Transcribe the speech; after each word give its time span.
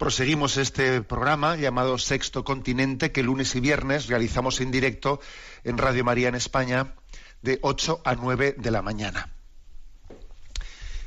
proseguimos 0.00 0.56
este 0.56 1.02
programa 1.02 1.56
llamado 1.56 1.98
Sexto 1.98 2.42
Continente 2.42 3.12
que 3.12 3.22
lunes 3.22 3.54
y 3.54 3.60
viernes 3.60 4.06
realizamos 4.06 4.62
en 4.62 4.70
directo 4.70 5.20
en 5.62 5.76
Radio 5.76 6.04
María 6.04 6.28
en 6.28 6.36
España 6.36 6.94
de 7.42 7.58
8 7.60 8.00
a 8.02 8.14
9 8.14 8.54
de 8.56 8.70
la 8.70 8.80
mañana. 8.80 9.28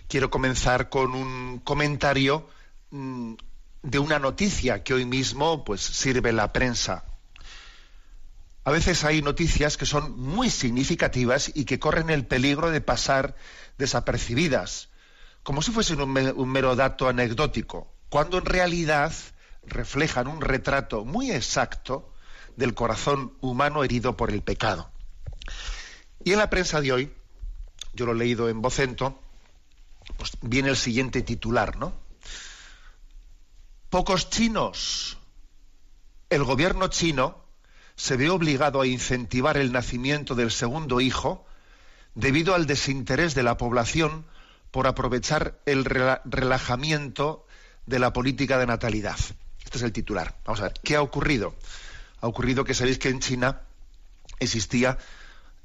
Quiero 0.07 0.29
comenzar 0.29 0.89
con 0.89 1.15
un 1.15 1.59
comentario 1.63 2.47
mm, 2.91 3.33
de 3.81 3.97
una 3.97 4.19
noticia 4.19 4.83
que 4.83 4.93
hoy 4.93 5.05
mismo 5.05 5.63
pues 5.63 5.81
sirve 5.81 6.31
la 6.31 6.53
prensa 6.53 7.03
a 8.63 8.71
veces 8.71 9.03
hay 9.03 9.23
noticias 9.23 9.75
que 9.75 9.87
son 9.87 10.17
muy 10.17 10.51
significativas 10.51 11.51
y 11.53 11.65
que 11.65 11.79
corren 11.79 12.11
el 12.11 12.27
peligro 12.27 12.69
de 12.69 12.79
pasar 12.79 13.35
desapercibidas, 13.77 14.89
como 15.41 15.61
si 15.61 15.71
fuesen 15.71 15.99
un, 15.99 16.15
un 16.15 16.49
mero 16.49 16.75
dato 16.75 17.09
anecdótico, 17.09 17.91
cuando 18.13 18.37
en 18.37 18.45
realidad 18.45 19.11
reflejan 19.65 20.27
un 20.27 20.39
retrato 20.39 21.03
muy 21.03 21.31
exacto 21.31 22.13
del 22.55 22.75
corazón 22.75 23.33
humano 23.41 23.83
herido 23.83 24.15
por 24.15 24.29
el 24.29 24.43
pecado. 24.43 24.91
Y 26.23 26.33
en 26.33 26.37
la 26.37 26.51
prensa 26.51 26.79
de 26.79 26.91
hoy, 26.91 27.13
yo 27.95 28.05
lo 28.05 28.11
he 28.11 28.15
leído 28.15 28.49
en 28.49 28.61
vocento, 28.61 29.19
pues 30.19 30.33
viene 30.43 30.69
el 30.69 30.77
siguiente 30.77 31.23
titular, 31.23 31.77
¿no? 31.77 31.91
Pocos 33.89 34.29
chinos. 34.29 35.17
El 36.29 36.43
gobierno 36.43 36.89
chino 36.89 37.43
se 37.95 38.15
ve 38.15 38.29
obligado 38.29 38.81
a 38.81 38.85
incentivar 38.85 39.57
el 39.57 39.71
nacimiento 39.71 40.35
del 40.35 40.51
segundo 40.51 41.01
hijo 41.01 41.47
debido 42.13 42.53
al 42.53 42.67
desinterés 42.67 43.33
de 43.33 43.41
la 43.41 43.57
población 43.57 44.27
por 44.69 44.85
aprovechar 44.85 45.59
el 45.65 45.83
rela- 45.83 46.21
relajamiento 46.25 47.47
de 47.85 47.99
la 47.99 48.13
política 48.13 48.57
de 48.57 48.67
natalidad. 48.67 49.17
Este 49.63 49.77
es 49.77 49.83
el 49.83 49.91
titular. 49.91 50.35
Vamos 50.45 50.61
a 50.61 50.63
ver, 50.63 50.73
¿qué 50.83 50.95
ha 50.95 51.01
ocurrido? 51.01 51.55
Ha 52.21 52.27
ocurrido 52.27 52.63
que 52.63 52.73
sabéis 52.73 52.99
que 52.99 53.09
en 53.09 53.19
China 53.19 53.61
existía 54.39 54.97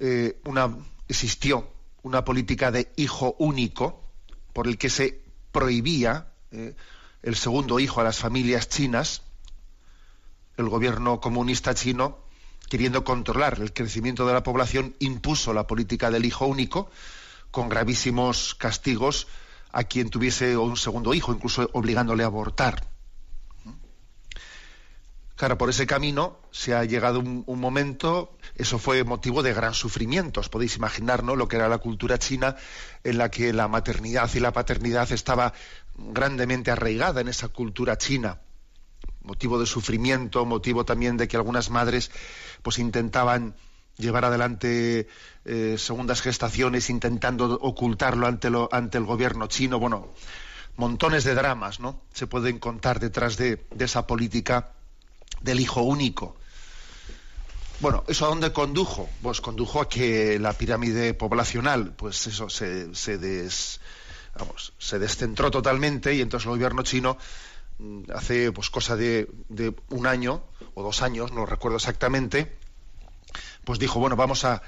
eh, 0.00 0.40
una 0.44 0.76
existió 1.08 1.72
una 2.02 2.24
política 2.24 2.70
de 2.70 2.92
hijo 2.96 3.34
único 3.38 4.04
por 4.52 4.68
el 4.68 4.78
que 4.78 4.90
se 4.90 5.20
prohibía 5.52 6.28
eh, 6.52 6.74
el 7.22 7.36
segundo 7.36 7.80
hijo 7.80 8.00
a 8.00 8.04
las 8.04 8.18
familias 8.18 8.68
chinas 8.68 9.22
el 10.58 10.68
gobierno 10.68 11.20
comunista 11.20 11.72
chino, 11.72 12.18
queriendo 12.68 13.04
controlar 13.04 13.60
el 13.60 13.72
crecimiento 13.72 14.26
de 14.26 14.32
la 14.32 14.42
población, 14.42 14.94
impuso 14.98 15.52
la 15.52 15.66
política 15.66 16.10
del 16.10 16.26
hijo 16.26 16.46
único, 16.46 16.90
con 17.50 17.68
gravísimos 17.68 18.54
castigos 18.56 19.28
a 19.72 19.84
quien 19.84 20.10
tuviese 20.10 20.56
un 20.56 20.76
segundo 20.76 21.14
hijo, 21.14 21.32
incluso 21.32 21.68
obligándole 21.72 22.22
a 22.22 22.26
abortar. 22.26 22.84
Claro, 25.36 25.56
por 25.56 25.70
ese 25.70 25.86
camino 25.86 26.38
se 26.50 26.74
ha 26.74 26.84
llegado 26.84 27.20
un, 27.20 27.44
un 27.46 27.60
momento, 27.60 28.36
eso 28.56 28.78
fue 28.80 29.04
motivo 29.04 29.44
de 29.44 29.54
gran 29.54 29.72
sufrimiento. 29.72 30.40
Os 30.40 30.48
podéis 30.48 30.76
imaginar 30.76 31.22
¿no? 31.22 31.36
lo 31.36 31.46
que 31.46 31.56
era 31.56 31.68
la 31.68 31.78
cultura 31.78 32.18
china, 32.18 32.56
en 33.04 33.18
la 33.18 33.30
que 33.30 33.52
la 33.52 33.68
maternidad 33.68 34.28
y 34.34 34.40
la 34.40 34.52
paternidad 34.52 35.12
estaba 35.12 35.52
grandemente 35.94 36.72
arraigada 36.72 37.20
en 37.20 37.28
esa 37.28 37.48
cultura 37.48 37.96
china 37.98 38.40
motivo 39.28 39.60
de 39.60 39.66
sufrimiento, 39.66 40.44
motivo 40.44 40.84
también 40.84 41.16
de 41.16 41.28
que 41.28 41.36
algunas 41.36 41.70
madres 41.70 42.10
pues 42.62 42.78
intentaban 42.78 43.54
llevar 43.98 44.24
adelante 44.24 45.08
eh, 45.44 45.76
segundas 45.76 46.22
gestaciones 46.22 46.88
intentando 46.88 47.58
ocultarlo 47.60 48.26
ante, 48.26 48.48
lo- 48.50 48.68
ante 48.72 48.96
el 48.98 49.04
gobierno 49.04 49.46
chino. 49.48 49.78
Bueno, 49.78 50.08
montones 50.76 51.24
de 51.24 51.34
dramas, 51.34 51.80
¿no? 51.80 52.00
Se 52.12 52.26
pueden 52.26 52.58
contar 52.58 53.00
detrás 53.00 53.36
de, 53.36 53.66
esa 53.78 54.06
política 54.06 54.72
del 55.42 55.60
hijo 55.60 55.82
único. 55.82 56.36
Bueno, 57.80 58.02
¿eso 58.08 58.26
a 58.26 58.28
dónde 58.28 58.52
condujo? 58.52 59.08
Pues 59.22 59.40
condujo 59.40 59.80
a 59.80 59.88
que 59.88 60.38
la 60.38 60.52
pirámide 60.52 61.14
poblacional, 61.14 61.92
pues 61.94 62.26
eso, 62.26 62.48
se, 62.48 62.92
se, 62.94 63.18
des- 63.18 63.80
vamos, 64.36 64.72
se 64.78 64.98
descentró 64.98 65.50
totalmente 65.50 66.14
y 66.14 66.20
entonces 66.20 66.46
el 66.46 66.50
gobierno 66.52 66.82
chino 66.82 67.18
mm, 67.78 68.02
hace 68.14 68.50
pues 68.52 68.70
cosa 68.70 68.96
de 68.96 69.28
un 69.90 70.06
año 70.06 70.42
o 70.74 70.82
dos 70.82 71.02
años, 71.02 71.32
no 71.32 71.46
recuerdo 71.46 71.76
exactamente, 71.76 72.56
pues 73.68 73.78
dijo, 73.78 74.00
bueno, 74.00 74.16
vamos 74.16 74.46
a, 74.46 74.62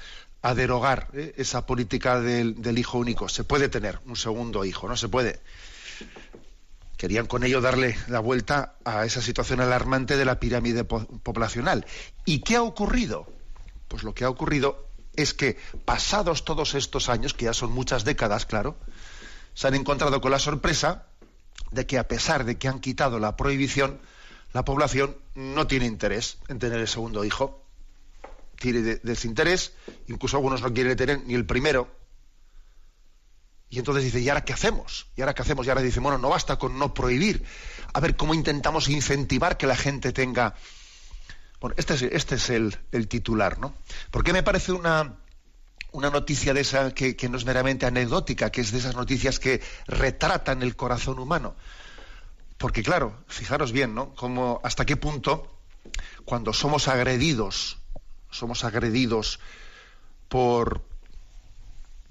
derogar 0.55 1.07
¿eh? 1.13 1.33
esa 1.37 1.65
política 1.65 2.19
del, 2.21 2.77
hijo 2.77 2.99
único. 2.99 3.29
Se 3.29 3.43
puede 3.43 3.67
tener 3.67 3.99
un 4.05 4.15
segundo 4.15 4.63
hijo, 4.63 4.87
no 4.87 4.95
se 4.95 5.09
puede. 5.09 5.41
Querían 6.97 7.25
con 7.25 7.43
ello 7.43 7.61
darle 7.61 7.97
la 8.09 8.19
vuelta 8.19 8.75
a 8.85 9.03
esa 9.03 9.23
situación 9.23 9.59
alarmante 9.59 10.17
de 10.17 10.25
la 10.25 10.39
pirámide 10.39 10.83
po- 10.83 11.07
poblacional. 11.23 11.83
¿Y 12.25 12.41
qué 12.41 12.57
ha 12.57 12.61
ocurrido? 12.61 13.25
Pues 13.87 14.03
lo 14.03 14.13
que 14.13 14.23
ha 14.23 14.29
ocurrido 14.29 14.85
es 15.15 15.33
que 15.33 15.57
pasados 15.83 16.45
todos 16.45 16.75
estos 16.75 17.09
años, 17.09 17.33
que 17.33 17.45
ya 17.45 17.55
son 17.55 17.71
muchas 17.71 18.03
décadas, 18.03 18.45
claro, 18.45 18.77
se 19.55 19.65
han 19.65 19.73
encontrado 19.73 20.21
con 20.21 20.29
la 20.29 20.37
sorpresa 20.37 21.07
de 21.71 21.87
que 21.87 21.97
a 21.97 22.07
pesar 22.07 22.45
de 22.45 22.59
que 22.59 22.67
han 22.67 22.79
quitado 22.79 23.17
la 23.17 23.35
prohibición, 23.35 23.99
la 24.53 24.63
población 24.63 25.17
no 25.33 25.65
tiene 25.65 25.87
interés 25.87 26.37
en 26.49 26.59
tener 26.59 26.79
el 26.79 26.87
segundo 26.87 27.25
hijo. 27.25 27.57
Tiene 28.61 28.81
de- 28.81 28.97
desinterés, 29.03 29.73
incluso 30.07 30.37
algunos 30.37 30.61
no 30.61 30.71
quieren 30.71 30.95
tener 30.95 31.23
ni 31.25 31.33
el 31.33 31.47
primero. 31.47 31.89
Y 33.71 33.79
entonces 33.79 34.03
dice, 34.03 34.19
¿y 34.19 34.29
ahora 34.29 34.45
qué 34.45 34.53
hacemos? 34.53 35.07
¿Y 35.15 35.21
ahora 35.21 35.33
qué 35.33 35.41
hacemos? 35.41 35.65
Y 35.65 35.69
ahora 35.69 35.81
dice, 35.81 35.99
bueno, 35.99 36.19
no 36.19 36.29
basta 36.29 36.57
con 36.59 36.77
no 36.77 36.93
prohibir. 36.93 37.43
A 37.93 37.99
ver 37.99 38.15
cómo 38.15 38.35
intentamos 38.35 38.87
incentivar 38.87 39.57
que 39.57 39.65
la 39.65 39.75
gente 39.75 40.13
tenga. 40.13 40.53
Bueno, 41.59 41.73
este 41.79 41.95
es, 41.95 42.01
este 42.03 42.35
es 42.35 42.49
el, 42.51 42.77
el 42.91 43.07
titular, 43.07 43.57
¿no? 43.59 43.73
Porque 44.11 44.31
me 44.31 44.43
parece 44.43 44.73
una, 44.73 45.15
una 45.91 46.11
noticia 46.11 46.53
de 46.53 46.61
esa 46.61 46.93
que, 46.93 47.15
que 47.15 47.29
no 47.29 47.37
es 47.37 47.45
meramente 47.45 47.87
anecdótica, 47.87 48.51
que 48.51 48.61
es 48.61 48.71
de 48.71 48.77
esas 48.77 48.95
noticias 48.95 49.39
que 49.39 49.59
retratan 49.87 50.61
el 50.61 50.75
corazón 50.75 51.17
humano. 51.17 51.55
Porque 52.57 52.83
claro, 52.83 53.23
fijaros 53.27 53.71
bien, 53.71 53.95
¿no? 53.95 54.13
Como 54.13 54.61
hasta 54.63 54.85
qué 54.85 54.97
punto 54.97 55.57
cuando 56.25 56.53
somos 56.53 56.87
agredidos, 56.87 57.77
somos 58.31 58.63
agredidos 58.63 59.39
por 60.27 60.81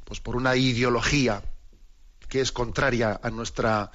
pues 0.04 0.20
por 0.20 0.36
una 0.36 0.56
ideología 0.56 1.42
que 2.28 2.40
es 2.40 2.52
contraria 2.52 3.18
a 3.22 3.30
nuestra 3.30 3.90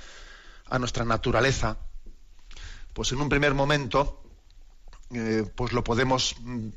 a 0.68 0.80
nuestra 0.80 1.06
naturaleza, 1.06 1.77
pues 2.94 3.12
en 3.12 3.22
un 3.22 3.30
primer 3.30 3.54
momento 3.54 4.24
eh, 5.12 5.50
pues 5.56 5.72
lo 5.72 5.83
podemos 5.83 6.36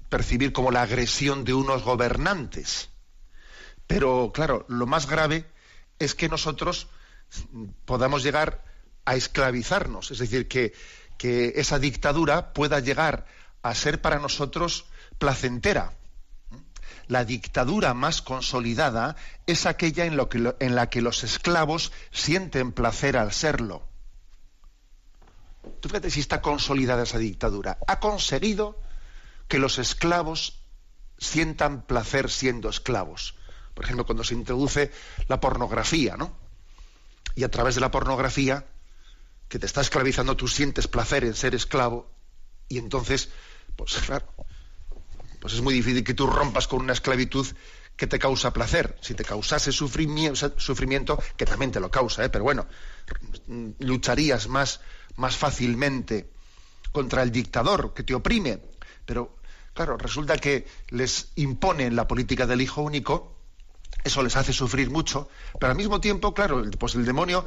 percibir 0.08 0.52
como 0.52 0.70
la 0.70 0.82
agresión 0.82 1.44
de 1.44 1.54
unos 1.54 1.82
gobernantes. 1.82 2.90
Pero 3.86 4.30
claro, 4.34 4.66
lo 4.68 4.86
más 4.86 5.08
grave 5.08 5.46
es 5.98 6.14
que 6.14 6.28
nosotros 6.28 6.88
podamos 7.86 8.22
llegar 8.22 8.64
a 9.06 9.16
esclavizarnos, 9.16 10.10
es 10.10 10.18
decir, 10.18 10.48
que, 10.48 10.74
que 11.16 11.54
esa 11.56 11.78
dictadura 11.78 12.52
pueda 12.52 12.80
llegar 12.80 13.26
a 13.62 13.74
ser 13.74 14.02
para 14.02 14.18
nosotros 14.18 14.84
placentera. 15.18 15.92
La 17.06 17.24
dictadura 17.24 17.94
más 17.94 18.20
consolidada 18.22 19.16
es 19.46 19.66
aquella 19.66 20.04
en, 20.04 20.16
lo 20.16 20.28
que 20.28 20.38
lo- 20.38 20.56
en 20.60 20.74
la 20.74 20.90
que 20.90 21.00
los 21.00 21.24
esclavos 21.24 21.92
sienten 22.12 22.72
placer 22.72 23.16
al 23.16 23.32
serlo. 23.32 23.82
Tú 25.80 25.88
fíjate 25.88 26.10
si 26.10 26.20
está 26.20 26.40
consolidada 26.42 27.02
esa 27.04 27.18
dictadura. 27.18 27.78
Ha 27.86 28.00
conseguido 28.00 28.80
que 29.48 29.58
los 29.58 29.78
esclavos 29.78 30.60
sientan 31.18 31.82
placer 31.82 32.30
siendo 32.30 32.68
esclavos. 32.68 33.34
Por 33.74 33.84
ejemplo, 33.84 34.04
cuando 34.04 34.24
se 34.24 34.34
introduce 34.34 34.92
la 35.28 35.40
pornografía, 35.40 36.16
¿no? 36.16 36.36
Y 37.34 37.44
a 37.44 37.50
través 37.50 37.74
de 37.76 37.80
la 37.80 37.90
pornografía, 37.90 38.66
que 39.48 39.58
te 39.58 39.66
está 39.66 39.80
esclavizando, 39.80 40.36
tú 40.36 40.48
sientes 40.48 40.88
placer 40.88 41.24
en 41.24 41.34
ser 41.34 41.54
esclavo, 41.54 42.10
y 42.68 42.78
entonces, 42.78 43.30
pues 43.76 43.94
claro, 44.04 44.26
pues 45.40 45.55
es 45.55 45.61
muy 45.61 45.75
difícil 45.75 46.05
que 46.05 46.14
tú 46.14 46.26
rompas 46.26 46.67
con 46.69 46.81
una 46.81 46.93
esclavitud 46.93 47.46
que 47.96 48.06
te 48.06 48.19
causa 48.19 48.52
placer. 48.52 48.96
Si 49.00 49.14
te 49.14 49.25
causase 49.25 49.73
sufrimiento, 49.73 51.19
que 51.37 51.44
también 51.44 51.73
te 51.73 51.81
lo 51.81 51.90
causa, 51.90 52.25
¿eh? 52.25 52.29
pero 52.29 52.44
bueno, 52.44 52.67
lucharías 53.81 54.49
más, 54.49 54.81
más 55.17 55.37
fácilmente 55.37 56.31
contra 56.93 57.23
el 57.23 57.32
dictador 57.32 57.93
que 57.94 58.05
te 58.05 58.14
oprime. 58.14 58.61
Pero 59.05 59.38
claro, 59.75 59.96
resulta 59.96 60.37
que 60.38 60.67
les 60.90 61.29
imponen 61.35 61.96
la 61.96 62.06
política 62.06 62.46
del 62.46 62.61
hijo 62.61 62.82
único, 62.82 63.37
eso 64.05 64.23
les 64.23 64.37
hace 64.37 64.52
sufrir 64.52 64.90
mucho, 64.90 65.29
pero 65.58 65.73
al 65.73 65.76
mismo 65.76 66.00
tiempo, 66.00 66.32
claro, 66.32 66.62
pues 66.79 66.94
el 66.94 67.05
demonio 67.05 67.44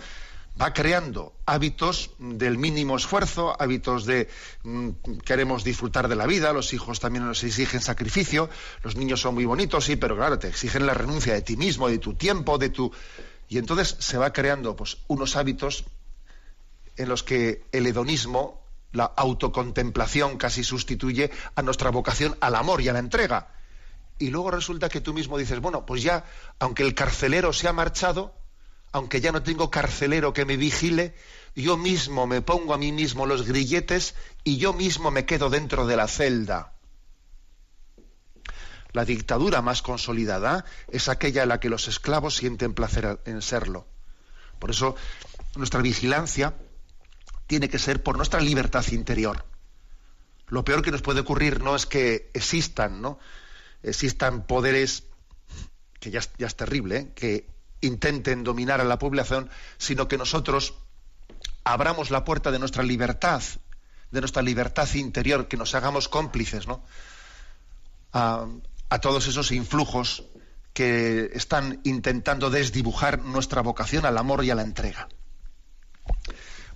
va 0.59 0.73
creando 0.73 1.33
hábitos 1.45 2.11
del 2.19 2.57
mínimo 2.57 2.97
esfuerzo, 2.97 3.55
hábitos 3.59 4.05
de 4.05 4.29
mm, 4.63 4.89
queremos 5.25 5.63
disfrutar 5.63 6.07
de 6.07 6.15
la 6.15 6.27
vida, 6.27 6.53
los 6.53 6.73
hijos 6.73 6.99
también 6.99 7.25
nos 7.25 7.43
exigen 7.43 7.81
sacrificio, 7.81 8.49
los 8.83 8.95
niños 8.95 9.21
son 9.21 9.35
muy 9.35 9.45
bonitos, 9.45 9.85
sí, 9.85 9.95
pero 9.95 10.15
claro, 10.15 10.39
te 10.39 10.47
exigen 10.47 10.85
la 10.85 10.93
renuncia 10.93 11.33
de 11.33 11.41
ti 11.41 11.57
mismo, 11.57 11.87
de 11.87 11.99
tu 11.99 12.13
tiempo, 12.15 12.57
de 12.57 12.69
tu... 12.69 12.91
Y 13.47 13.57
entonces 13.57 13.97
se 13.99 14.17
va 14.17 14.31
creando 14.31 14.75
pues, 14.75 14.97
unos 15.07 15.35
hábitos 15.35 15.85
en 16.95 17.09
los 17.09 17.23
que 17.23 17.63
el 17.71 17.87
hedonismo, 17.87 18.61
la 18.91 19.05
autocontemplación 19.05 20.37
casi 20.37 20.63
sustituye 20.63 21.31
a 21.55 21.61
nuestra 21.61 21.89
vocación 21.91 22.37
al 22.41 22.55
amor 22.55 22.81
y 22.81 22.89
a 22.89 22.93
la 22.93 22.99
entrega. 22.99 23.49
Y 24.19 24.29
luego 24.29 24.51
resulta 24.51 24.89
que 24.89 25.01
tú 25.01 25.13
mismo 25.13 25.37
dices, 25.37 25.59
bueno, 25.59 25.85
pues 25.85 26.03
ya, 26.03 26.25
aunque 26.59 26.83
el 26.83 26.93
carcelero 26.93 27.53
se 27.53 27.67
ha 27.67 27.73
marchado, 27.73 28.35
aunque 28.91 29.21
ya 29.21 29.31
no 29.31 29.43
tengo 29.43 29.71
carcelero 29.71 30.33
que 30.33 30.45
me 30.45 30.57
vigile, 30.57 31.15
yo 31.55 31.77
mismo 31.77 32.27
me 32.27 32.41
pongo 32.41 32.73
a 32.73 32.77
mí 32.77 32.91
mismo 32.91 33.25
los 33.25 33.47
grilletes 33.47 34.15
y 34.43 34.57
yo 34.57 34.73
mismo 34.73 35.11
me 35.11 35.25
quedo 35.25 35.49
dentro 35.49 35.87
de 35.87 35.95
la 35.95 36.07
celda. 36.07 36.73
La 38.93 39.05
dictadura 39.05 39.61
más 39.61 39.81
consolidada 39.81 40.65
es 40.89 41.07
aquella 41.07 41.43
en 41.43 41.49
la 41.49 41.59
que 41.59 41.69
los 41.69 41.87
esclavos 41.87 42.35
sienten 42.35 42.73
placer 42.73 43.21
en 43.25 43.41
serlo. 43.41 43.87
Por 44.59 44.71
eso 44.71 44.95
nuestra 45.55 45.81
vigilancia 45.81 46.55
tiene 47.47 47.69
que 47.69 47.79
ser 47.79 48.03
por 48.03 48.17
nuestra 48.17 48.41
libertad 48.41 48.85
interior. 48.91 49.45
Lo 50.47 50.65
peor 50.65 50.81
que 50.81 50.91
nos 50.91 51.01
puede 51.01 51.21
ocurrir 51.21 51.61
no 51.61 51.75
es 51.75 51.85
que 51.85 52.29
existan, 52.33 53.01
¿no? 53.01 53.19
Existan 53.83 54.45
poderes 54.45 55.05
que 55.99 56.11
ya, 56.11 56.19
es 56.19 56.55
terrible, 56.55 56.97
¿eh? 56.97 57.11
que 57.15 57.47
intenten 57.81 58.43
dominar 58.43 58.81
a 58.81 58.85
la 58.85 58.99
población, 58.99 59.49
sino 59.77 60.07
que 60.07 60.17
nosotros 60.17 60.75
abramos 61.63 62.11
la 62.11 62.23
puerta 62.23 62.51
de 62.51 62.59
nuestra 62.59 62.83
libertad, 62.83 63.41
de 64.11 64.19
nuestra 64.19 64.41
libertad 64.41 64.87
interior, 64.93 65.47
que 65.47 65.57
nos 65.57 65.75
hagamos 65.75 66.07
cómplices 66.07 66.67
¿no? 66.67 66.83
a, 68.13 68.47
a 68.89 68.99
todos 68.99 69.27
esos 69.27 69.51
influjos 69.51 70.23
que 70.73 71.31
están 71.33 71.81
intentando 71.83 72.49
desdibujar 72.49 73.19
nuestra 73.19 73.61
vocación 73.61 74.05
al 74.05 74.17
amor 74.17 74.43
y 74.43 74.51
a 74.51 74.55
la 74.55 74.61
entrega. 74.61 75.09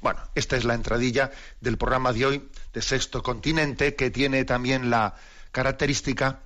Bueno, 0.01 0.19
esta 0.35 0.57
es 0.57 0.65
la 0.65 0.75
entradilla 0.75 1.31
del 1.61 1.77
programa 1.77 2.13
de 2.13 2.25
hoy 2.25 2.49
de 2.73 2.81
Sexto 2.81 3.23
Continente, 3.23 3.95
que 3.95 4.11
tiene 4.11 4.45
también 4.45 4.89
la 4.89 5.15
característica 5.51 6.41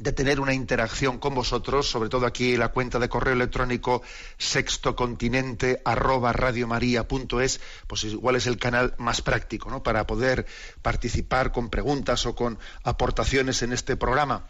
de 0.00 0.12
tener 0.12 0.40
una 0.40 0.54
interacción 0.54 1.18
con 1.18 1.34
vosotros, 1.34 1.88
sobre 1.88 2.08
todo 2.08 2.24
aquí 2.24 2.56
la 2.56 2.68
cuenta 2.68 2.98
de 2.98 3.10
correo 3.10 3.34
electrónico 3.34 4.02
sextocontinente 4.38 5.82
arroba 5.84 6.32
radiomaria.es, 6.32 7.60
pues 7.86 8.04
igual 8.04 8.36
es 8.36 8.46
el 8.46 8.58
canal 8.58 8.94
más 8.96 9.20
práctico, 9.20 9.70
¿no? 9.70 9.82
Para 9.82 10.06
poder 10.06 10.46
participar 10.80 11.52
con 11.52 11.68
preguntas 11.68 12.24
o 12.24 12.34
con 12.34 12.58
aportaciones 12.82 13.62
en 13.62 13.74
este 13.74 13.96
programa. 13.96 14.46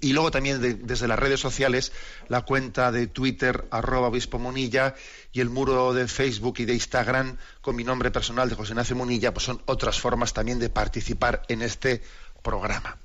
Y 0.00 0.12
luego 0.12 0.30
también 0.30 0.60
desde 0.86 1.08
las 1.08 1.18
redes 1.18 1.40
sociales, 1.40 1.92
la 2.28 2.42
cuenta 2.42 2.92
de 2.92 3.06
Twitter, 3.06 3.66
arroba 3.70 4.08
obispo 4.08 4.38
Munilla, 4.38 4.94
y 5.32 5.40
el 5.40 5.48
muro 5.48 5.94
de 5.94 6.06
Facebook 6.08 6.56
y 6.58 6.64
de 6.66 6.74
Instagram 6.74 7.38
con 7.62 7.76
mi 7.76 7.84
nombre 7.84 8.10
personal 8.10 8.50
de 8.50 8.56
José 8.56 8.72
Ignacio 8.72 8.96
Munilla, 8.96 9.32
pues 9.32 9.46
son 9.46 9.62
otras 9.64 9.98
formas 9.98 10.34
también 10.34 10.58
de 10.58 10.68
participar 10.68 11.42
en 11.48 11.62
este 11.62 12.02
programa. 12.42 12.98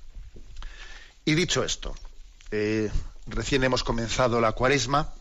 Y 1.23 1.35
dicho 1.35 1.63
esto, 1.63 1.93
eh, 2.49 2.89
recién 3.27 3.63
hemos 3.63 3.83
comenzado 3.83 4.41
la 4.41 4.53
cuaresma. 4.53 5.13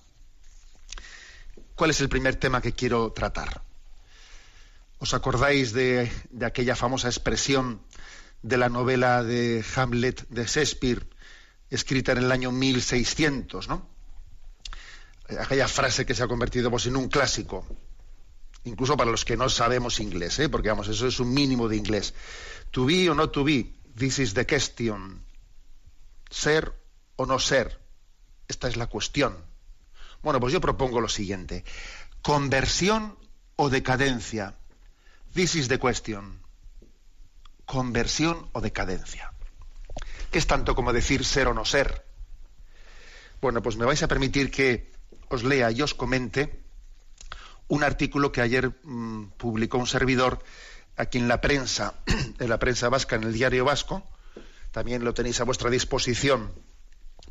¿Cuál 1.74 1.90
es 1.90 2.00
el 2.00 2.08
primer 2.08 2.36
tema 2.36 2.62
que 2.62 2.72
quiero 2.72 3.12
tratar? 3.12 3.62
¿Os 4.98 5.12
acordáis 5.12 5.72
de, 5.72 6.10
aquella 6.42 6.74
famosa 6.74 7.08
expresión 7.08 7.82
de 8.42 8.56
la 8.56 8.70
novela 8.70 9.22
de 9.22 9.62
Hamlet 9.76 10.26
de 10.28 10.46
Shakespeare, 10.46 11.06
escrita 11.68 12.12
en 12.12 12.18
el 12.18 12.32
año 12.32 12.50
1600, 12.50 13.68
¿no? 13.68 13.86
Aquella 15.38 15.68
frase 15.68 16.06
que 16.06 16.14
se 16.14 16.22
ha 16.22 16.28
convertido 16.28 16.70
pues, 16.70 16.86
en 16.86 16.96
un 16.96 17.08
clásico, 17.08 17.66
incluso 18.64 18.96
para 18.96 19.10
los 19.10 19.26
que 19.26 19.36
no 19.36 19.50
sabemos 19.50 20.00
inglés, 20.00 20.38
¿eh? 20.38 20.48
porque 20.48 20.70
vamos, 20.70 20.88
eso 20.88 21.06
es 21.06 21.20
un 21.20 21.32
mínimo 21.32 21.68
de 21.68 21.76
inglés. 21.76 22.14
To 22.70 22.86
be 22.86 23.08
o 23.10 23.14
not 23.14 23.32
to 23.32 23.44
be, 23.44 23.72
this 23.96 24.18
is 24.18 24.32
the 24.34 24.46
question 24.46 25.29
ser 26.30 26.72
o 27.16 27.26
no 27.26 27.38
ser. 27.38 27.80
Esta 28.48 28.68
es 28.68 28.76
la 28.76 28.86
cuestión. 28.86 29.36
Bueno, 30.22 30.40
pues 30.40 30.52
yo 30.52 30.60
propongo 30.60 31.00
lo 31.00 31.08
siguiente. 31.08 31.64
Conversión 32.22 33.18
o 33.56 33.68
decadencia. 33.68 34.54
This 35.34 35.54
is 35.54 35.68
the 35.68 35.78
question. 35.78 36.40
Conversión 37.64 38.48
o 38.52 38.60
decadencia. 38.60 39.32
¿Qué 40.30 40.38
es 40.38 40.46
tanto 40.46 40.74
como 40.74 40.92
decir 40.92 41.24
ser 41.24 41.48
o 41.48 41.54
no 41.54 41.64
ser? 41.64 42.04
Bueno, 43.40 43.62
pues 43.62 43.76
me 43.76 43.84
vais 43.84 44.02
a 44.02 44.08
permitir 44.08 44.50
que 44.50 44.92
os 45.28 45.44
lea 45.44 45.70
y 45.70 45.82
os 45.82 45.94
comente 45.94 46.60
un 47.68 47.84
artículo 47.84 48.32
que 48.32 48.42
ayer 48.42 48.72
mm, 48.82 49.30
publicó 49.38 49.78
un 49.78 49.86
servidor 49.86 50.42
aquí 50.96 51.18
en 51.18 51.28
la 51.28 51.40
prensa, 51.40 51.94
en 52.38 52.48
la 52.48 52.58
prensa 52.58 52.88
vasca, 52.88 53.16
en 53.16 53.24
el 53.24 53.32
diario 53.32 53.64
vasco, 53.64 54.02
también 54.72 55.04
lo 55.04 55.14
tenéis 55.14 55.40
a 55.40 55.44
vuestra 55.44 55.70
disposición 55.70 56.52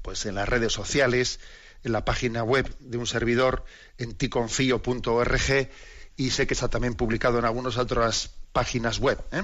pues 0.02 0.26
en 0.26 0.36
las 0.36 0.48
redes 0.48 0.74
sociales, 0.74 1.40
en 1.84 1.92
la 1.92 2.06
página 2.06 2.44
web 2.44 2.76
de 2.80 2.98
un 2.98 3.08
servidor 3.08 3.66
en 3.98 4.14
ticonfío.org 4.14 5.70
y 6.18 6.30
sé 6.32 6.48
que 6.48 6.54
está 6.54 6.68
también 6.68 6.96
publicado 6.96 7.40
en 7.40 7.46
algunas 7.46 7.78
otras 7.78 8.32
páginas 8.52 9.00
web. 9.00 9.20
¿eh? 9.32 9.44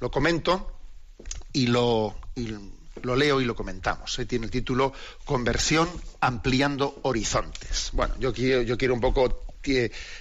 Lo 0.00 0.10
comento 0.10 0.76
y 1.52 1.68
lo, 1.68 2.16
leo 3.02 3.40
y 3.40 3.44
lo 3.44 3.54
comentamos. 3.54 4.18
¿eh? 4.18 4.26
Tiene 4.26 4.46
el 4.46 4.50
título 4.50 4.92
Conversión 5.24 5.88
ampliando 6.20 6.98
horizontes. 7.02 7.90
Bueno, 7.92 8.14
yo 8.18 8.32
quiero, 8.32 8.62
yo 8.62 8.76
quiero 8.76 8.94
un 8.94 9.00
poco 9.00 9.44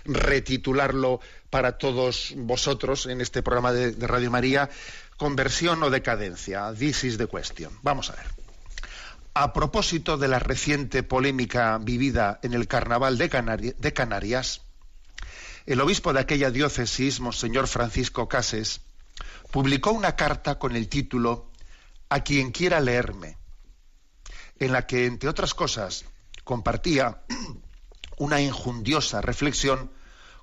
retitularlo 0.05 1.19
para 1.49 1.77
todos 1.77 2.33
vosotros 2.35 3.05
en 3.05 3.21
este 3.21 3.43
programa 3.43 3.73
de 3.73 4.07
Radio 4.07 4.31
María 4.31 4.69
conversión 5.17 5.81
o 5.83 5.89
decadencia. 5.89 6.73
This 6.73 7.03
is 7.03 7.17
the 7.17 7.27
question. 7.27 7.71
Vamos 7.81 8.09
a 8.09 8.15
ver. 8.15 8.27
A 9.33 9.53
propósito 9.53 10.17
de 10.17 10.27
la 10.27 10.39
reciente 10.39 11.01
polémica 11.01 11.77
vivida 11.79 12.39
en 12.43 12.53
el 12.53 12.67
carnaval 12.67 13.17
de, 13.17 13.29
Canarias, 13.29 14.61
el 15.65 15.81
obispo 15.81 16.13
de 16.13 16.19
aquella 16.19 16.51
diócesis, 16.51 17.19
Monseñor 17.19 17.67
Francisco 17.67 18.27
Cases, 18.27 18.81
publicó 19.49 19.91
una 19.91 20.15
carta 20.15 20.59
con 20.59 20.75
el 20.75 20.87
título 20.87 21.49
A 22.09 22.19
quien 22.19 22.51
quiera 22.51 22.79
leerme, 22.79 23.37
en 24.59 24.71
la 24.71 24.85
que, 24.85 25.05
entre 25.05 25.29
otras 25.29 25.53
cosas, 25.53 26.05
compartía 26.43 27.23
una 28.17 28.41
injundiosa 28.41 29.21
reflexión 29.21 29.91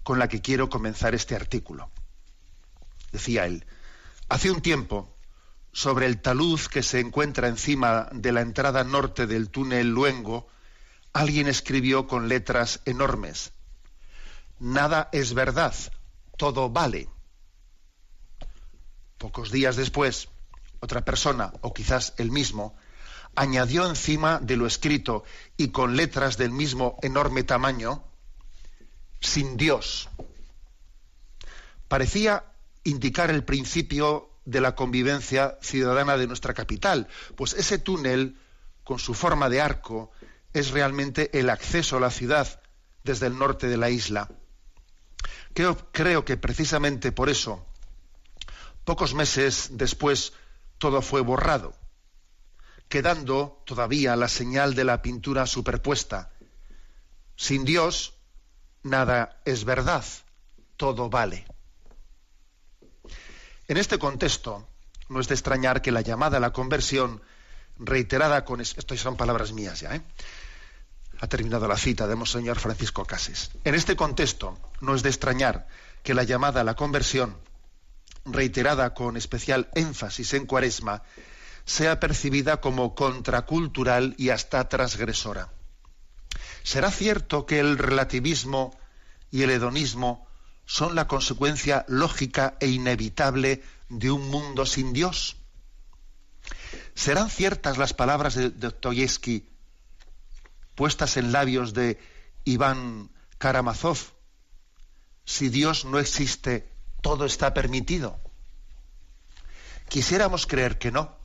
con 0.03 0.19
la 0.19 0.29
que 0.29 0.41
quiero 0.41 0.69
comenzar 0.69 1.15
este 1.15 1.37
artículo. 1.37 1.91
Decía 3.13 3.47
él, 3.47 3.67
Hace 4.29 4.51
un 4.51 4.61
tiempo, 4.61 5.13
sobre 5.73 6.07
el 6.07 6.21
talud 6.21 6.61
que 6.61 6.83
se 6.83 7.01
encuentra 7.01 7.49
encima 7.49 8.09
de 8.13 8.33
la 8.33 8.41
entrada 8.41 8.85
norte 8.85 9.27
del 9.27 9.51
túnel 9.51 9.89
Luengo, 9.91 10.49
alguien 11.13 11.49
escribió 11.49 12.07
con 12.07 12.29
letras 12.29 12.81
enormes, 12.85 13.53
Nada 14.61 15.09
es 15.13 15.33
verdad, 15.33 15.75
todo 16.37 16.69
vale. 16.69 17.09
Pocos 19.17 19.51
días 19.51 19.75
después, 19.77 20.29
otra 20.81 21.05
persona, 21.05 21.53
o 21.63 21.73
quizás 21.73 22.13
el 22.19 22.31
mismo, 22.31 22.77
añadió 23.41 23.89
encima 23.89 24.39
de 24.39 24.59
lo 24.59 24.67
escrito 24.67 25.25
y 25.57 25.69
con 25.69 25.97
letras 25.97 26.37
del 26.37 26.51
mismo 26.51 26.99
enorme 27.01 27.43
tamaño, 27.43 28.05
sin 29.19 29.57
Dios. 29.57 30.11
Parecía 31.89 32.45
indicar 32.85 33.31
el 33.31 33.43
principio 33.43 34.29
de 34.45 34.61
la 34.61 34.75
convivencia 34.75 35.57
ciudadana 35.63 36.19
de 36.19 36.27
nuestra 36.27 36.53
capital. 36.53 37.09
Pues 37.35 37.55
ese 37.55 37.79
túnel, 37.79 38.37
con 38.85 38.99
su 38.99 39.15
forma 39.15 39.49
de 39.49 39.63
arco, 39.63 40.13
es 40.53 40.73
realmente 40.73 41.31
el 41.39 41.49
acceso 41.49 41.97
a 41.97 42.01
la 42.01 42.11
ciudad 42.11 42.61
desde 43.05 43.27
el 43.27 43.39
norte 43.39 43.69
de 43.69 43.79
la 43.79 43.89
isla. 43.89 44.29
Creo, 45.55 46.27
que 46.27 46.37
precisamente 46.37 47.11
por 47.11 47.31
eso, 47.31 47.65
pocos 48.85 49.15
meses 49.15 49.71
después, 49.73 50.35
todo 50.77 51.01
fue 51.01 51.23
borrado, 51.23 51.80
quedando 52.91 53.63
todavía 53.65 54.17
la 54.17 54.29
señal 54.29 54.75
de 54.75 54.85
la 54.85 55.01
pintura 55.01 55.47
superpuesta. 55.47 56.31
Sin 57.37 57.65
Dios, 57.65 58.15
nada 58.83 59.41
es 59.45 59.65
verdad, 59.65 60.05
todo 60.77 61.09
vale. 61.09 61.47
En 63.69 63.77
este 63.77 64.01
contexto, 64.01 64.69
no 65.09 65.21
es 65.21 65.29
de 65.29 65.35
extrañar 65.35 65.83
que 65.83 65.93
la 65.93 66.01
llamada 66.01 66.39
a 66.39 66.41
la 66.41 66.53
conversión, 66.53 67.23
reiterada 67.79 68.45
con... 68.45 68.61
Esto 68.61 68.97
son 68.97 69.17
palabras 69.17 69.53
mías 69.53 69.81
ya, 69.81 69.95
¿eh? 69.95 70.03
Ha 71.21 71.29
terminado 71.29 71.69
la 71.69 71.77
cita 71.77 72.09
de 72.09 72.17
Monseñor 72.17 72.59
Francisco 72.59 73.05
Cases. 73.05 73.53
En 73.63 73.77
este 73.77 73.95
contexto, 73.95 74.59
no 74.81 74.97
es 74.97 75.05
de 75.05 75.11
extrañar 75.11 75.69
que 76.03 76.15
la 76.15 76.25
llamada 76.25 76.63
a 76.63 76.65
la 76.65 76.75
conversión, 76.75 77.37
reiterada 78.25 78.95
con 78.95 79.17
especial 79.17 79.69
énfasis 79.75 80.35
en 80.35 80.47
Cuaresma, 80.47 81.05
sea 81.71 82.01
percibida 82.01 82.61
como 82.61 82.97
contracultural 82.97 84.17
y 84.19 84.31
hasta 84.31 84.69
transgresora. 84.69 85.53
¿Será 86.65 86.91
cierto 86.91 87.47
que 87.47 87.61
el 87.61 87.79
relativismo 87.79 88.77
y 89.31 89.43
el 89.43 89.51
hedonismo 89.51 90.27
son 90.67 90.97
la 90.97 91.07
consecuencia 91.07 91.85
lógica 91.87 92.57
e 92.59 92.67
inevitable 92.67 93.63
de 93.89 94.11
un 94.11 94.29
mundo 94.31 94.67
sin 94.67 94.93
Dios? 94.93 95.37
¿Serán 96.97 97.31
ciertas 97.31 97.79
las 97.79 97.95
palabras 97.95 98.35
de 98.35 98.51
Dostoyevsky 98.51 99.49
puestas 100.75 101.17
en 101.19 101.31
labios 101.31 101.73
de 101.73 102.01
Iván 102.45 103.13
Karamazov? 103.39 103.97
Si 105.25 105.49
Dios 105.51 105.85
no 105.85 106.01
existe, 106.01 106.69
todo 107.01 107.27
está 107.27 107.55
permitido. 107.55 108.19
Quisiéramos 109.89 110.49
creer 110.49 110.77
que 110.77 110.91
no, 110.91 111.20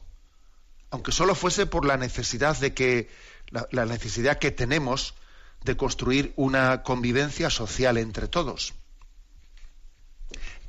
aunque 0.95 1.11
solo 1.11 1.35
fuese 1.35 1.65
por 1.65 1.85
la 1.85 1.97
necesidad 1.97 2.57
de 2.57 2.73
que 2.73 3.09
la, 3.49 3.67
la 3.71 3.85
necesidad 3.85 4.39
que 4.39 4.51
tenemos 4.51 5.13
de 5.63 5.77
construir 5.77 6.33
una 6.35 6.83
convivencia 6.83 7.49
social 7.49 7.97
entre 7.97 8.27
todos 8.27 8.73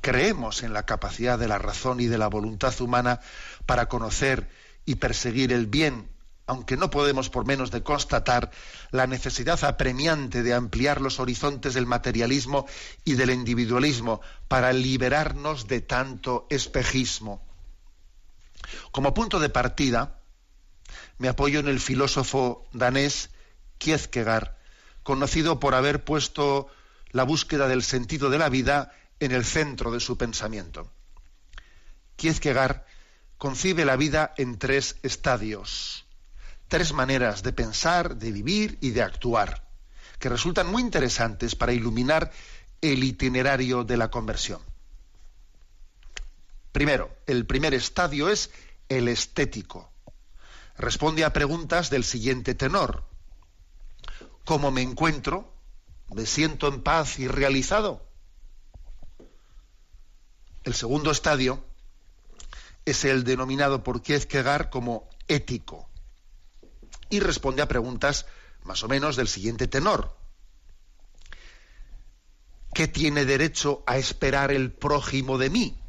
creemos 0.01 0.63
en 0.63 0.73
la 0.73 0.83
capacidad 0.83 1.39
de 1.39 1.47
la 1.47 1.57
razón 1.57 1.99
y 1.99 2.07
de 2.07 2.17
la 2.17 2.27
voluntad 2.27 2.79
humana 2.81 3.19
para 3.65 3.87
conocer 3.87 4.49
y 4.85 4.95
perseguir 4.95 5.51
el 5.51 5.67
bien, 5.67 6.09
aunque 6.45 6.77
no 6.77 6.89
podemos 6.89 7.29
por 7.29 7.45
menos 7.45 7.71
de 7.71 7.83
constatar 7.83 8.51
la 8.91 9.07
necesidad 9.07 9.61
apremiante 9.63 10.43
de 10.43 10.53
ampliar 10.53 11.01
los 11.01 11.19
horizontes 11.19 11.73
del 11.73 11.85
materialismo 11.85 12.67
y 13.03 13.15
del 13.15 13.31
individualismo 13.31 14.21
para 14.47 14.71
liberarnos 14.71 15.67
de 15.67 15.81
tanto 15.81 16.47
espejismo. 16.49 17.41
Como 18.91 19.13
punto 19.13 19.39
de 19.39 19.49
partida, 19.49 20.16
me 21.17 21.29
apoyo 21.29 21.59
en 21.59 21.67
el 21.67 21.79
filósofo 21.79 22.67
danés 22.73 23.29
Kierkegaard, 23.77 24.55
conocido 25.03 25.59
por 25.59 25.75
haber 25.75 26.03
puesto 26.03 26.67
la 27.11 27.23
búsqueda 27.23 27.67
del 27.67 27.83
sentido 27.83 28.29
de 28.29 28.37
la 28.37 28.49
vida 28.49 28.91
en 29.19 29.31
el 29.31 29.45
centro 29.45 29.91
de 29.91 29.99
su 29.99 30.17
pensamiento. 30.17 30.91
Kierkegaard 32.15 32.83
concibe 33.37 33.85
la 33.85 33.95
vida 33.95 34.33
en 34.37 34.57
tres 34.57 34.97
estadios, 35.03 36.05
tres 36.67 36.93
maneras 36.93 37.43
de 37.43 37.53
pensar, 37.53 38.17
de 38.17 38.31
vivir 38.31 38.77
y 38.81 38.91
de 38.91 39.03
actuar, 39.03 39.67
que 40.19 40.29
resultan 40.29 40.67
muy 40.67 40.81
interesantes 40.81 41.55
para 41.55 41.73
iluminar 41.73 42.31
el 42.81 43.03
itinerario 43.03 43.83
de 43.83 43.97
la 43.97 44.09
conversión. 44.09 44.61
Primero, 46.71 47.15
el 47.25 47.45
primer 47.45 47.73
estadio 47.73 48.29
es 48.29 48.51
el 48.89 49.07
estético. 49.07 49.91
Responde 50.77 51.25
a 51.25 51.33
preguntas 51.33 51.89
del 51.89 52.03
siguiente 52.03 52.53
tenor. 52.53 53.03
¿Cómo 54.45 54.71
me 54.71 54.81
encuentro? 54.81 55.53
¿Me 56.13 56.25
siento 56.25 56.67
en 56.67 56.83
paz 56.83 57.19
y 57.19 57.27
realizado? 57.27 58.07
El 60.63 60.75
segundo 60.75 61.11
estadio 61.11 61.63
es 62.85 63.05
el 63.05 63.23
denominado 63.23 63.83
por 63.83 64.01
Kierkegaard 64.01 64.69
como 64.69 65.09
ético 65.27 65.89
y 67.09 67.19
responde 67.19 67.61
a 67.61 67.67
preguntas 67.67 68.25
más 68.63 68.83
o 68.83 68.87
menos 68.87 69.15
del 69.15 69.27
siguiente 69.27 69.67
tenor. 69.67 70.15
¿Qué 72.73 72.87
tiene 72.87 73.25
derecho 73.25 73.83
a 73.87 73.97
esperar 73.97 74.51
el 74.51 74.71
prójimo 74.71 75.37
de 75.37 75.49
mí? 75.49 75.81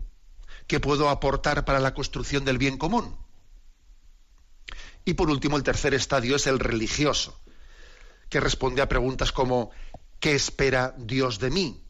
¿Qué 0.67 0.81
puedo 0.81 1.11
aportar 1.11 1.65
para 1.65 1.81
la 1.81 1.93
construcción 1.93 2.45
del 2.45 2.57
bien 2.57 2.79
común? 2.79 3.28
Y 5.09 5.15
por 5.15 5.31
último, 5.31 5.57
el 5.57 5.63
tercer 5.63 5.95
estadio 5.95 6.37
es 6.37 6.47
el 6.47 6.59
religioso, 6.59 7.41
que 8.29 8.41
responde 8.41 8.83
a 8.83 8.91
preguntas 8.91 9.33
como 9.33 9.71
¿qué 10.21 10.35
espera 10.35 10.95
Dios 10.99 11.39
de 11.39 11.49
mí? 11.49 11.83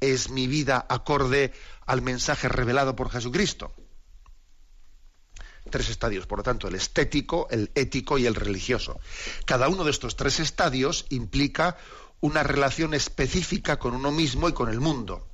¿Es 0.00 0.30
mi 0.30 0.48
vida 0.48 0.84
acorde 0.88 1.52
al 1.86 2.02
mensaje 2.02 2.48
revelado 2.48 2.96
por 2.96 3.08
Jesucristo? 3.08 3.72
Tres 5.70 5.90
estadios, 5.90 6.26
por 6.26 6.40
lo 6.40 6.42
tanto, 6.42 6.66
el 6.66 6.74
estético, 6.74 7.46
el 7.52 7.70
ético 7.76 8.18
y 8.18 8.26
el 8.26 8.34
religioso. 8.34 8.98
Cada 9.44 9.68
uno 9.68 9.84
de 9.84 9.92
estos 9.92 10.16
tres 10.16 10.40
estadios 10.40 11.06
implica 11.10 11.76
una 12.18 12.42
relación 12.42 12.94
específica 12.94 13.78
con 13.78 13.94
uno 13.94 14.10
mismo 14.10 14.48
y 14.48 14.54
con 14.54 14.70
el 14.70 14.80
mundo. 14.80 15.30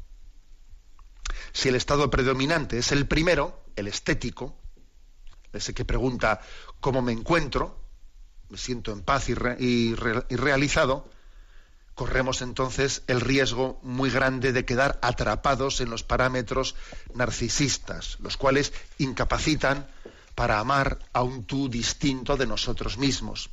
Si 1.54 1.70
el 1.70 1.76
estado 1.76 2.10
predominante 2.10 2.76
es 2.76 2.92
el 2.92 3.08
primero, 3.08 3.64
el 3.74 3.86
estético, 3.86 4.61
ese 5.52 5.74
que 5.74 5.84
pregunta 5.84 6.40
cómo 6.80 7.02
me 7.02 7.12
encuentro, 7.12 7.78
me 8.48 8.58
siento 8.58 8.92
en 8.92 9.02
paz 9.02 9.28
y, 9.28 9.94
realizado, 9.94 11.08
corremos 11.94 12.42
entonces 12.42 13.02
el 13.06 13.20
riesgo 13.20 13.78
muy 13.82 14.10
grande 14.10 14.52
de 14.52 14.64
quedar 14.64 14.98
atrapados 15.02 15.80
en 15.80 15.90
los 15.90 16.02
parámetros 16.02 16.74
narcisistas, 17.14 18.18
los 18.20 18.36
cuales 18.36 18.72
incapacitan 18.98 19.86
para 20.34 20.58
amar 20.58 20.98
a 21.12 21.22
un 21.22 21.44
tú 21.44 21.68
distinto 21.68 22.36
de 22.36 22.46
nosotros 22.46 22.98
mismos. 22.98 23.50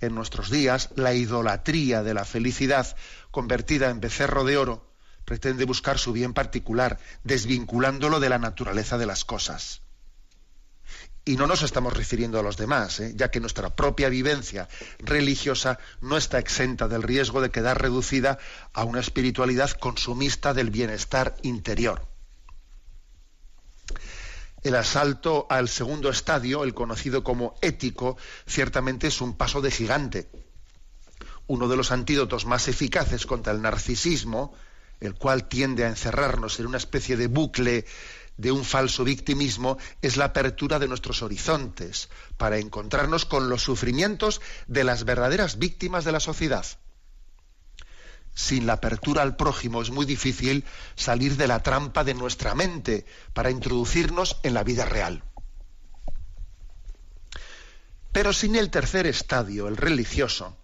En 0.00 0.14
nuestros 0.14 0.50
días, 0.50 0.90
la 0.96 1.14
idolatría 1.14 2.02
de 2.02 2.14
la 2.14 2.24
felicidad, 2.24 2.96
convertida 3.30 3.90
en 3.90 4.00
becerro 4.00 4.44
de 4.44 4.56
oro, 4.56 4.92
pretende 5.24 5.64
buscar 5.64 5.98
su 5.98 6.12
bien 6.12 6.34
particular, 6.34 6.98
desvinculándolo 7.24 8.20
de 8.20 8.28
la 8.28 8.38
naturaleza 8.38 8.98
de 8.98 9.06
las 9.06 9.24
cosas. 9.24 9.81
Y 11.24 11.36
no 11.36 11.46
nos 11.46 11.62
estamos 11.62 11.96
refiriendo 11.96 12.40
a 12.40 12.42
los 12.42 12.56
demás, 12.56 12.98
¿eh? 12.98 13.12
ya 13.14 13.30
que 13.30 13.38
nuestra 13.38 13.76
propia 13.76 14.08
vivencia 14.08 14.68
religiosa 14.98 15.78
no 16.00 16.16
está 16.16 16.40
exenta 16.40 16.88
del 16.88 17.04
riesgo 17.04 17.40
de 17.40 17.50
quedar 17.50 17.80
reducida 17.80 18.38
a 18.72 18.82
una 18.84 19.00
espiritualidad 19.00 19.70
consumista 19.70 20.52
del 20.52 20.70
bienestar 20.70 21.36
interior. 21.42 22.08
El 24.64 24.74
asalto 24.76 25.46
al 25.48 25.68
segundo 25.68 26.08
estadio, 26.08 26.64
el 26.64 26.74
conocido 26.74 27.22
como 27.22 27.56
ético, 27.62 28.16
ciertamente 28.46 29.08
es 29.08 29.20
un 29.20 29.36
paso 29.36 29.60
de 29.60 29.70
gigante. 29.70 30.28
Uno 31.48 31.68
de 31.68 31.76
los 31.76 31.90
antídotos 31.90 32.46
más 32.46 32.68
eficaces 32.68 33.26
contra 33.26 33.52
el 33.52 33.60
narcisismo, 33.60 34.54
el 35.00 35.14
cual 35.14 35.48
tiende 35.48 35.84
a 35.84 35.88
encerrarnos 35.88 36.60
en 36.60 36.66
una 36.66 36.78
especie 36.78 37.16
de 37.16 37.26
bucle 37.26 37.84
de 38.42 38.50
un 38.50 38.64
falso 38.64 39.04
victimismo 39.04 39.78
es 40.02 40.16
la 40.16 40.26
apertura 40.26 40.80
de 40.80 40.88
nuestros 40.88 41.22
horizontes 41.22 42.08
para 42.36 42.58
encontrarnos 42.58 43.24
con 43.24 43.48
los 43.48 43.62
sufrimientos 43.62 44.40
de 44.66 44.82
las 44.82 45.04
verdaderas 45.04 45.58
víctimas 45.58 46.04
de 46.04 46.10
la 46.10 46.18
sociedad. 46.18 46.66
Sin 48.34 48.66
la 48.66 48.74
apertura 48.74 49.22
al 49.22 49.36
prójimo 49.36 49.80
es 49.80 49.90
muy 49.90 50.06
difícil 50.06 50.64
salir 50.96 51.36
de 51.36 51.46
la 51.46 51.62
trampa 51.62 52.02
de 52.02 52.14
nuestra 52.14 52.56
mente 52.56 53.06
para 53.32 53.50
introducirnos 53.50 54.38
en 54.42 54.54
la 54.54 54.64
vida 54.64 54.86
real. 54.86 55.22
Pero 58.10 58.32
sin 58.32 58.56
el 58.56 58.70
tercer 58.70 59.06
estadio, 59.06 59.68
el 59.68 59.76
religioso, 59.76 60.56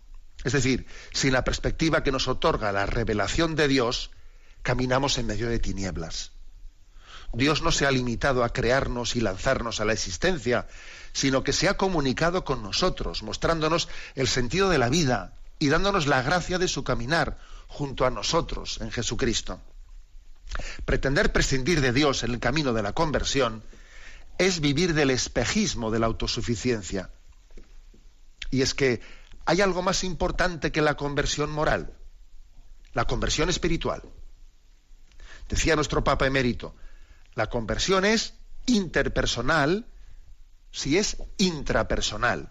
es 0.43 0.53
decir, 0.53 0.87
sin 1.13 1.33
la 1.33 1.45
perspectiva 1.45 2.03
que 2.03 2.11
nos 2.11 2.27
otorga 2.27 2.73
la 2.73 2.87
revelación 2.87 3.55
de 3.55 3.69
Dios, 3.69 4.11
caminamos 4.63 5.17
en 5.19 5.27
medio 5.27 5.49
de 5.49 5.61
tinieblas. 5.61 6.33
Dios 7.33 7.63
no 7.63 7.73
se 7.73 7.87
ha 7.87 7.91
limitado 7.91 8.43
a 8.43 8.53
crearnos 8.53 9.17
y 9.17 9.21
lanzarnos 9.21 9.81
a 9.81 9.85
la 9.85 9.93
existencia, 9.93 10.67
sino 11.13 11.43
que 11.43 11.53
se 11.53 11.69
ha 11.69 11.77
comunicado 11.77 12.45
con 12.45 12.63
nosotros, 12.63 13.23
mostrándonos 13.23 13.89
el 14.15 14.29
sentido 14.29 14.71
de 14.71 14.79
la 14.79 14.89
vida 14.89 15.35
y 15.59 15.69
dándonos 15.69 16.07
la 16.07 16.23
gracia 16.23 16.59
de 16.59 16.69
su 16.69 16.85
caminar 16.85 17.39
junto 17.67 18.07
a 18.07 18.11
nosotros 18.11 18.79
en 18.81 18.91
Jesucristo. 18.91 19.61
Pretender 20.85 21.33
prescindir 21.33 21.81
de 21.81 21.93
Dios 21.93 22.23
en 22.23 22.31
el 22.31 22.41
camino 22.41 22.73
de 22.73 22.83
la 22.83 22.93
conversión 22.93 23.63
es 24.39 24.61
vivir 24.61 24.95
del 24.95 25.11
espejismo 25.11 25.91
de 25.91 25.99
la 25.99 26.07
autosuficiencia. 26.07 27.11
Y 28.51 28.63
es 28.63 28.73
que 28.73 29.03
hay 29.45 29.61
algo 29.61 29.83
más 29.83 30.05
importante 30.05 30.73
que 30.73 30.81
la 30.81 30.97
conversión 30.97 31.51
moral, 31.51 31.93
la 32.95 33.05
conversión 33.07 33.51
espiritual. 33.51 34.03
Decía 35.49 35.75
nuestro 35.75 36.05
Papa 36.05 36.27
emérito, 36.27 36.75
la 37.39 37.47
conversión 37.47 38.05
es 38.05 38.35
interpersonal 38.67 39.87
si 40.73 40.99
es 40.99 41.19
intrapersonal. 41.37 42.51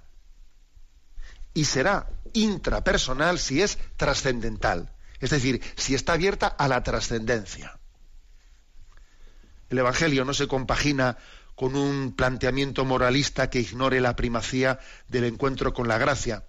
Y 1.54 1.66
será 1.66 2.10
intrapersonal 2.32 3.38
si 3.38 3.62
es 3.62 3.80
trascendental. 3.98 4.94
Es 5.20 5.32
decir, 5.32 5.62
si 5.76 5.94
está 5.94 6.14
abierta 6.14 6.48
a 6.48 6.70
la 6.70 6.84
trascendencia. 6.84 7.78
El 9.70 9.80
Evangelio 9.80 10.24
no 10.24 10.34
se 10.34 10.48
compagina 10.48 11.18
con 11.56 11.76
un 11.76 12.14
planteamiento 12.14 12.86
moralista 12.86 13.50
que 13.50 13.60
ignore 13.60 14.00
la 14.00 14.16
primacía 14.16 14.80
del 15.10 15.26
encuentro 15.26 15.74
con 15.74 15.90
la 15.90 15.98
gracia. 15.98 16.46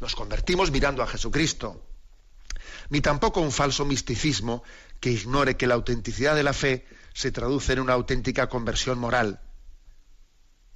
Nos 0.00 0.14
convertimos 0.14 0.70
mirando 0.70 1.02
a 1.02 1.08
Jesucristo. 1.08 1.84
Ni 2.88 3.00
tampoco 3.00 3.40
un 3.40 3.50
falso 3.50 3.84
misticismo 3.84 4.62
que 5.00 5.10
ignore 5.10 5.56
que 5.56 5.66
la 5.66 5.74
autenticidad 5.74 6.36
de 6.36 6.44
la 6.44 6.52
fe 6.52 6.86
se 7.14 7.32
traduce 7.32 7.72
en 7.72 7.80
una 7.80 7.94
auténtica 7.94 8.48
conversión 8.48 8.98
moral. 8.98 9.40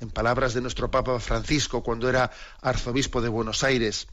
En 0.01 0.11
palabras 0.11 0.55
de 0.55 0.61
nuestro 0.61 0.91
Papa 0.91 1.19
Francisco 1.19 1.83
cuando 1.83 2.09
era 2.09 2.31
arzobispo 2.63 3.21
de 3.21 3.29
Buenos 3.29 3.65
Aires, 3.65 4.07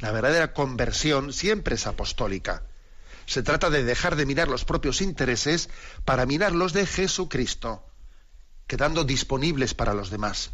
la 0.00 0.10
verdadera 0.10 0.52
conversión 0.52 1.32
siempre 1.32 1.76
es 1.76 1.86
apostólica. 1.86 2.64
Se 3.26 3.44
trata 3.44 3.70
de 3.70 3.84
dejar 3.84 4.16
de 4.16 4.26
mirar 4.26 4.48
los 4.48 4.64
propios 4.64 5.00
intereses 5.00 5.70
para 6.04 6.26
mirar 6.26 6.52
los 6.52 6.72
de 6.72 6.86
Jesucristo, 6.86 7.86
quedando 8.66 9.04
disponibles 9.04 9.74
para 9.74 9.94
los 9.94 10.10
demás. 10.10 10.50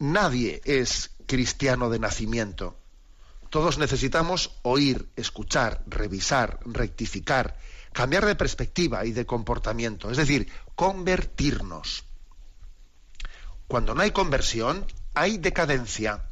Nadie 0.00 0.60
es 0.64 1.12
cristiano 1.26 1.88
de 1.88 2.00
nacimiento. 2.00 2.76
Todos 3.48 3.78
necesitamos 3.78 4.58
oír, 4.62 5.08
escuchar, 5.14 5.84
revisar, 5.86 6.58
rectificar, 6.64 7.56
cambiar 7.92 8.26
de 8.26 8.34
perspectiva 8.34 9.04
y 9.04 9.12
de 9.12 9.26
comportamiento, 9.26 10.10
es 10.10 10.16
decir, 10.16 10.50
convertirnos. 10.74 12.04
Cuando 13.66 13.94
no 13.94 14.02
hay 14.02 14.12
conversión, 14.12 14.86
hay 15.14 15.38
decadencia. 15.38 16.28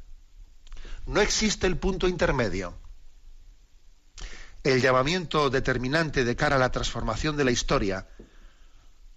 No 1.06 1.20
existe 1.20 1.66
el 1.66 1.76
punto 1.76 2.08
intermedio. 2.08 2.74
El 4.64 4.80
llamamiento 4.80 5.50
determinante 5.50 6.24
de 6.24 6.34
cara 6.34 6.56
a 6.56 6.58
la 6.58 6.72
transformación 6.72 7.36
de 7.36 7.44
la 7.44 7.52
historia 7.52 8.08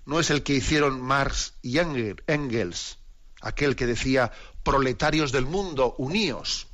no 0.05 0.19
es 0.19 0.29
el 0.29 0.43
que 0.43 0.53
hicieron 0.53 1.01
Marx 1.01 1.53
y 1.61 1.77
Engels, 1.77 2.97
aquel 3.41 3.75
que 3.75 3.85
decía 3.85 4.31
proletarios 4.63 5.31
del 5.31 5.45
mundo, 5.45 5.95
uníos. 5.97 6.67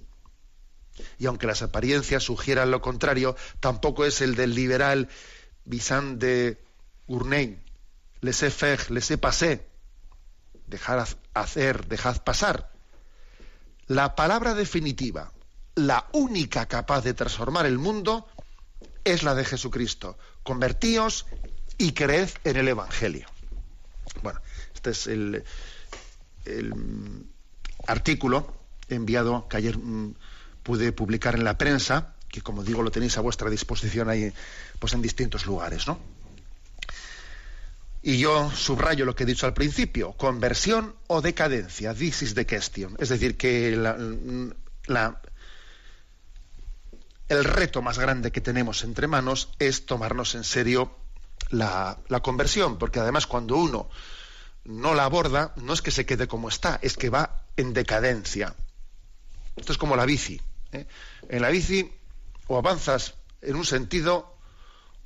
Y 1.20 1.26
aunque 1.26 1.48
las 1.48 1.62
apariencias 1.62 2.24
sugieran 2.24 2.72
lo 2.72 2.82
contrario, 2.82 3.36
tampoco 3.60 4.06
es 4.06 4.22
el 4.22 4.36
del 4.36 4.56
liberal 4.56 5.10
Vincent 5.66 6.18
de 6.20 6.58
Gournay, 7.08 7.60
laissez 8.22 8.52
faire, 8.52 8.90
laissez 8.90 9.18
passer, 9.18 9.68
dejar 10.68 11.06
hacer, 11.34 11.88
dejad 11.88 12.24
pasar. 12.24 12.72
La 13.88 14.16
palabra 14.16 14.54
definitiva, 14.54 15.32
la 15.76 16.08
única 16.14 16.68
capaz 16.68 17.02
de 17.04 17.14
transformar 17.14 17.66
el 17.66 17.78
mundo, 17.78 18.28
es 19.04 19.24
la 19.24 19.36
de 19.36 19.46
Jesucristo. 19.46 20.18
Convertíos 20.44 21.26
y 21.78 21.92
creed 21.92 22.30
en 22.44 22.58
el 22.58 22.68
Evangelio. 22.68 23.28
Bueno, 24.24 24.40
este 24.74 24.92
es 24.92 25.08
el, 25.08 25.44
el 26.46 27.26
artículo 27.88 28.54
enviado 28.90 29.48
que 29.48 29.58
ayer 29.58 29.78
mm, 29.78 30.16
pude 30.64 30.92
publicar 30.92 31.36
en 31.36 31.44
la 31.44 31.58
prensa, 31.58 32.15
que 32.36 32.42
como 32.42 32.64
digo 32.64 32.84
lo 32.84 32.92
tenéis 32.92 33.18
a 33.18 33.22
vuestra 33.22 33.50
disposición 33.50 34.10
ahí 34.10 34.32
pues 34.78 34.94
en 34.94 35.02
distintos 35.02 35.46
lugares, 35.46 35.88
¿no? 35.88 35.98
Y 38.04 38.20
yo 38.20 38.52
subrayo 38.52 39.06
lo 39.06 39.16
que 39.16 39.24
he 39.24 39.26
dicho 39.26 39.48
al 39.48 39.54
principio, 39.54 40.12
conversión 40.12 40.94
o 41.08 41.22
decadencia, 41.22 41.96
this 41.96 42.22
is 42.22 42.36
the 42.36 42.46
question. 42.46 42.96
Es 43.00 43.10
decir, 43.10 43.36
que 43.36 43.76
la, 43.76 45.22
el 47.30 47.44
reto 47.44 47.82
más 47.82 47.98
grande 47.98 48.32
que 48.32 48.42
tenemos 48.42 48.84
entre 48.84 49.08
manos 49.08 49.50
es 49.58 49.88
tomarnos 49.88 50.36
en 50.36 50.44
serio 50.44 50.96
la, 51.50 51.98
la, 52.10 52.20
conversión, 52.20 52.78
porque 52.78 53.00
además 53.00 53.26
cuando 53.26 53.56
uno 53.56 53.90
no 54.66 54.94
la 54.94 55.06
aborda, 55.06 55.54
no 55.56 55.74
es 55.74 55.82
que 55.82 55.90
se 55.90 56.06
quede 56.06 56.28
como 56.28 56.50
está, 56.50 56.78
es 56.84 56.98
que 56.98 57.10
va 57.10 57.46
en 57.58 57.74
decadencia. 57.74 58.54
Esto 59.56 59.72
es 59.72 59.78
como 59.80 59.96
la 59.96 60.06
bici. 60.06 60.40
¿eh? 60.74 60.86
En 61.30 61.42
la 61.42 61.50
bici 61.50 61.92
o 62.48 62.58
avanzas 62.58 63.16
en 63.42 63.56
un 63.56 63.66
sentido 63.66 64.36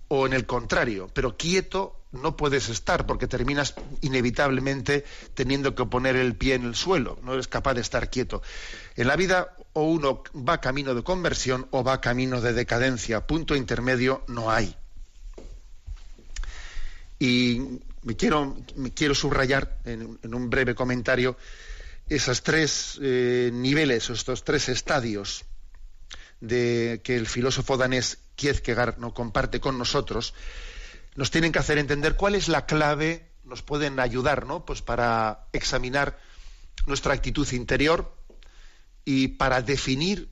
o 0.08 0.26
en 0.26 0.34
el 0.34 0.46
contrario, 0.46 1.10
pero 1.14 1.38
quieto 1.38 1.96
no 2.12 2.36
puedes 2.36 2.70
estar 2.70 3.06
porque 3.06 3.28
terminas 3.28 3.76
inevitablemente 4.02 5.06
teniendo 5.36 5.76
que 5.76 5.86
poner 5.86 6.16
el 6.16 6.36
pie 6.36 6.56
en 6.56 6.66
el 6.66 6.76
suelo, 6.76 7.20
no 7.24 7.34
eres 7.34 7.48
capaz 7.48 7.76
de 7.76 7.82
estar 7.82 8.10
quieto. 8.10 8.42
En 8.96 9.08
la 9.08 9.16
vida 9.16 9.56
o 9.74 9.84
uno 9.84 10.24
va 10.36 10.60
camino 10.60 10.96
de 10.96 11.04
conversión 11.04 11.68
o 11.72 11.84
va 11.84 12.02
camino 12.02 12.42
de 12.42 12.54
decadencia, 12.54 13.28
punto 13.28 13.56
intermedio 13.56 14.24
no 14.28 14.50
hay. 14.50 14.76
Y 17.20 17.80
me 18.02 18.16
quiero, 18.16 18.56
subrayar 19.14 19.78
en, 19.86 20.18
un 20.24 20.50
breve 20.50 20.74
comentario 20.74 21.38
esos 22.08 22.42
tres 22.42 22.98
eh, 23.02 23.52
niveles, 23.54 24.10
estos 24.10 24.44
tres 24.44 24.70
estadios 24.70 25.46
de 26.42 27.02
que 27.04 27.16
el 27.16 27.28
filósofo 27.28 27.78
danés 27.78 28.20
Kierkegaard 28.36 28.98
no 28.98 29.14
comparte 29.14 29.60
con 29.60 29.78
nosotros, 29.78 30.34
nos 31.16 31.32
tienen 31.32 31.52
que 31.52 31.60
hacer 31.60 31.78
entender 31.78 32.16
cuál 32.16 32.36
es 32.36 32.48
la 32.48 32.66
clave, 32.66 33.30
nos 33.44 33.62
pueden 33.62 34.00
ayudar, 34.00 34.46
¿no? 34.46 34.66
Pues 34.66 34.82
para 34.82 35.48
examinar 35.52 36.18
nuestra 36.86 37.14
actitud 37.14 37.52
interior 37.52 38.16
y 39.04 39.30
para 39.30 39.62
definir 39.62 40.30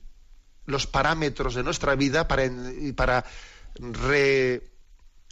los 0.65 0.87
parámetros 0.87 1.55
de 1.55 1.63
nuestra 1.63 1.95
vida 1.95 2.27
para, 2.27 2.45
y 2.45 2.91
para 2.93 3.25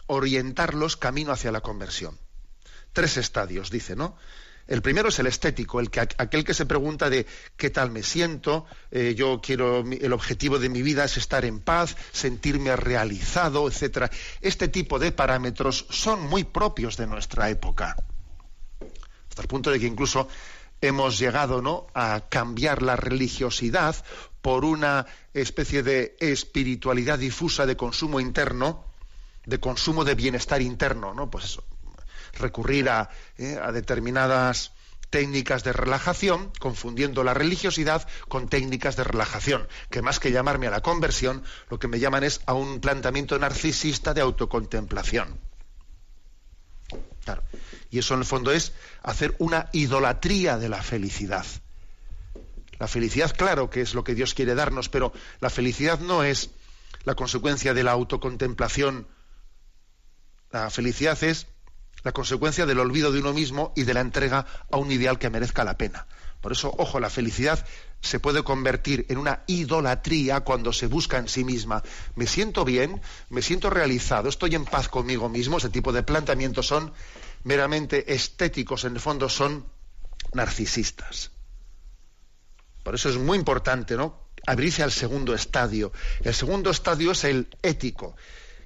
reorientarlos 0.07 0.97
camino 0.97 1.31
hacia 1.31 1.51
la 1.51 1.61
conversión. 1.61 2.17
Tres 2.93 3.17
estadios, 3.17 3.69
dice, 3.69 3.95
¿no? 3.95 4.17
El 4.67 4.81
primero 4.81 5.09
es 5.09 5.19
el 5.19 5.27
estético, 5.27 5.79
el 5.79 5.91
que, 5.91 5.99
aquel 5.99 6.43
que 6.43 6.55
se 6.55 6.65
pregunta 6.65 7.09
de 7.09 7.27
qué 7.55 7.69
tal 7.69 7.91
me 7.91 8.01
siento, 8.01 8.65
eh, 8.89 9.13
yo 9.15 9.39
quiero, 9.41 9.83
el 9.85 10.11
objetivo 10.11 10.57
de 10.57 10.69
mi 10.69 10.81
vida 10.81 11.05
es 11.05 11.17
estar 11.17 11.45
en 11.45 11.59
paz, 11.59 11.95
sentirme 12.11 12.75
realizado, 12.75 13.67
etcétera. 13.67 14.09
Este 14.41 14.67
tipo 14.67 14.97
de 14.97 15.11
parámetros 15.11 15.85
son 15.89 16.23
muy 16.23 16.43
propios 16.43 16.97
de 16.97 17.05
nuestra 17.05 17.49
época. 17.49 17.95
Hasta 19.29 19.41
el 19.41 19.47
punto 19.47 19.69
de 19.69 19.79
que 19.79 19.85
incluso 19.85 20.27
hemos 20.81 21.19
llegado 21.19 21.61
¿no? 21.61 21.87
a 21.93 22.21
cambiar 22.29 22.81
la 22.81 22.95
religiosidad 22.95 23.95
por 24.41 24.65
una 24.65 25.05
especie 25.33 25.83
de 25.83 26.15
espiritualidad 26.19 27.19
difusa 27.19 27.65
de 27.65 27.77
consumo 27.77 28.19
interno, 28.19 28.85
de 29.45 29.59
consumo 29.59 30.03
de 30.03 30.15
bienestar 30.15 30.61
interno, 30.61 31.13
¿no? 31.13 31.29
Pues 31.29 31.45
eso, 31.45 31.63
recurrir 32.35 32.87
eh, 33.37 33.59
a, 33.61 33.71
determinadas 33.71 34.71
técnicas 35.09 35.63
de 35.63 35.73
relajación, 35.73 36.51
confundiendo 36.59 37.23
la 37.23 37.33
religiosidad 37.33 38.07
con 38.27 38.49
técnicas 38.49 38.95
de 38.95 39.03
relajación, 39.03 39.67
que 39.89 40.01
más 40.01 40.19
que 40.19 40.31
llamarme 40.31 40.67
a 40.67 40.71
la 40.71 40.81
conversión, 40.81 41.43
lo 41.69 41.79
que 41.79 41.87
me 41.87 41.99
llaman 41.99 42.23
es 42.23 42.41
a 42.45 42.53
un 42.53 42.79
planteamiento 42.81 43.39
narcisista 43.39 44.13
de 44.13 44.21
autocontemplación. 44.21 45.39
Y 47.89 47.99
eso 47.99 48.13
en 48.13 48.19
el 48.21 48.25
fondo 48.25 48.51
es 48.51 48.73
hacer 49.03 49.35
una 49.39 49.69
idolatría 49.71 50.57
de 50.57 50.69
la 50.69 50.83
felicidad. 50.83 51.45
La 52.77 52.87
felicidad, 52.87 53.35
claro, 53.35 53.69
que 53.69 53.81
es 53.81 53.93
lo 53.93 54.03
que 54.03 54.15
Dios 54.15 54.33
quiere 54.33 54.53
darnos, 54.53 54.89
pero 54.89 55.13
la 55.39 55.49
felicidad 55.49 55.99
no 55.99 56.23
es 56.23 56.49
la 57.05 57.15
consecuencia 57.15 57.73
de 57.73 57.83
la 57.83 57.91
autocontemplación. 57.91 59.07
La 60.51 60.69
felicidad 60.69 61.21
es 61.23 61.47
la 62.05 62.11
consecuencia 62.11 62.67
del 62.67 62.79
olvido 62.79 63.11
de 63.11 63.19
uno 63.19 63.33
mismo 63.33 63.73
y 63.75 63.83
de 63.83 63.95
la 63.95 63.99
entrega 63.99 64.45
a 64.71 64.77
un 64.77 64.91
ideal 64.91 65.17
que 65.17 65.31
merezca 65.31 65.63
la 65.63 65.75
pena. 65.75 66.05
Por 66.39 66.51
eso, 66.51 66.71
ojo, 66.77 66.99
la 66.99 67.09
felicidad 67.09 67.65
se 67.99 68.19
puede 68.19 68.43
convertir 68.43 69.07
en 69.09 69.17
una 69.17 69.41
idolatría 69.47 70.41
cuando 70.41 70.71
se 70.71 70.85
busca 70.85 71.17
en 71.17 71.27
sí 71.27 71.43
misma. 71.43 71.81
Me 72.13 72.27
siento 72.27 72.63
bien, 72.63 73.01
me 73.29 73.41
siento 73.41 73.71
realizado, 73.71 74.29
estoy 74.29 74.53
en 74.53 74.65
paz 74.65 74.87
conmigo 74.87 75.29
mismo. 75.29 75.57
Ese 75.57 75.69
tipo 75.69 75.91
de 75.91 76.03
planteamientos 76.03 76.67
son 76.67 76.93
meramente 77.43 78.13
estéticos, 78.13 78.83
en 78.83 78.93
el 78.93 78.99
fondo 78.99 79.27
son 79.27 79.65
narcisistas. 80.31 81.31
Por 82.83 82.93
eso 82.93 83.09
es 83.09 83.17
muy 83.17 83.39
importante, 83.39 83.95
¿no? 83.97 84.29
Abrirse 84.45 84.83
al 84.83 84.91
segundo 84.91 85.33
estadio. 85.33 85.91
El 86.21 86.35
segundo 86.35 86.69
estadio 86.69 87.13
es 87.13 87.23
el 87.23 87.47
ético. 87.63 88.15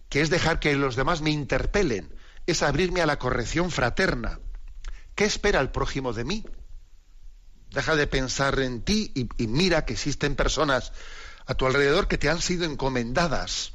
que 0.09 0.21
es 0.21 0.31
dejar 0.31 0.59
que 0.59 0.73
los 0.73 0.95
demás 0.95 1.21
me 1.21 1.29
interpelen, 1.29 2.09
es 2.51 2.63
abrirme 2.63 3.01
a 3.01 3.05
la 3.05 3.19
corrección 3.19 3.71
fraterna. 3.71 4.39
¿Qué 5.15 5.25
espera 5.25 5.59
el 5.59 5.69
prójimo 5.69 6.13
de 6.13 6.23
mí? 6.23 6.45
Deja 7.71 7.95
de 7.95 8.07
pensar 8.07 8.59
en 8.59 8.81
ti 8.81 9.11
y, 9.13 9.47
mira 9.47 9.85
que 9.85 9.93
existen 9.93 10.35
personas 10.35 10.91
a 11.45 11.53
tu 11.53 11.65
alrededor 11.65 12.07
que 12.07 12.17
te 12.17 12.29
han 12.29 12.41
sido 12.41 12.65
encomendadas 12.65 13.73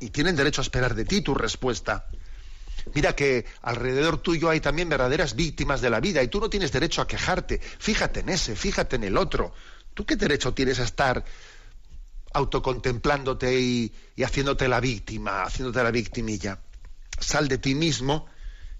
y 0.00 0.10
tienen 0.10 0.36
derecho 0.36 0.60
a 0.60 0.64
esperar 0.64 0.94
de 0.94 1.04
ti 1.04 1.20
tu 1.20 1.34
respuesta. 1.34 2.06
Mira 2.94 3.14
que 3.14 3.44
alrededor 3.62 4.18
tuyo 4.18 4.48
hay 4.48 4.60
también 4.60 4.88
verdaderas 4.88 5.36
víctimas 5.36 5.80
de 5.80 5.90
la 5.90 6.00
vida 6.00 6.22
y 6.22 6.28
tú 6.28 6.40
no 6.40 6.48
tienes 6.48 6.72
derecho 6.72 7.02
a 7.02 7.06
quejarte. 7.06 7.58
Fíjate 7.58 8.20
en 8.20 8.30
ese, 8.30 8.56
fíjate 8.56 8.96
en 8.96 9.04
el 9.04 9.16
otro. 9.16 9.52
¿Tú 9.92 10.06
qué 10.06 10.16
derecho 10.16 10.54
tienes 10.54 10.80
a 10.80 10.84
estar 10.84 11.24
autocontemplándote 12.32 13.60
y, 13.60 13.94
y 14.16 14.22
haciéndote 14.22 14.66
la 14.66 14.80
víctima, 14.80 15.42
haciéndote 15.42 15.82
la 15.82 15.90
victimilla? 15.90 16.58
Sal 17.20 17.48
de 17.48 17.58
ti 17.58 17.74
mismo 17.74 18.26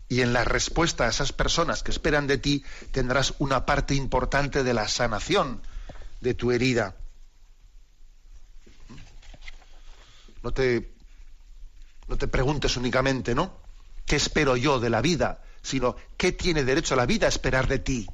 y 0.08 0.22
en 0.22 0.32
la 0.32 0.44
respuesta 0.44 1.04
a 1.04 1.08
esas 1.08 1.32
personas 1.32 1.84
que 1.84 1.92
esperan 1.92 2.26
de 2.26 2.38
ti 2.38 2.64
tendrás 2.90 3.34
una 3.38 3.64
parte 3.64 3.94
importante 3.94 4.64
de 4.64 4.74
la 4.74 4.88
sanación 4.88 5.62
de 6.20 6.34
tu 6.34 6.50
herida. 6.50 6.96
No 10.42 10.52
te, 10.52 10.92
no 12.08 12.16
te 12.16 12.26
preguntes 12.26 12.76
únicamente, 12.76 13.34
¿no? 13.34 13.60
¿Qué 14.04 14.16
espero 14.16 14.56
yo 14.56 14.80
de 14.80 14.90
la 14.90 15.00
vida? 15.00 15.44
Sino, 15.62 15.94
¿qué 16.16 16.32
tiene 16.32 16.64
derecho 16.64 16.94
a 16.94 16.96
la 16.96 17.06
vida 17.06 17.26
a 17.26 17.28
esperar 17.28 17.68
de 17.68 17.78
ti? 17.78 18.08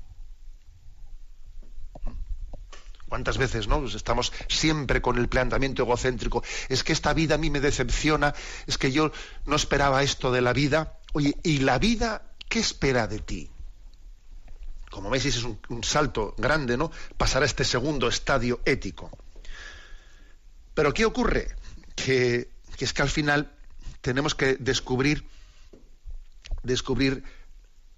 ¿Cuántas 3.08 3.38
veces 3.38 3.68
no? 3.68 3.80
Pues 3.80 3.94
estamos 3.94 4.32
siempre 4.48 5.00
con 5.00 5.18
el 5.18 5.28
planteamiento 5.28 5.82
egocéntrico. 5.82 6.42
Es 6.68 6.82
que 6.82 6.92
esta 6.92 7.14
vida 7.14 7.36
a 7.36 7.38
mí 7.38 7.50
me 7.50 7.60
decepciona, 7.60 8.34
es 8.66 8.78
que 8.78 8.90
yo 8.90 9.12
no 9.44 9.56
esperaba 9.56 10.02
esto 10.02 10.32
de 10.32 10.40
la 10.40 10.52
vida. 10.52 10.98
Oye, 11.12 11.36
¿y 11.42 11.58
la 11.58 11.78
vida 11.78 12.32
qué 12.48 12.58
espera 12.58 13.06
de 13.06 13.20
ti? 13.20 13.50
Como 14.90 15.10
veis, 15.10 15.26
es 15.26 15.44
un, 15.44 15.58
un 15.68 15.84
salto 15.84 16.34
grande, 16.38 16.76
¿no? 16.76 16.90
Pasar 17.16 17.42
a 17.42 17.46
este 17.46 17.64
segundo 17.64 18.08
estadio 18.08 18.60
ético. 18.64 19.10
Pero 20.74 20.92
¿qué 20.92 21.04
ocurre? 21.04 21.54
que, 21.96 22.48
es 22.78 22.92
que 22.92 23.02
al 23.02 23.08
final 23.08 23.50
tenemos 24.02 24.36
que 24.36 24.56
descubrir, 24.56 25.26
descubrir 26.62 27.24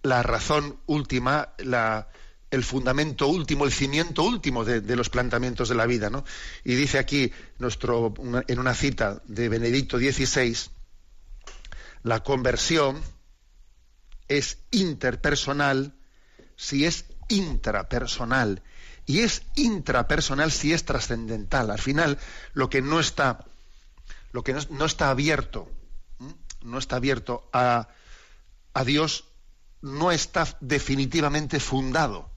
la 0.03 0.23
razón 0.23 0.79
última, 0.87 1.51
la, 1.59 2.09
el 2.51 2.65
fundamento 2.65 3.29
último, 3.29 3.65
el 3.65 3.73
cimiento 3.73 4.23
último 4.23 4.65
de, 4.65 4.97
los 4.97 5.11
planteamientos 5.11 5.69
de 5.69 5.75
la 5.75 5.87
vida. 5.87 6.11
¿no? 6.11 6.25
Y 6.65 6.75
dice 6.75 6.99
aquí 6.99 7.33
nuestro, 7.59 8.15
en 8.47 8.59
una 8.59 8.75
cita 8.75 9.23
de 9.27 9.49
Benedicto 9.49 9.99
XVI, 9.99 10.57
la 12.03 12.23
conversión 12.23 13.01
es 14.29 14.59
interpersonal 14.71 15.95
si 16.57 16.85
es 16.85 17.05
intrapersonal. 17.29 18.63
Y 19.07 19.21
es 19.21 19.43
intrapersonal 19.55 20.53
si 20.53 20.75
es 20.75 20.85
trascendental. 20.85 21.71
Al 21.71 21.79
final, 21.79 22.19
lo 22.53 22.69
que 22.69 22.83
no 22.83 23.01
está 23.01 23.47
lo 24.33 24.45
que 24.45 24.53
no, 24.53 24.85
está 24.85 25.11
abierto, 25.11 25.71
no 26.63 26.79
está 26.79 26.97
abierto 26.97 27.49
a, 27.53 27.89
a 28.75 28.85
Dios, 28.85 29.25
no 29.81 30.13
está 30.13 30.47
definitivamente 30.61 31.61
fundado. 31.61 32.28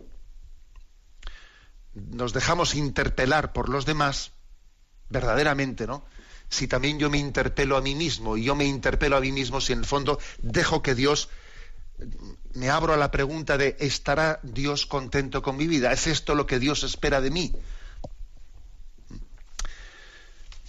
Nos 1.93 2.34
dejamos 2.34 2.75
interpelar 2.75 3.54
por 3.54 3.69
los 3.69 3.86
demás, 3.86 4.32
verdaderamente, 5.10 5.88
¿no? 5.88 6.06
Si 6.49 6.67
también 6.67 6.99
yo 6.99 7.10
me 7.10 7.17
interpelo 7.17 7.77
a 7.77 7.82
mí 7.82 7.95
mismo 7.95 8.38
y 8.38 8.43
yo 8.43 8.56
me 8.56 8.65
interpelo 8.65 9.17
a 9.17 9.21
mí 9.21 9.32
mismo, 9.32 9.62
si 9.62 9.73
en 9.73 9.80
el 9.80 9.86
fondo 9.86 10.19
dejo 10.41 10.82
que 10.82 10.95
Dios 10.95 11.30
me 12.54 12.69
abro 12.69 12.93
a 12.93 12.97
la 12.97 13.12
pregunta 13.12 13.58
de 13.58 13.77
¿estará 13.80 14.39
Dios 14.43 14.86
contento 14.86 15.41
con 15.41 15.58
mi 15.58 15.67
vida? 15.67 15.91
¿Es 15.91 16.08
esto 16.08 16.36
lo 16.36 16.45
que 16.45 16.60
Dios 16.60 16.84
espera 16.84 17.21
de 17.21 17.32
mí? 17.32 17.54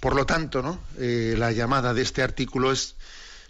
Por 0.01 0.17
lo 0.17 0.27
tanto, 0.27 0.63
¿no? 0.63 0.81
Eh, 0.99 1.35
la 1.39 1.53
llamada 1.53 1.95
de 1.95 2.03
este 2.03 2.23
artículo 2.23 2.73
es 2.73 2.97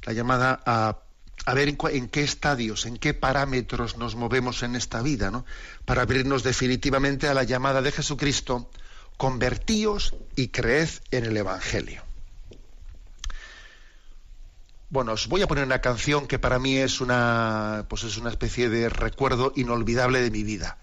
la 0.04 0.12
llamada 0.12 0.60
a, 0.66 1.01
a 1.44 1.54
ver 1.54 1.68
en, 1.68 2.08
qué 2.08 2.22
estadios, 2.22 2.86
en 2.86 2.96
qué 2.96 3.14
parámetros 3.14 3.96
nos 3.96 4.14
movemos 4.14 4.62
en 4.62 4.76
esta 4.76 5.02
vida, 5.02 5.30
¿no? 5.30 5.44
para 5.84 6.02
abrirnos 6.02 6.42
definitivamente 6.42 7.28
a 7.28 7.34
la 7.34 7.42
llamada 7.42 7.82
de 7.82 7.92
Jesucristo, 7.92 8.70
convertíos 9.16 10.14
y 10.36 10.48
creed 10.48 10.88
en 11.10 11.24
el 11.24 11.36
Evangelio. 11.36 12.02
Bueno, 14.90 15.12
os 15.12 15.26
voy 15.26 15.42
a 15.42 15.46
poner 15.46 15.64
una 15.64 15.80
canción 15.80 16.26
que 16.26 16.38
para 16.38 16.58
mí 16.58 16.76
es 16.76 17.00
una, 17.00 17.86
pues 17.88 18.04
es 18.04 18.18
una 18.18 18.30
especie 18.30 18.68
de 18.68 18.88
recuerdo 18.88 19.52
inolvidable 19.56 20.20
de 20.20 20.30
mi 20.30 20.44
vida 20.44 20.78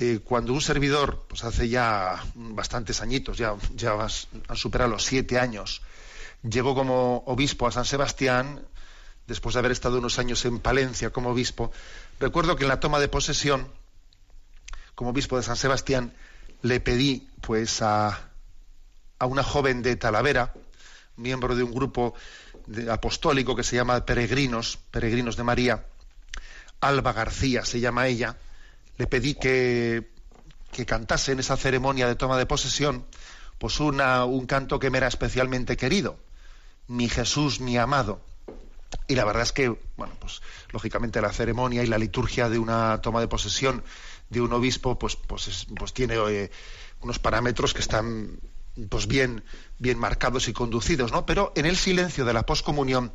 eh, 0.00 0.20
cuando 0.24 0.54
un 0.54 0.62
servidor, 0.62 1.26
pues 1.28 1.44
hace 1.44 1.68
ya 1.68 2.24
bastantes 2.34 3.02
añitos, 3.02 3.36
ya, 3.36 3.54
ya 3.74 3.92
han 3.92 4.56
superado 4.56 4.90
los 4.90 5.04
siete 5.04 5.38
años, 5.38 5.82
llegó 6.42 6.74
como 6.74 7.22
obispo 7.26 7.66
a 7.66 7.72
San 7.72 7.84
Sebastián, 7.84 8.62
después 9.30 9.54
de 9.54 9.60
haber 9.60 9.70
estado 9.70 9.98
unos 9.98 10.18
años 10.18 10.44
en 10.44 10.58
Palencia 10.58 11.10
como 11.10 11.30
obispo, 11.30 11.70
recuerdo 12.18 12.56
que 12.56 12.64
en 12.64 12.68
la 12.68 12.80
toma 12.80 12.98
de 12.98 13.06
posesión, 13.06 13.68
como 14.96 15.10
obispo 15.10 15.36
de 15.36 15.44
San 15.44 15.54
Sebastián, 15.54 16.12
le 16.62 16.80
pedí 16.80 17.28
pues 17.40 17.80
a, 17.80 18.28
una 19.20 19.44
joven 19.44 19.82
de 19.82 19.94
Talavera, 19.94 20.52
miembro 21.14 21.54
de 21.54 21.62
un 21.62 21.72
grupo 21.72 22.12
de, 22.66 22.90
apostólico 22.90 23.54
que 23.54 23.62
se 23.62 23.76
llama 23.76 24.04
Peregrinos, 24.04 24.80
Peregrinos 24.90 25.36
de 25.36 25.44
María, 25.44 25.86
Alba 26.80 27.12
García 27.12 27.64
se 27.64 27.78
llama 27.78 28.08
ella, 28.08 28.36
le 28.98 29.06
pedí 29.06 29.34
que, 29.34 30.10
que 30.72 30.84
cantase 30.84 31.30
en 31.30 31.38
esa 31.38 31.56
ceremonia 31.56 32.08
de 32.08 32.16
toma 32.16 32.36
de 32.36 32.46
posesión 32.46 33.06
pues 33.58 33.78
una, 33.78 34.24
un 34.24 34.46
canto 34.46 34.80
que 34.80 34.90
me 34.90 34.98
era 34.98 35.06
especialmente 35.06 35.76
querido, 35.76 36.18
Mi 36.88 37.08
Jesús, 37.08 37.60
mi 37.60 37.78
amado. 37.78 38.20
Y 39.06 39.14
la 39.14 39.24
verdad 39.24 39.42
es 39.42 39.52
que, 39.52 39.68
bueno, 39.96 40.14
pues 40.20 40.42
lógicamente 40.70 41.20
la 41.20 41.32
ceremonia 41.32 41.82
y 41.82 41.86
la 41.86 41.98
liturgia 41.98 42.48
de 42.48 42.58
una 42.58 43.00
toma 43.00 43.20
de 43.20 43.28
posesión 43.28 43.84
de 44.28 44.40
un 44.40 44.52
obispo, 44.52 44.98
pues, 44.98 45.16
pues, 45.16 45.48
es, 45.48 45.66
pues 45.76 45.92
tiene 45.92 46.14
eh, 46.28 46.50
unos 47.00 47.18
parámetros 47.18 47.74
que 47.74 47.80
están 47.80 48.38
pues 48.88 49.06
bien, 49.06 49.44
bien 49.78 49.98
marcados 49.98 50.48
y 50.48 50.52
conducidos, 50.52 51.12
¿no? 51.12 51.26
Pero 51.26 51.52
en 51.56 51.66
el 51.66 51.76
silencio 51.76 52.24
de 52.24 52.32
la 52.32 52.46
poscomunión, 52.46 53.12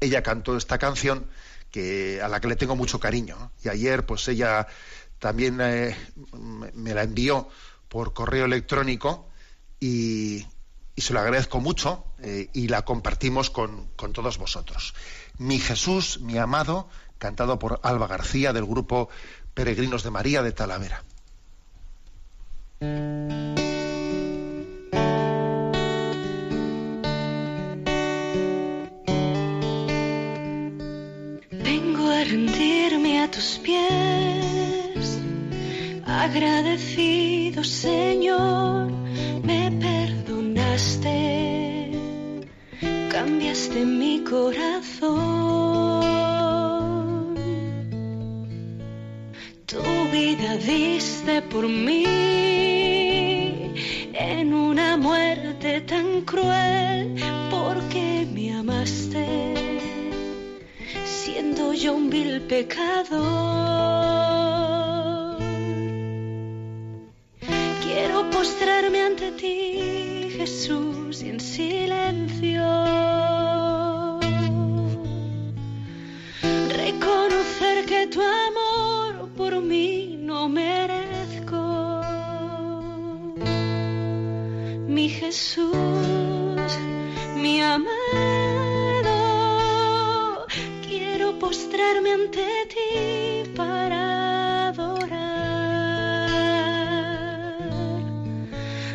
ella 0.00 0.22
cantó 0.22 0.56
esta 0.56 0.78
canción 0.78 1.26
que, 1.70 2.22
a 2.22 2.28
la 2.28 2.40
que 2.40 2.48
le 2.48 2.56
tengo 2.56 2.76
mucho 2.76 3.00
cariño. 3.00 3.50
Y 3.62 3.68
ayer, 3.68 4.06
pues 4.06 4.28
ella 4.28 4.66
también 5.18 5.58
eh, 5.60 5.96
me 6.74 6.94
la 6.94 7.02
envió 7.02 7.48
por 7.88 8.12
correo 8.12 8.44
electrónico 8.44 9.28
y, 9.80 10.46
y 10.94 11.02
se 11.02 11.12
lo 11.12 11.20
agradezco 11.20 11.60
mucho 11.60 12.05
eh, 12.26 12.50
y 12.52 12.68
la 12.68 12.82
compartimos 12.82 13.48
con, 13.48 13.86
con, 13.96 14.12
todos 14.12 14.36
vosotros. 14.36 14.94
Mi 15.38 15.58
Jesús, 15.58 16.20
mi 16.20 16.36
amado, 16.36 16.88
cantado 17.18 17.58
por 17.58 17.80
Alba 17.82 18.06
García 18.06 18.52
del 18.52 18.66
grupo 18.66 19.08
Peregrinos 19.54 20.02
de 20.02 20.10
María 20.10 20.42
de 20.42 20.52
Talavera. 20.52 21.02
rendirme 32.28 33.22
a 33.22 33.30
tus 33.30 33.58
pies. 33.62 35.20
Agradecido 36.04 37.62
Señor, 37.64 38.90
me 39.42 39.70
perdonaste, 39.70 41.45
cambiaste 43.26 43.84
mi 43.84 44.22
corazón. 44.22 45.10
Tu 49.66 49.82
vida 50.12 50.56
diste 50.58 51.42
por 51.42 51.66
mí 51.68 52.04
en 54.14 54.54
una 54.54 54.96
muerte 54.96 55.80
tan 55.80 56.20
cruel 56.20 57.16
porque 57.50 58.28
me 58.32 58.52
amaste 58.60 59.26
siendo 61.04 61.72
yo 61.72 61.94
un 61.94 62.08
vil 62.10 62.42
pecador. 62.42 63.16
Quiero 67.82 68.30
postrarme 68.30 69.00
ante 69.00 69.32
ti, 69.32 70.30
Jesús, 70.38 71.22
en 71.22 71.40
silencio. 71.40 73.15
tu 78.10 78.20
amor 78.20 79.28
por 79.36 79.60
mí 79.60 80.16
no 80.20 80.48
merezco. 80.48 81.56
Mi 84.88 85.08
Jesús, 85.08 85.74
mi 87.36 87.60
amado, 87.62 87.90
quiero 90.86 91.38
postrarme 91.38 92.12
ante 92.12 92.46
ti 92.72 93.50
para 93.56 94.68
adorar. 94.68 95.10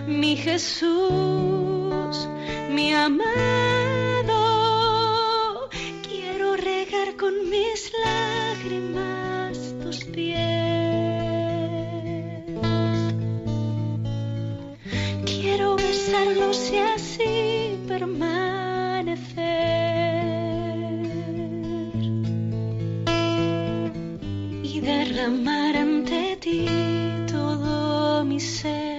Mi 0.07 0.35
Jesús, 0.35 2.27
mi 2.69 2.93
amado 2.93 3.80
derramar 24.81 25.75
ante 25.77 26.37
ti 26.41 26.65
todo 27.31 28.23
mi 28.25 28.39
ser. 28.39 28.90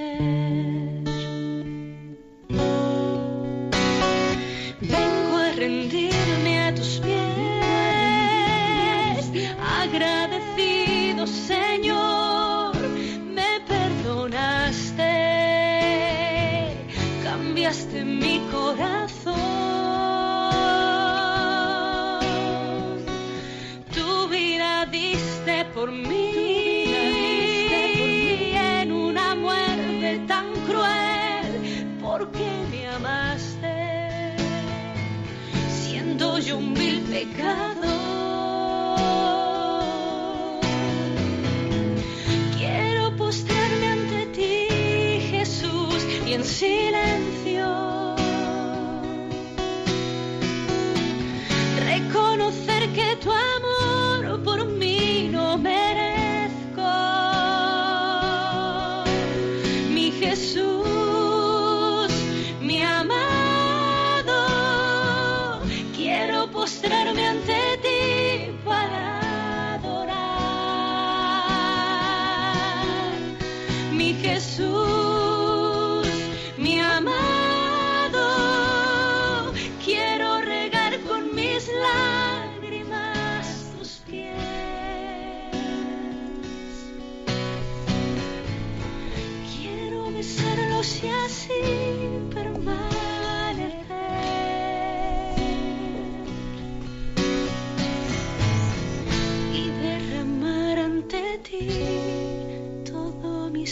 Mi 103.52 103.66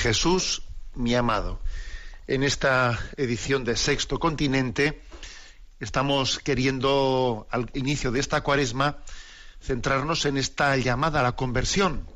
Jesús, 0.00 0.62
mi 0.94 1.14
amado. 1.14 1.60
En 2.30 2.44
esta 2.44 2.96
edición 3.16 3.64
de 3.64 3.76
Sexto 3.76 4.20
Continente 4.20 5.02
estamos 5.80 6.38
queriendo, 6.38 7.48
al 7.50 7.68
inicio 7.74 8.12
de 8.12 8.20
esta 8.20 8.42
cuaresma, 8.42 8.98
centrarnos 9.60 10.24
en 10.26 10.36
esta 10.36 10.76
llamada 10.76 11.18
a 11.18 11.22
la 11.24 11.32
conversión. 11.32 12.06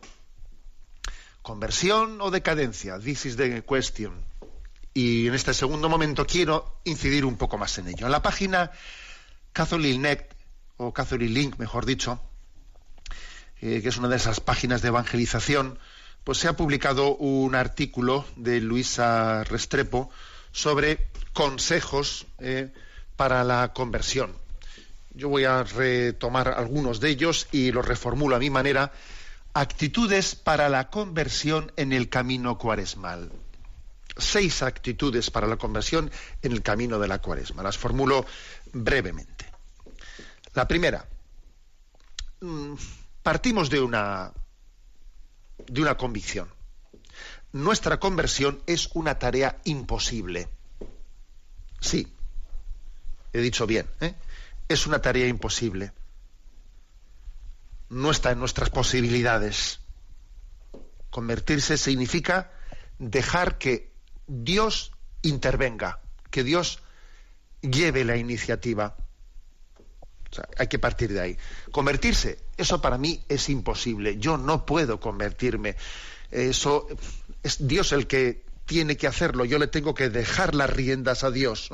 ¿Conversión 1.42 2.20
o 2.20 2.30
decadencia? 2.30 3.00
This 3.00 3.26
is 3.26 3.36
the 3.36 3.64
question. 3.64 4.24
Y 4.94 5.26
en 5.26 5.34
este 5.34 5.52
segundo 5.52 5.88
momento 5.88 6.24
quiero 6.24 6.78
incidir 6.84 7.24
un 7.24 7.36
poco 7.36 7.58
más 7.58 7.76
en 7.78 7.88
ello. 7.88 8.06
En 8.06 8.12
la 8.12 8.22
página 8.22 8.70
Catholic 9.52 9.98
Net, 9.98 10.32
o 10.76 10.92
Catholic 10.92 11.28
Link, 11.28 11.58
mejor 11.58 11.86
dicho, 11.86 12.22
eh, 13.60 13.82
que 13.82 13.88
es 13.88 13.96
una 13.96 14.06
de 14.06 14.14
esas 14.14 14.38
páginas 14.38 14.80
de 14.80 14.88
evangelización, 14.88 15.76
pues 16.24 16.38
se 16.38 16.48
ha 16.48 16.56
publicado 16.56 17.16
un 17.16 17.54
artículo 17.54 18.24
de 18.36 18.60
Luisa 18.60 19.44
Restrepo 19.44 20.10
sobre 20.52 21.06
consejos 21.34 22.26
eh, 22.38 22.72
para 23.16 23.44
la 23.44 23.72
conversión. 23.74 24.34
Yo 25.12 25.28
voy 25.28 25.44
a 25.44 25.62
retomar 25.62 26.48
algunos 26.48 26.98
de 26.98 27.10
ellos 27.10 27.46
y 27.52 27.70
los 27.70 27.86
reformulo 27.86 28.34
a 28.34 28.38
mi 28.38 28.50
manera. 28.50 28.92
Actitudes 29.52 30.34
para 30.34 30.68
la 30.68 30.90
conversión 30.90 31.70
en 31.76 31.92
el 31.92 32.08
camino 32.08 32.58
cuaresmal. 32.58 33.30
Seis 34.16 34.62
actitudes 34.62 35.30
para 35.30 35.46
la 35.46 35.56
conversión 35.56 36.10
en 36.42 36.52
el 36.52 36.62
camino 36.62 36.98
de 36.98 37.08
la 37.08 37.18
cuaresma. 37.18 37.62
Las 37.62 37.76
formulo 37.76 38.24
brevemente. 38.72 39.46
La 40.54 40.66
primera, 40.66 41.06
mm, 42.40 42.74
partimos 43.22 43.70
de 43.70 43.80
una 43.80 44.32
de 45.58 45.82
una 45.82 45.96
convicción. 45.96 46.48
Nuestra 47.52 48.00
conversión 48.00 48.62
es 48.66 48.90
una 48.94 49.18
tarea 49.18 49.60
imposible. 49.64 50.48
Sí, 51.80 52.12
he 53.32 53.40
dicho 53.40 53.66
bien, 53.66 53.86
¿eh? 54.00 54.14
es 54.68 54.86
una 54.86 55.00
tarea 55.00 55.26
imposible. 55.26 55.92
No 57.90 58.10
está 58.10 58.32
en 58.32 58.40
nuestras 58.40 58.70
posibilidades. 58.70 59.80
Convertirse 61.10 61.76
significa 61.76 62.50
dejar 62.98 63.58
que 63.58 63.92
Dios 64.26 64.92
intervenga, 65.22 66.00
que 66.30 66.42
Dios 66.42 66.80
lleve 67.60 68.04
la 68.04 68.16
iniciativa. 68.16 68.96
Hay 70.58 70.68
que 70.68 70.78
partir 70.78 71.12
de 71.12 71.20
ahí. 71.20 71.38
Convertirse, 71.70 72.38
eso 72.56 72.80
para 72.80 72.98
mí 72.98 73.24
es 73.28 73.48
imposible. 73.48 74.18
Yo 74.18 74.36
no 74.36 74.66
puedo 74.66 75.00
convertirme. 75.00 75.76
Eso 76.30 76.86
es 77.42 77.66
Dios 77.66 77.92
el 77.92 78.06
que 78.06 78.44
tiene 78.66 78.96
que 78.96 79.06
hacerlo. 79.06 79.44
Yo 79.44 79.58
le 79.58 79.66
tengo 79.66 79.94
que 79.94 80.10
dejar 80.10 80.54
las 80.54 80.70
riendas 80.70 81.24
a 81.24 81.30
Dios. 81.30 81.70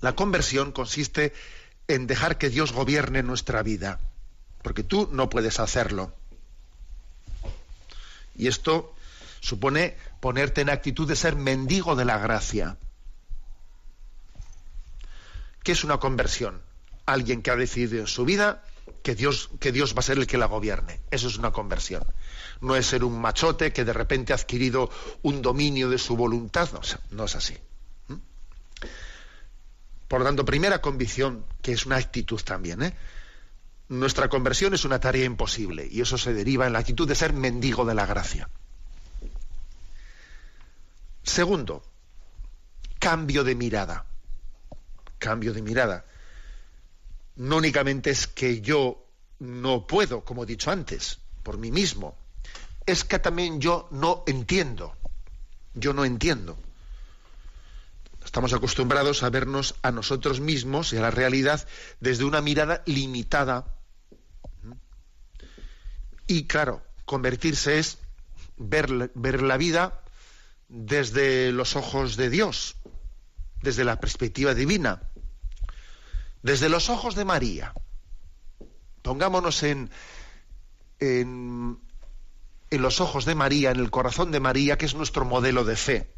La 0.00 0.14
conversión 0.14 0.72
consiste 0.72 1.32
en 1.88 2.06
dejar 2.06 2.38
que 2.38 2.50
Dios 2.50 2.72
gobierne 2.72 3.22
nuestra 3.22 3.62
vida, 3.62 4.00
porque 4.62 4.82
tú 4.82 5.08
no 5.12 5.28
puedes 5.28 5.60
hacerlo. 5.60 6.14
Y 8.36 8.48
esto 8.48 8.94
supone 9.40 9.96
ponerte 10.20 10.62
en 10.62 10.70
actitud 10.70 11.06
de 11.06 11.16
ser 11.16 11.36
mendigo 11.36 11.96
de 11.96 12.04
la 12.04 12.18
gracia. 12.18 12.76
¿Qué 15.62 15.72
es 15.72 15.84
una 15.84 15.98
conversión? 15.98 16.60
Alguien 17.06 17.42
que 17.42 17.50
ha 17.50 17.56
decidido 17.56 18.00
en 18.00 18.06
su 18.06 18.24
vida 18.24 18.62
que 19.02 19.14
Dios, 19.14 19.50
que 19.60 19.72
Dios 19.72 19.94
va 19.94 20.00
a 20.00 20.02
ser 20.02 20.18
el 20.18 20.26
que 20.26 20.38
la 20.38 20.46
gobierne. 20.46 21.00
Eso 21.10 21.28
es 21.28 21.36
una 21.36 21.52
conversión. 21.52 22.04
No 22.60 22.76
es 22.76 22.86
ser 22.86 23.04
un 23.04 23.20
machote 23.20 23.72
que 23.72 23.84
de 23.84 23.92
repente 23.92 24.32
ha 24.32 24.36
adquirido 24.36 24.90
un 25.22 25.42
dominio 25.42 25.90
de 25.90 25.98
su 25.98 26.16
voluntad. 26.16 26.68
No, 27.10 27.24
es 27.24 27.36
así. 27.36 27.56
¿Mm? 28.08 28.14
Por 30.08 30.20
lo 30.20 30.24
tanto, 30.24 30.44
primera 30.44 30.80
convicción, 30.80 31.44
que 31.62 31.72
es 31.72 31.86
una 31.86 31.96
actitud 31.96 32.40
también, 32.42 32.82
¿eh? 32.82 32.94
nuestra 33.88 34.28
conversión 34.28 34.74
es 34.74 34.84
una 34.84 35.00
tarea 35.00 35.24
imposible 35.24 35.86
y 35.90 36.00
eso 36.00 36.16
se 36.16 36.32
deriva 36.32 36.66
en 36.66 36.72
la 36.72 36.78
actitud 36.78 37.06
de 37.06 37.14
ser 37.14 37.32
mendigo 37.32 37.84
de 37.84 37.94
la 37.94 38.06
gracia. 38.06 38.48
Segundo, 41.22 41.82
cambio 42.98 43.44
de 43.44 43.54
mirada. 43.54 44.06
Cambio 45.18 45.52
de 45.52 45.62
mirada. 45.62 46.04
No 47.36 47.56
únicamente 47.56 48.10
es 48.10 48.26
que 48.26 48.60
yo 48.60 49.04
no 49.40 49.86
puedo, 49.86 50.24
como 50.24 50.44
he 50.44 50.46
dicho 50.46 50.70
antes, 50.70 51.18
por 51.42 51.58
mí 51.58 51.70
mismo, 51.70 52.16
es 52.86 53.04
que 53.04 53.18
también 53.18 53.60
yo 53.60 53.88
no 53.90 54.22
entiendo. 54.26 54.94
Yo 55.74 55.92
no 55.92 56.04
entiendo. 56.04 56.56
Estamos 58.24 58.52
acostumbrados 58.52 59.22
a 59.22 59.30
vernos 59.30 59.74
a 59.82 59.90
nosotros 59.90 60.40
mismos 60.40 60.92
y 60.92 60.96
a 60.96 61.00
la 61.00 61.10
realidad 61.10 61.66
desde 62.00 62.24
una 62.24 62.40
mirada 62.40 62.82
limitada. 62.86 63.76
Y 66.26 66.44
claro, 66.44 66.82
convertirse 67.04 67.78
es 67.78 67.98
ver, 68.56 69.10
ver 69.14 69.42
la 69.42 69.56
vida 69.56 70.00
desde 70.68 71.52
los 71.52 71.76
ojos 71.76 72.16
de 72.16 72.30
Dios, 72.30 72.76
desde 73.60 73.84
la 73.84 74.00
perspectiva 74.00 74.54
divina, 74.54 75.02
desde 76.44 76.68
los 76.68 76.90
ojos 76.90 77.14
de 77.14 77.24
María. 77.24 77.72
Pongámonos 79.00 79.62
en, 79.62 79.90
en, 81.00 81.80
en 82.70 82.82
los 82.82 83.00
ojos 83.00 83.24
de 83.24 83.34
María, 83.34 83.70
en 83.70 83.80
el 83.80 83.90
corazón 83.90 84.30
de 84.30 84.40
María, 84.40 84.76
que 84.76 84.84
es 84.84 84.94
nuestro 84.94 85.24
modelo 85.24 85.64
de 85.64 85.76
fe. 85.76 86.14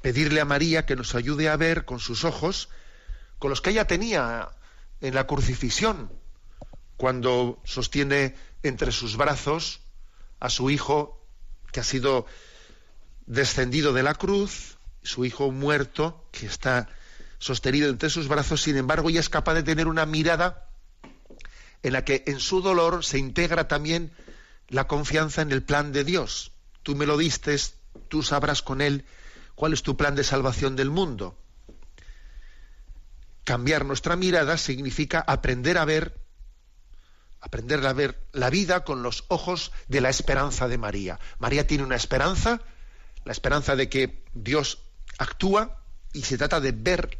Pedirle 0.00 0.40
a 0.40 0.46
María 0.46 0.86
que 0.86 0.96
nos 0.96 1.14
ayude 1.14 1.50
a 1.50 1.56
ver 1.58 1.84
con 1.84 2.00
sus 2.00 2.24
ojos, 2.24 2.70
con 3.38 3.50
los 3.50 3.60
que 3.60 3.70
ella 3.70 3.86
tenía 3.86 4.48
en 5.02 5.14
la 5.14 5.26
crucifixión, 5.26 6.10
cuando 6.96 7.60
sostiene 7.64 8.36
entre 8.62 8.90
sus 8.90 9.18
brazos 9.18 9.82
a 10.40 10.48
su 10.48 10.70
hijo 10.70 11.22
que 11.72 11.80
ha 11.80 11.84
sido 11.84 12.24
descendido 13.26 13.92
de 13.92 14.02
la 14.02 14.14
cruz, 14.14 14.78
su 15.02 15.26
hijo 15.26 15.50
muerto, 15.52 16.26
que 16.32 16.46
está 16.46 16.88
sostenido 17.38 17.88
entre 17.88 18.10
sus 18.10 18.28
brazos, 18.28 18.62
sin 18.62 18.76
embargo, 18.76 19.10
ella 19.10 19.20
es 19.20 19.28
capaz 19.28 19.54
de 19.54 19.62
tener 19.62 19.86
una 19.86 20.06
mirada 20.06 20.68
en 21.82 21.92
la 21.92 22.04
que 22.04 22.24
en 22.26 22.40
su 22.40 22.60
dolor 22.60 23.04
se 23.04 23.18
integra 23.18 23.68
también 23.68 24.12
la 24.68 24.86
confianza 24.86 25.42
en 25.42 25.52
el 25.52 25.62
plan 25.62 25.92
de 25.92 26.04
Dios. 26.04 26.52
Tú 26.82 26.94
me 26.94 27.06
lo 27.06 27.16
diste, 27.16 27.56
tú 28.08 28.22
sabrás 28.22 28.62
con 28.62 28.80
él 28.80 29.04
cuál 29.54 29.72
es 29.72 29.82
tu 29.82 29.96
plan 29.96 30.14
de 30.14 30.24
salvación 30.24 30.76
del 30.76 30.90
mundo. 30.90 31.38
Cambiar 33.44 33.84
nuestra 33.84 34.16
mirada 34.16 34.58
significa 34.58 35.24
aprender 35.26 35.78
a 35.78 35.84
ver, 35.84 36.20
aprender 37.40 37.84
a 37.86 37.92
ver 37.92 38.18
la 38.32 38.50
vida 38.50 38.84
con 38.84 39.02
los 39.02 39.24
ojos 39.28 39.72
de 39.86 40.00
la 40.00 40.10
esperanza 40.10 40.68
de 40.68 40.78
María. 40.78 41.18
María 41.38 41.66
tiene 41.66 41.84
una 41.84 41.96
esperanza, 41.96 42.60
la 43.24 43.32
esperanza 43.32 43.74
de 43.74 43.88
que 43.88 44.24
Dios 44.34 44.82
actúa 45.18 45.82
y 46.12 46.22
se 46.22 46.36
trata 46.36 46.60
de 46.60 46.72
ver 46.72 47.18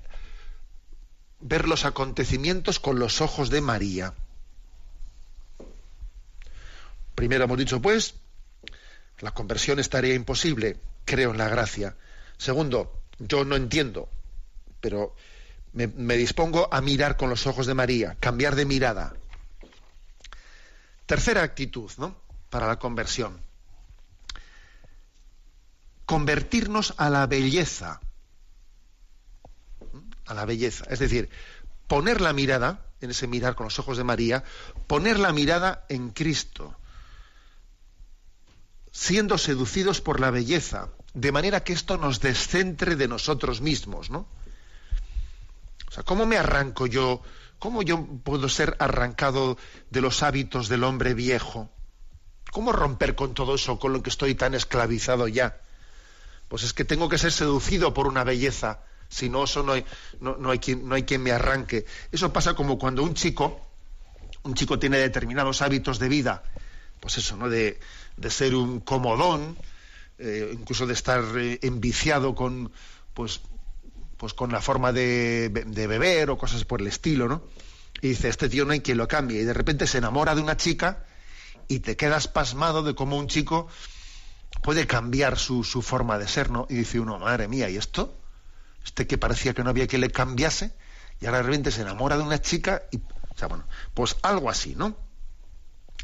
ver 1.41 1.69
los 1.69 1.85
acontecimientos 1.85 2.81
con 2.81 2.99
los 2.99 3.21
ojos 3.21 3.51
de 3.51 3.61
María. 3.61 4.15
Primero 7.15 7.45
hemos 7.45 7.59
dicho, 7.59 7.81
pues, 7.81 8.15
la 9.21 9.33
conversión 9.33 9.79
estaría 9.79 10.15
imposible, 10.15 10.79
creo 11.05 11.33
en 11.33 11.39
la 11.39 11.49
gracia. 11.49 11.97
Segundo, 12.37 13.03
yo 13.19 13.45
no 13.45 13.57
entiendo, 13.57 14.09
pero 14.81 15.15
me, 15.73 15.89
me, 15.89 16.17
dispongo 16.17 16.69
a 16.73 16.81
mirar 16.81 17.17
con 17.17 17.29
los 17.31 17.47
ojos 17.47 17.67
de 17.67 17.75
María, 17.75 18.17
cambiar 18.21 18.55
de 18.55 18.65
mirada. 18.65 19.15
Tercera 21.07 21.43
actitud, 21.43 21.91
¿no? 21.99 22.17
Para 22.51 22.67
la 22.67 22.79
conversión. 22.79 23.41
Convertirnos 26.07 26.95
a 26.97 27.11
la 27.11 27.27
belleza. 27.27 28.01
A 30.29 30.35
la 30.35 30.45
belleza. 30.45 30.85
Es 30.89 31.01
decir, 31.01 31.29
poner 31.89 32.21
la 32.21 32.33
mirada, 32.33 32.87
en 33.01 33.11
ese 33.11 33.27
mirar 33.27 33.57
con 33.57 33.65
los 33.65 33.79
ojos 33.79 33.97
de 33.97 34.05
María, 34.05 34.45
poner 34.87 35.19
la 35.19 35.33
mirada 35.33 35.85
en 35.89 36.11
Cristo 36.11 36.77
siendo 38.99 39.39
seducidos 39.39 40.01
por 40.01 40.19
la 40.19 40.33
belleza, 40.33 40.89
de 41.15 41.31
manera 41.31 41.63
que 41.63 41.73
esto 41.73 41.99
nos 41.99 42.21
descentre 42.21 42.97
de 42.97 43.07
nosotros 43.07 43.61
mismos, 43.61 44.11
¿no? 44.11 44.27
O 45.87 45.93
sea, 45.93 46.03
¿cómo 46.03 46.27
me 46.27 46.37
arranco 46.37 46.87
yo? 46.87 47.23
¿Cómo 47.61 47.83
yo 47.83 48.05
puedo 48.25 48.49
ser 48.49 48.77
arrancado 48.81 49.57
de 49.91 50.01
los 50.01 50.25
hábitos 50.25 50.69
del 50.69 50.83
hombre 50.83 51.15
viejo? 51.15 51.71
¿Cómo 52.51 52.73
romper 52.73 53.15
con 53.15 53.35
todo 53.35 53.55
eso 53.55 53.79
con 53.79 53.93
lo 53.93 54.03
que 54.03 54.11
estoy 54.11 54.35
tan 54.35 54.55
esclavizado 54.55 55.29
ya? 55.29 55.61
Pues 56.49 56.65
es 56.65 56.73
que 56.73 56.85
tengo 56.85 57.09
que 57.09 57.19
ser 57.19 57.31
seducido 57.31 57.95
por 57.95 58.09
una 58.09 58.25
belleza, 58.25 58.81
si 59.09 59.29
no, 59.29 59.45
eso 59.45 59.63
no 59.63 59.73
hay, 59.73 59.85
no, 60.21 60.37
no 60.37 60.51
hay, 60.51 60.59
quien, 60.59 60.89
no 60.89 60.95
hay 60.95 61.05
quien 61.05 61.23
me 61.23 61.33
arranque. 61.33 61.87
Eso 62.13 62.33
pasa 62.33 62.55
como 62.55 62.79
cuando 62.79 63.03
un 63.03 63.15
chico, 63.15 63.61
un 64.43 64.55
chico 64.55 64.79
tiene 64.79 64.99
determinados 64.99 65.63
hábitos 65.63 65.99
de 65.99 66.09
vida, 66.09 66.43
pues 67.01 67.19
eso, 67.19 67.37
¿no? 67.37 67.49
De, 67.49 67.81
de 68.17 68.31
ser 68.31 68.55
un 68.55 68.81
comodón, 68.81 69.57
eh, 70.19 70.51
incluso 70.53 70.87
de 70.87 70.93
estar 70.93 71.23
eh, 71.37 71.59
enviciado 71.63 72.35
con, 72.35 72.71
pues, 73.15 73.41
pues 74.17 74.35
con 74.35 74.53
la 74.53 74.61
forma 74.61 74.93
de, 74.93 75.49
de, 75.49 75.87
beber 75.87 76.31
o 76.31 76.39
cosas 76.39 76.65
por 76.65 76.81
el 76.81 76.89
estilo, 76.89 77.29
¿no? 77.29 77.43
Y 78.01 78.09
dice, 78.09 78.29
este 78.29 78.49
tío 78.49 78.65
no 78.65 78.73
hay 78.73 78.81
quien 78.81 78.99
lo 78.99 79.09
cambie. 79.09 79.41
Y 79.41 79.45
de 79.45 79.55
repente 79.55 79.87
se 79.87 79.99
enamora 79.99 80.35
de 80.35 80.43
una 80.43 80.57
chica 80.57 81.05
y 81.67 81.81
te 81.81 81.97
quedas 81.97 82.29
pasmado 82.29 82.83
de 82.83 82.95
cómo 82.95 83.17
un 83.17 83.29
chico 83.29 83.69
puede 84.63 84.87
cambiar 84.87 85.39
su, 85.39 85.65
su 85.65 85.83
forma 85.83 86.19
de 86.19 86.29
ser, 86.29 86.51
¿no? 86.51 86.67
Y 86.69 86.75
dice 86.75 87.01
uno, 87.01 87.19
madre 87.19 87.49
mía, 87.49 87.71
¿y 87.71 87.77
esto? 87.77 88.15
Este 88.89 89.07
que 89.07 89.19
parecía 89.19 89.53
que 89.53 89.63
no 89.63 89.69
había 89.69 89.87
que 89.87 89.99
le 89.99 90.11
cambiase, 90.11 90.73
y 91.21 91.27
ahora 91.27 91.39
de 91.39 91.45
repente 91.45 91.71
se 91.71 91.83
enamora 91.83 92.17
de 92.17 92.23
una 92.23 92.41
chica 92.41 92.85
y... 92.91 92.97
O 92.97 93.39
sea, 93.39 93.49
bueno, 93.49 93.69
pues 93.93 94.17
algo 94.23 94.49
así, 94.49 94.75
¿no? 94.75 94.97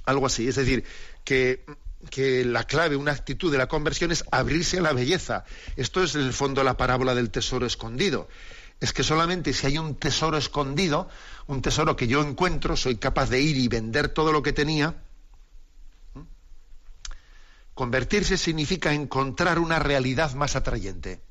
Algo 0.05 0.27
así. 0.27 0.47
Es 0.47 0.57
decir, 0.57 0.85
que 1.25 1.64
que 2.11 2.44
la 2.44 2.64
clave, 2.64 2.97
una 2.97 3.12
actitud 3.12 3.51
de 3.51 3.57
la 3.57 3.66
conversión 3.66 4.12
es 4.12 4.25
abrirse 4.31 4.79
a 4.79 4.83
la 4.83 4.92
belleza. 4.92 5.44
Esto 5.77 6.03
es 6.03 6.14
en 6.14 6.20
el 6.20 6.35
fondo 6.35 6.62
la 6.62 6.77
parábola 6.77 7.14
del 7.14 7.31
tesoro 7.31 7.64
escondido. 7.64 8.29
Es 8.79 8.92
que 8.92 9.03
solamente 9.03 9.55
si 9.55 9.66
hay 9.66 9.79
un 9.79 9.94
tesoro 9.94 10.37
escondido, 10.37 11.09
un 11.47 11.62
tesoro 11.62 11.97
que 11.97 12.07
yo 12.07 12.23
encuentro, 12.23 12.77
soy 12.77 12.97
capaz 12.97 13.31
de 13.31 13.40
ir 13.40 13.57
y 13.57 13.68
vender 13.68 14.11
todo 14.11 14.33
lo 14.33 14.42
que 14.42 14.53
tenía. 14.53 15.03
Convertirse 17.73 18.37
significa 18.37 18.92
encontrar 18.92 19.59
una 19.59 19.79
realidad 19.79 20.35
más 20.35 20.57
atrayente. 20.57 21.23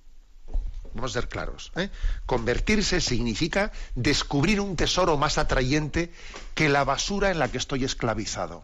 Vamos 0.94 1.12
a 1.12 1.22
ser 1.22 1.30
claros. 1.30 1.72
¿eh? 1.76 1.90
Convertirse 2.26 3.02
significa 3.02 3.72
descubrir 3.96 4.60
un 4.60 4.76
tesoro 4.76 5.18
más 5.18 5.38
atrayente 5.38 6.12
que 6.54 6.70
la 6.70 6.84
basura 6.84 7.32
en 7.32 7.40
la 7.40 7.50
que 7.50 7.58
estoy 7.58 7.84
esclavizado. 7.84 8.64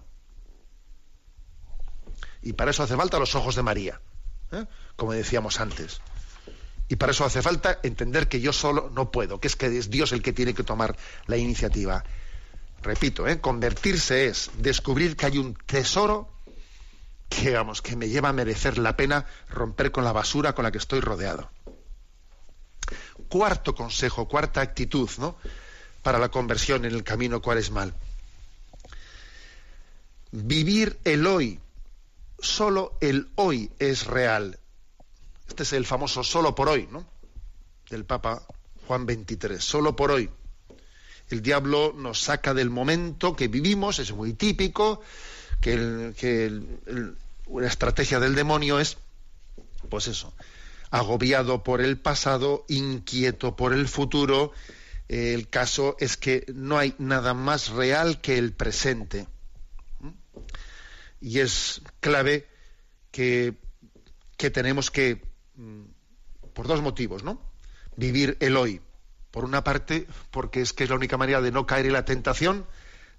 Y 2.41 2.53
para 2.53 2.71
eso 2.71 2.83
hace 2.83 2.95
falta 2.95 3.19
los 3.19 3.35
ojos 3.35 3.55
de 3.55 3.63
María, 3.63 3.99
¿eh? 4.51 4.65
como 4.95 5.13
decíamos 5.13 5.59
antes. 5.59 6.01
Y 6.87 6.95
para 6.95 7.11
eso 7.11 7.25
hace 7.25 7.41
falta 7.41 7.79
entender 7.83 8.27
que 8.27 8.41
yo 8.41 8.53
solo 8.53 8.89
no 8.93 9.11
puedo, 9.11 9.39
que 9.39 9.47
es 9.47 9.55
que 9.55 9.77
es 9.77 9.89
Dios 9.89 10.11
el 10.11 10.21
que 10.21 10.33
tiene 10.33 10.53
que 10.53 10.63
tomar 10.63 10.97
la 11.27 11.37
iniciativa. 11.37 12.03
Repito, 12.81 13.27
¿eh? 13.27 13.41
convertirse 13.41 14.27
es 14.27 14.51
descubrir 14.57 15.15
que 15.15 15.25
hay 15.25 15.37
un 15.37 15.53
tesoro 15.53 16.29
que, 17.29 17.53
vamos, 17.53 17.81
que 17.81 17.95
me 17.95 18.09
lleva 18.09 18.29
a 18.29 18.33
merecer 18.33 18.77
la 18.77 18.97
pena 18.97 19.25
romper 19.49 19.91
con 19.91 20.03
la 20.03 20.11
basura 20.11 20.53
con 20.53 20.63
la 20.63 20.71
que 20.71 20.79
estoy 20.79 20.99
rodeado. 20.99 21.49
Cuarto 23.29 23.73
consejo, 23.75 24.27
cuarta 24.27 24.61
actitud, 24.61 25.09
¿no? 25.19 25.37
Para 26.01 26.19
la 26.19 26.29
conversión 26.29 26.85
en 26.85 26.93
el 26.93 27.03
camino 27.03 27.41
cuaresmal. 27.41 27.93
Vivir 30.31 30.99
el 31.05 31.25
hoy 31.25 31.59
solo 32.41 32.97
el 33.01 33.29
hoy 33.35 33.71
es 33.79 34.05
real. 34.05 34.59
Este 35.47 35.63
es 35.63 35.73
el 35.73 35.85
famoso 35.85 36.23
solo 36.23 36.55
por 36.55 36.69
hoy, 36.69 36.87
¿no? 36.91 37.05
Del 37.89 38.05
Papa 38.05 38.43
Juan 38.87 39.05
XXIII, 39.05 39.59
solo 39.59 39.95
por 39.95 40.11
hoy. 40.11 40.29
El 41.29 41.41
diablo 41.41 41.93
nos 41.95 42.21
saca 42.21 42.53
del 42.53 42.69
momento 42.69 43.35
que 43.35 43.47
vivimos, 43.47 43.99
es 43.99 44.11
muy 44.11 44.33
típico, 44.33 45.01
que, 45.61 45.73
el, 45.73 47.15
la 47.47 47.67
estrategia 47.67 48.19
del 48.19 48.33
demonio 48.33 48.79
es, 48.79 48.97
pues 49.89 50.07
eso, 50.07 50.33
agobiado 50.91 51.63
por 51.63 51.81
el 51.81 51.99
pasado, 51.99 52.65
inquieto 52.67 53.55
por 53.55 53.73
el 53.73 53.87
futuro. 53.87 54.51
El 55.07 55.49
caso 55.49 55.95
es 55.99 56.17
que 56.17 56.45
no 56.53 56.77
hay 56.77 56.95
nada 56.99 57.33
más 57.33 57.69
real 57.69 58.21
que 58.21 58.37
el 58.37 58.53
presente 58.53 59.27
y 61.21 61.39
es 61.39 61.81
clave 61.99 62.47
que, 63.11 63.55
que 64.37 64.49
tenemos 64.49 64.91
que, 64.91 65.21
mm, 65.55 65.83
por 66.53 66.67
dos 66.67 66.81
motivos, 66.81 67.23
¿no? 67.23 67.41
Vivir 67.95 68.37
el 68.39 68.57
hoy. 68.57 68.81
Por 69.31 69.45
una 69.45 69.63
parte, 69.63 70.07
porque 70.31 70.61
es 70.61 70.73
que 70.73 70.83
es 70.83 70.89
la 70.89 70.95
única 70.95 71.17
manera 71.17 71.41
de 71.41 71.51
no 71.51 71.65
caer 71.65 71.85
en 71.85 71.93
la 71.93 72.05
tentación 72.05 72.65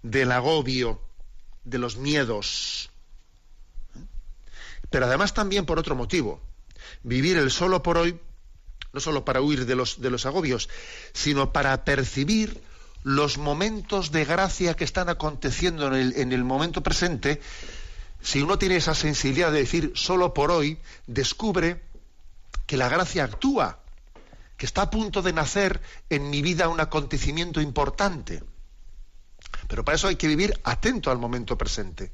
del 0.03 0.33
agobio, 0.33 1.01
de 1.65 1.79
los 1.79 1.97
miedos. 1.97 2.91
Pero 4.89 5.07
además 5.07 5.35
también 5.35 5.67
por 5.67 5.79
otro 5.79 5.95
motivo. 5.95 6.41
Vivir 7.03 7.37
el 7.37 7.51
solo 7.51 7.83
por 7.83 7.99
hoy, 7.99 8.19
no 8.93 9.01
solo 9.01 9.25
para 9.25 9.41
huir 9.41 9.67
de 9.67 9.75
los, 9.75 10.01
de 10.01 10.11
los 10.11 10.27
agobios, 10.27 10.69
sino 11.13 11.53
para 11.53 11.85
percibir 11.85 12.63
los 13.03 13.39
momentos 13.39 14.13
de 14.13 14.25
gracia 14.25 14.75
que 14.75 14.85
están 14.85 15.09
aconteciendo 15.09 15.87
en 15.89 15.95
el, 15.95 16.17
en 16.17 16.33
el 16.33 16.45
momento 16.45 16.83
presente, 16.83 17.41
si 18.23 18.43
uno 18.43 18.59
tiene 18.59 18.77
esa 18.77 18.95
sensibilidad 18.95 19.51
de 19.51 19.61
decir 19.61 19.93
solo 19.95 20.35
por 20.35 20.51
hoy, 20.51 20.79
descubre 21.07 21.83
que 22.67 22.77
la 22.77 22.89
gracia 22.89 23.25
actúa, 23.25 23.81
que 24.57 24.67
está 24.67 24.83
a 24.83 24.91
punto 24.91 25.23
de 25.23 25.33
nacer 25.33 25.81
en 26.11 26.29
mi 26.29 26.43
vida 26.43 26.69
un 26.69 26.81
acontecimiento 26.81 27.61
importante. 27.61 28.43
Pero 29.69 29.85
para 29.85 29.97
eso 29.97 30.09
hay 30.09 30.17
que 30.17 30.29
vivir 30.29 30.61
atento 30.65 31.11
al 31.11 31.19
momento 31.19 31.57
presente 31.57 32.13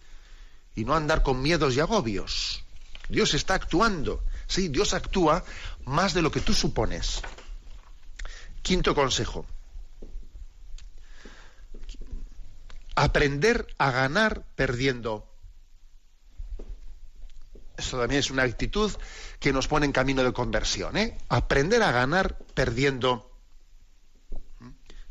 y 0.76 0.84
no 0.84 0.94
andar 0.94 1.22
con 1.22 1.42
miedos 1.42 1.74
y 1.74 1.80
agobios. 1.80 2.62
Dios 3.08 3.34
está 3.34 3.54
actuando. 3.54 4.22
Sí, 4.46 4.68
Dios 4.68 4.94
actúa 4.94 5.44
más 5.84 6.14
de 6.14 6.22
lo 6.22 6.30
que 6.30 6.40
tú 6.40 6.54
supones. 6.54 7.22
Quinto 8.62 8.94
consejo. 8.94 9.46
Aprender 12.94 13.66
a 13.78 13.90
ganar 13.90 14.44
perdiendo. 14.54 15.30
Esto 17.76 17.98
también 17.98 18.20
es 18.20 18.30
una 18.30 18.44
actitud 18.44 18.90
que 19.38 19.52
nos 19.52 19.68
pone 19.68 19.84
en 19.86 19.92
camino 19.92 20.24
de 20.24 20.32
conversión. 20.32 20.96
¿eh? 20.96 21.18
Aprender 21.28 21.82
a 21.82 21.92
ganar 21.92 22.38
perdiendo. 22.54 23.30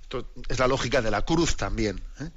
Esto 0.02 0.32
es 0.50 0.60
la 0.60 0.68
lógica 0.68 1.02
de 1.02 1.12
la 1.12 1.24
cruz 1.24 1.58
también. 1.58 2.02
¿eh? 2.20 2.32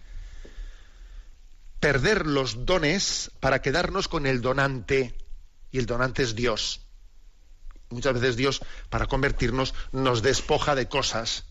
Perder 1.81 2.27
los 2.27 2.67
dones 2.67 3.31
para 3.41 3.63
quedarnos 3.63 4.09
con 4.09 4.27
el 4.27 4.43
donante. 4.43 5.17
Y 5.71 5.79
el 5.79 5.87
donante 5.87 6.23
es 6.23 6.35
Dios. 6.35 6.88
Muchas 7.91 8.15
veces 8.15 8.37
Dios, 8.37 8.61
para 8.91 9.07
convertirnos, 9.07 9.75
nos 9.93 10.23
despoja 10.23 10.75
de 10.75 10.89
cosas. 10.89 11.45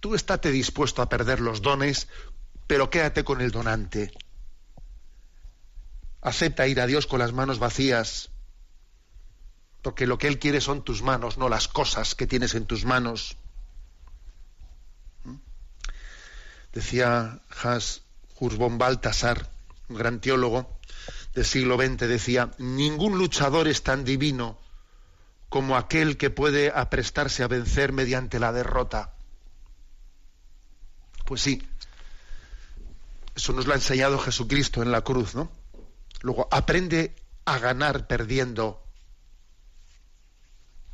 Tú 0.00 0.14
estate 0.14 0.50
dispuesto 0.50 1.02
a 1.02 1.08
perder 1.08 1.40
los 1.40 1.62
dones, 1.62 2.08
pero 2.66 2.90
quédate 2.90 3.24
con 3.24 3.40
el 3.40 3.50
donante. 3.50 4.12
Acepta 6.20 6.66
ir 6.66 6.80
a 6.80 6.86
Dios 6.86 7.06
con 7.06 7.18
las 7.18 7.32
manos 7.32 7.58
vacías, 7.58 8.30
porque 9.82 10.06
lo 10.06 10.18
que 10.18 10.28
Él 10.28 10.38
quiere 10.38 10.60
son 10.60 10.84
tus 10.84 11.02
manos, 11.02 11.38
no 11.38 11.48
las 11.48 11.68
cosas 11.68 12.14
que 12.14 12.26
tienes 12.26 12.54
en 12.54 12.66
tus 12.66 12.84
manos. 12.84 13.36
¿Mm? 15.24 15.36
Decía 16.72 17.40
Hans 17.62 18.02
Hursbon 18.38 18.76
Baltasar, 18.76 19.50
un 19.88 19.96
gran 19.96 20.20
teólogo 20.20 20.78
del 21.34 21.44
siglo 21.44 21.76
XX, 21.76 22.08
decía, 22.08 22.50
ningún 22.58 23.18
luchador 23.18 23.68
es 23.68 23.82
tan 23.82 24.04
divino 24.04 24.58
como 25.48 25.76
aquel 25.76 26.16
que 26.16 26.30
puede 26.30 26.72
aprestarse 26.74 27.42
a 27.42 27.48
vencer 27.48 27.92
mediante 27.92 28.38
la 28.38 28.52
derrota. 28.52 29.14
Pues 31.24 31.42
sí, 31.42 31.62
eso 33.34 33.52
nos 33.52 33.66
lo 33.66 33.72
ha 33.72 33.76
enseñado 33.76 34.18
Jesucristo 34.18 34.82
en 34.82 34.92
la 34.92 35.02
cruz, 35.02 35.34
¿no? 35.34 35.50
Luego, 36.22 36.48
aprende 36.50 37.16
a 37.44 37.58
ganar 37.58 38.06
perdiendo, 38.06 38.84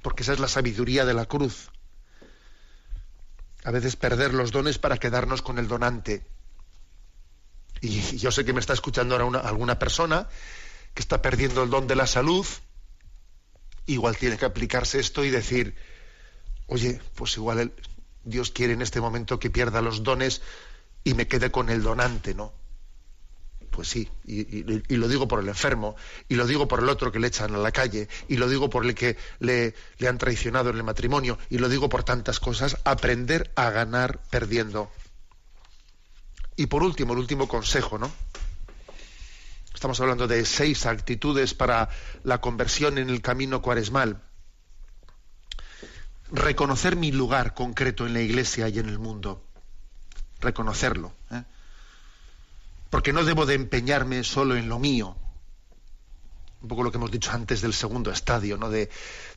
porque 0.03 0.23
esa 0.23 0.33
es 0.33 0.39
la 0.39 0.49
sabiduría 0.49 1.05
de 1.05 1.15
la 1.15 1.27
cruz. 1.27 1.71
A 3.65 3.71
veces 3.73 3.97
perder 3.97 4.33
los 4.33 4.53
dones 4.53 4.79
para 4.79 4.99
quedarnos 4.99 5.43
con 5.43 5.59
el 5.59 5.69
donante. 5.69 6.25
Y 7.81 8.19
yo 8.19 8.31
sé 8.31 8.45
que 8.45 8.53
me 8.53 8.61
está 8.61 8.73
escuchando 8.73 9.17
ahora 9.17 9.41
alguna 9.41 9.79
persona 9.79 10.29
que 10.95 11.03
está 11.03 11.21
perdiendo 11.21 11.63
el 11.63 11.71
don 11.71 11.87
de 11.87 11.97
la 11.97 12.07
salud, 12.07 12.47
igual 13.87 14.17
tiene 14.17 14.39
que 14.39 14.47
aplicarse 14.47 14.99
esto 14.99 15.25
y 15.25 15.31
decir, 15.31 15.75
oye, 16.67 17.01
pues 17.15 17.37
igual 17.37 17.73
Dios 18.25 18.51
quiere 18.51 18.73
en 18.73 18.83
este 18.83 19.01
momento 19.01 19.39
que 19.39 19.51
pierda 19.51 19.83
los 19.83 20.03
dones 20.03 20.43
y 21.05 21.15
me 21.15 21.29
quede 21.29 21.51
con 21.51 21.71
el 21.71 21.83
donante, 21.83 22.35
¿no? 22.35 22.53
Pues 23.71 23.89
sí, 23.89 24.09
y, 24.25 24.63
lo 24.97 25.07
digo 25.07 25.29
por 25.29 25.41
el 25.41 25.49
enfermo, 25.49 25.97
y 26.31 26.35
lo 26.37 26.47
digo 26.47 26.67
por 26.67 26.81
el 26.81 26.89
otro 26.89 27.13
que 27.13 27.19
le 27.19 27.27
echan 27.27 27.55
a 27.55 27.59
la 27.59 27.73
calle, 27.73 28.09
y 28.27 28.39
lo 28.39 28.49
digo 28.49 28.71
por 28.71 28.87
el 28.87 28.95
que 28.95 29.19
le, 29.39 29.75
le 29.99 30.09
han 30.09 30.17
traicionado 30.17 30.71
en 30.71 30.77
el 30.77 30.83
matrimonio, 30.83 31.39
y 31.51 31.59
lo 31.59 31.69
digo 31.69 31.91
por 31.91 32.03
tantas 32.03 32.41
cosas, 32.41 32.79
aprender 32.85 33.53
a 33.55 33.71
ganar 33.71 34.19
perdiendo. 34.31 34.91
Y 36.57 36.67
por 36.67 36.83
último, 36.83 37.13
el 37.13 37.19
último 37.19 37.47
consejo, 37.47 37.99
¿no? 37.99 38.11
Estamos 39.75 40.01
hablando 40.01 40.27
de 40.27 40.47
seis 40.47 40.87
actitudes 40.87 41.53
para 41.53 41.91
la 42.25 42.41
conversión 42.41 42.97
en 42.97 43.11
el 43.11 43.21
camino 43.21 43.61
cuaresmal. 43.61 44.23
Reconocer 46.33 46.97
mi 46.97 47.13
lugar 47.13 47.53
concreto 47.53 48.07
en 48.07 48.15
la 48.15 48.23
iglesia 48.23 48.71
y 48.71 48.79
en 48.79 48.89
el 48.89 48.99
mundo. 48.99 49.45
Reconocerlo. 50.41 51.13
¿eh? 51.31 51.43
Porque 52.89 53.13
no 53.13 53.23
debo 53.23 53.45
de 53.45 53.55
empeñarme 53.55 54.25
solo 54.25 54.57
en 54.57 54.71
lo 54.71 54.79
mío. 54.79 55.15
Un 56.63 56.69
poco 56.69 56.83
lo 56.83 56.91
que 56.91 56.97
hemos 56.97 57.11
dicho 57.11 57.31
antes 57.33 57.61
del 57.61 57.75
segundo 57.75 58.11
estadio, 58.11 58.57
¿no? 58.57 58.71
De, 58.71 58.89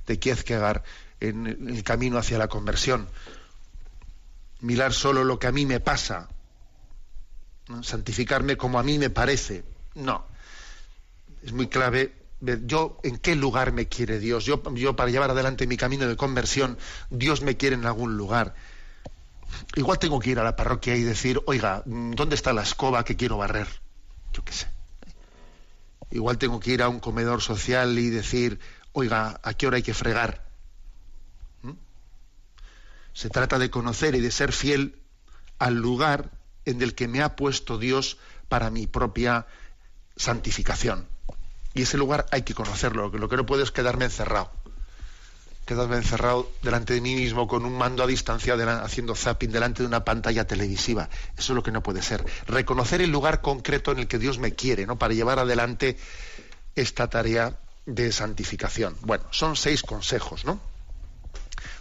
de 0.07 0.81
en 1.19 1.47
el 1.47 1.83
camino 1.83 2.17
hacia 2.17 2.37
la 2.37 2.47
conversión. 2.47 3.09
Mirar 4.61 4.93
solo 4.93 5.25
lo 5.25 5.37
que 5.37 5.47
a 5.47 5.51
mí 5.51 5.65
me 5.65 5.81
pasa. 5.81 6.29
Santificarme 7.81 8.57
como 8.57 8.79
a 8.79 8.83
mí 8.83 8.97
me 8.97 9.09
parece 9.09 9.63
no. 9.95 10.25
Es 11.43 11.51
muy 11.51 11.67
clave 11.67 12.13
ver 12.41 12.65
yo 12.65 12.99
en 13.03 13.17
qué 13.17 13.35
lugar 13.35 13.71
me 13.71 13.87
quiere 13.87 14.19
Dios. 14.19 14.45
Yo, 14.45 14.61
yo 14.75 14.95
para 14.95 15.11
llevar 15.11 15.31
adelante 15.31 15.67
mi 15.67 15.77
camino 15.77 16.07
de 16.07 16.15
conversión, 16.15 16.77
Dios 17.09 17.41
me 17.41 17.57
quiere 17.57 17.75
en 17.75 17.85
algún 17.85 18.17
lugar. 18.17 18.55
Igual 19.75 19.99
tengo 19.99 20.19
que 20.19 20.31
ir 20.31 20.39
a 20.39 20.43
la 20.43 20.55
parroquia 20.55 20.95
y 20.95 21.03
decir, 21.03 21.41
oiga, 21.45 21.83
¿dónde 21.85 22.35
está 22.35 22.53
la 22.53 22.63
escoba 22.63 23.03
que 23.03 23.15
quiero 23.15 23.37
barrer? 23.37 23.67
Yo 24.33 24.43
qué 24.43 24.53
sé. 24.53 24.67
Igual 26.11 26.37
tengo 26.37 26.59
que 26.59 26.71
ir 26.71 26.81
a 26.81 26.89
un 26.89 26.99
comedor 26.99 27.41
social 27.41 27.97
y 27.97 28.09
decir, 28.09 28.59
oiga, 28.93 29.39
¿a 29.43 29.53
qué 29.53 29.67
hora 29.67 29.77
hay 29.77 29.83
que 29.83 29.93
fregar? 29.93 30.45
¿Mm? 31.61 31.73
Se 33.13 33.29
trata 33.29 33.59
de 33.59 33.69
conocer 33.69 34.15
y 34.15 34.19
de 34.19 34.31
ser 34.31 34.51
fiel 34.51 35.01
al 35.57 35.75
lugar 35.75 36.31
en 36.69 36.81
el 36.81 36.95
que 36.95 37.07
me 37.07 37.21
ha 37.21 37.35
puesto 37.35 37.77
Dios 37.77 38.17
para 38.47 38.69
mi 38.69 38.87
propia 38.87 39.47
santificación. 40.15 41.07
Y 41.73 41.83
ese 41.83 41.97
lugar 41.97 42.25
hay 42.31 42.41
que 42.41 42.53
conocerlo. 42.53 43.09
Lo 43.09 43.29
que 43.29 43.37
no 43.37 43.45
puedo 43.45 43.63
es 43.63 43.71
quedarme 43.71 44.05
encerrado. 44.05 44.51
Quedarme 45.65 45.97
encerrado 45.97 46.51
delante 46.63 46.95
de 46.95 47.01
mí 47.01 47.15
mismo 47.15 47.47
con 47.47 47.63
un 47.63 47.77
mando 47.77 48.03
a 48.03 48.07
distancia 48.07 48.55
haciendo 48.83 49.15
zapping 49.15 49.51
delante 49.51 49.83
de 49.83 49.87
una 49.87 50.03
pantalla 50.03 50.45
televisiva. 50.47 51.09
Eso 51.37 51.53
es 51.53 51.55
lo 51.55 51.63
que 51.63 51.71
no 51.71 51.83
puede 51.83 52.01
ser. 52.01 52.25
Reconocer 52.47 53.01
el 53.01 53.11
lugar 53.11 53.41
concreto 53.41 53.91
en 53.91 53.99
el 53.99 54.07
que 54.07 54.17
Dios 54.17 54.39
me 54.39 54.55
quiere, 54.55 54.87
¿no? 54.87 54.97
Para 54.97 55.13
llevar 55.13 55.37
adelante 55.37 55.97
esta 56.75 57.07
tarea 57.07 57.59
de 57.85 58.11
santificación. 58.11 58.95
Bueno, 59.01 59.25
son 59.31 59.55
seis 59.55 59.83
consejos, 59.83 60.43
¿no? 60.43 60.59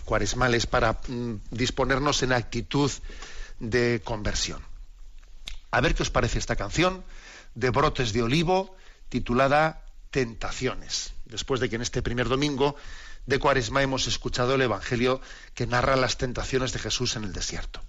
Cuaresmales 0.04 0.66
para 0.66 1.00
mm, 1.08 1.34
disponernos 1.50 2.22
en 2.22 2.32
actitud 2.32 2.90
de 3.58 4.00
conversión. 4.04 4.67
A 5.70 5.80
ver 5.80 5.94
qué 5.94 6.02
os 6.02 6.10
parece 6.10 6.38
esta 6.38 6.56
canción 6.56 7.04
de 7.54 7.70
Brotes 7.70 8.12
de 8.12 8.22
Olivo, 8.22 8.76
titulada 9.08 9.84
Tentaciones. 10.10 11.12
Después 11.26 11.60
de 11.60 11.68
que 11.68 11.76
en 11.76 11.82
este 11.82 12.02
primer 12.02 12.28
domingo 12.28 12.76
de 13.26 13.38
Cuaresma 13.38 13.82
hemos 13.82 14.06
escuchado 14.06 14.54
el 14.54 14.62
Evangelio 14.62 15.20
que 15.54 15.66
narra 15.66 15.96
las 15.96 16.16
tentaciones 16.16 16.72
de 16.72 16.78
Jesús 16.78 17.16
en 17.16 17.24
el 17.24 17.32
desierto. 17.32 17.82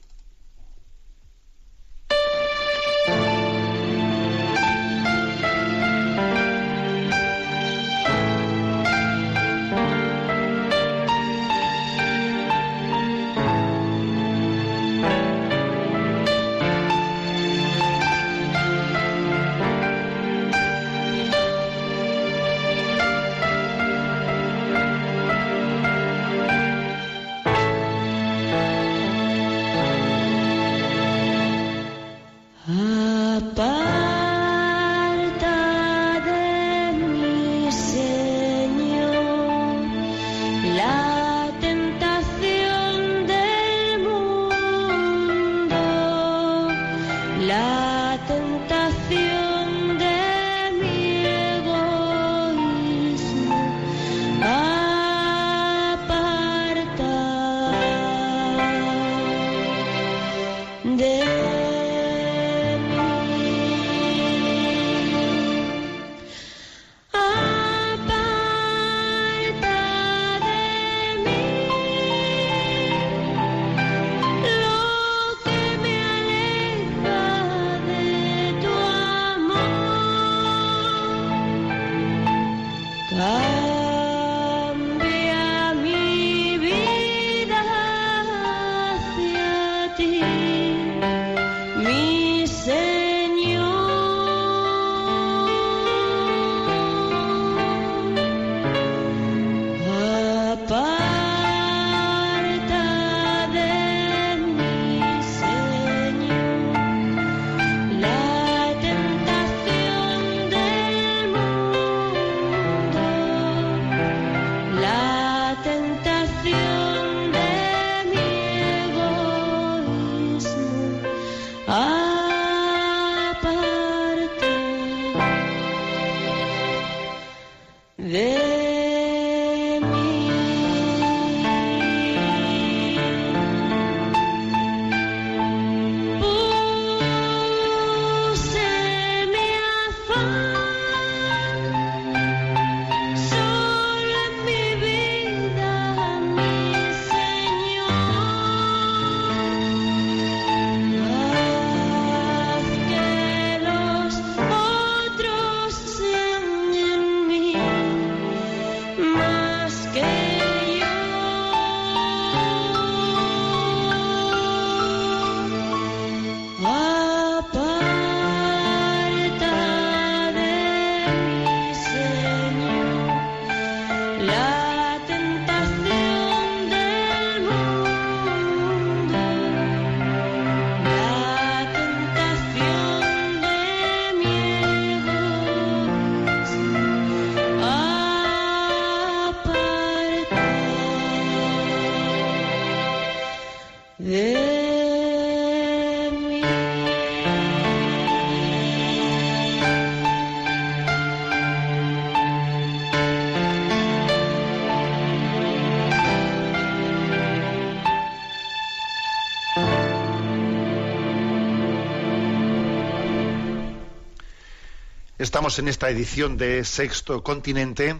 Estamos 215.29 215.59
en 215.59 215.67
esta 215.67 215.91
edición 215.91 216.37
de 216.37 216.65
Sexto 216.65 217.21
Continente 217.21 217.95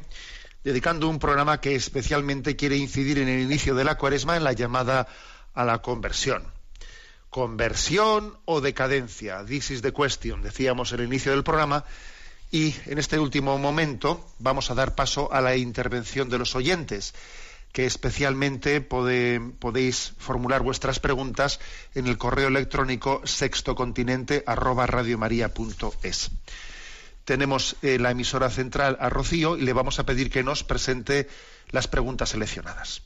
dedicando 0.64 1.08
un 1.08 1.20
programa 1.20 1.62
que 1.62 1.76
especialmente 1.76 2.56
quiere 2.56 2.76
incidir 2.76 3.20
en 3.20 3.30
el 3.30 3.42
inicio 3.42 3.76
de 3.76 3.84
la 3.84 4.00
cuaresma 4.00 4.36
en 4.36 4.44
la 4.44 4.54
llamada 4.54 5.08
a 5.54 5.64
la 5.64 5.78
conversión. 5.84 6.52
Conversión 7.30 8.36
o 8.46 8.62
decadencia, 8.62 9.46
this 9.46 9.70
is 9.70 9.84
the 9.84 9.94
question, 9.94 10.42
decíamos 10.42 10.92
en 10.92 11.02
el 11.02 11.06
inicio 11.06 11.32
del 11.32 11.44
programa, 11.44 11.86
y 12.50 12.74
en 12.88 12.98
este 12.98 13.20
último 13.20 13.60
momento 13.60 14.28
vamos 14.40 14.72
a 14.72 14.74
dar 14.74 14.96
paso 14.96 15.32
a 15.32 15.40
la 15.40 15.56
intervención 15.56 16.30
de 16.30 16.40
los 16.40 16.56
oyentes, 16.56 17.14
que 17.72 17.86
especialmente 17.86 18.82
podéis 18.82 20.14
formular 20.18 20.64
vuestras 20.64 21.00
preguntas 21.00 21.60
en 21.94 22.08
el 22.08 22.18
correo 22.18 22.48
electrónico 22.48 23.22
sextocontinente 23.24 24.44
arroba 24.48 24.88
radiomaria.es 24.88 26.32
tenemos 27.30 27.76
eh, 27.84 28.00
la 28.00 28.10
emisora 28.10 28.50
central 28.50 28.98
a 29.00 29.08
Rocío 29.08 29.56
y 29.56 29.62
le 29.62 29.72
vamos 29.72 30.00
a 30.00 30.04
pedir 30.04 30.32
que 30.32 30.42
nos 30.42 30.64
presente 30.64 31.28
las 31.70 31.88
preguntas 31.88 32.30
seleccionadas. 32.30 33.04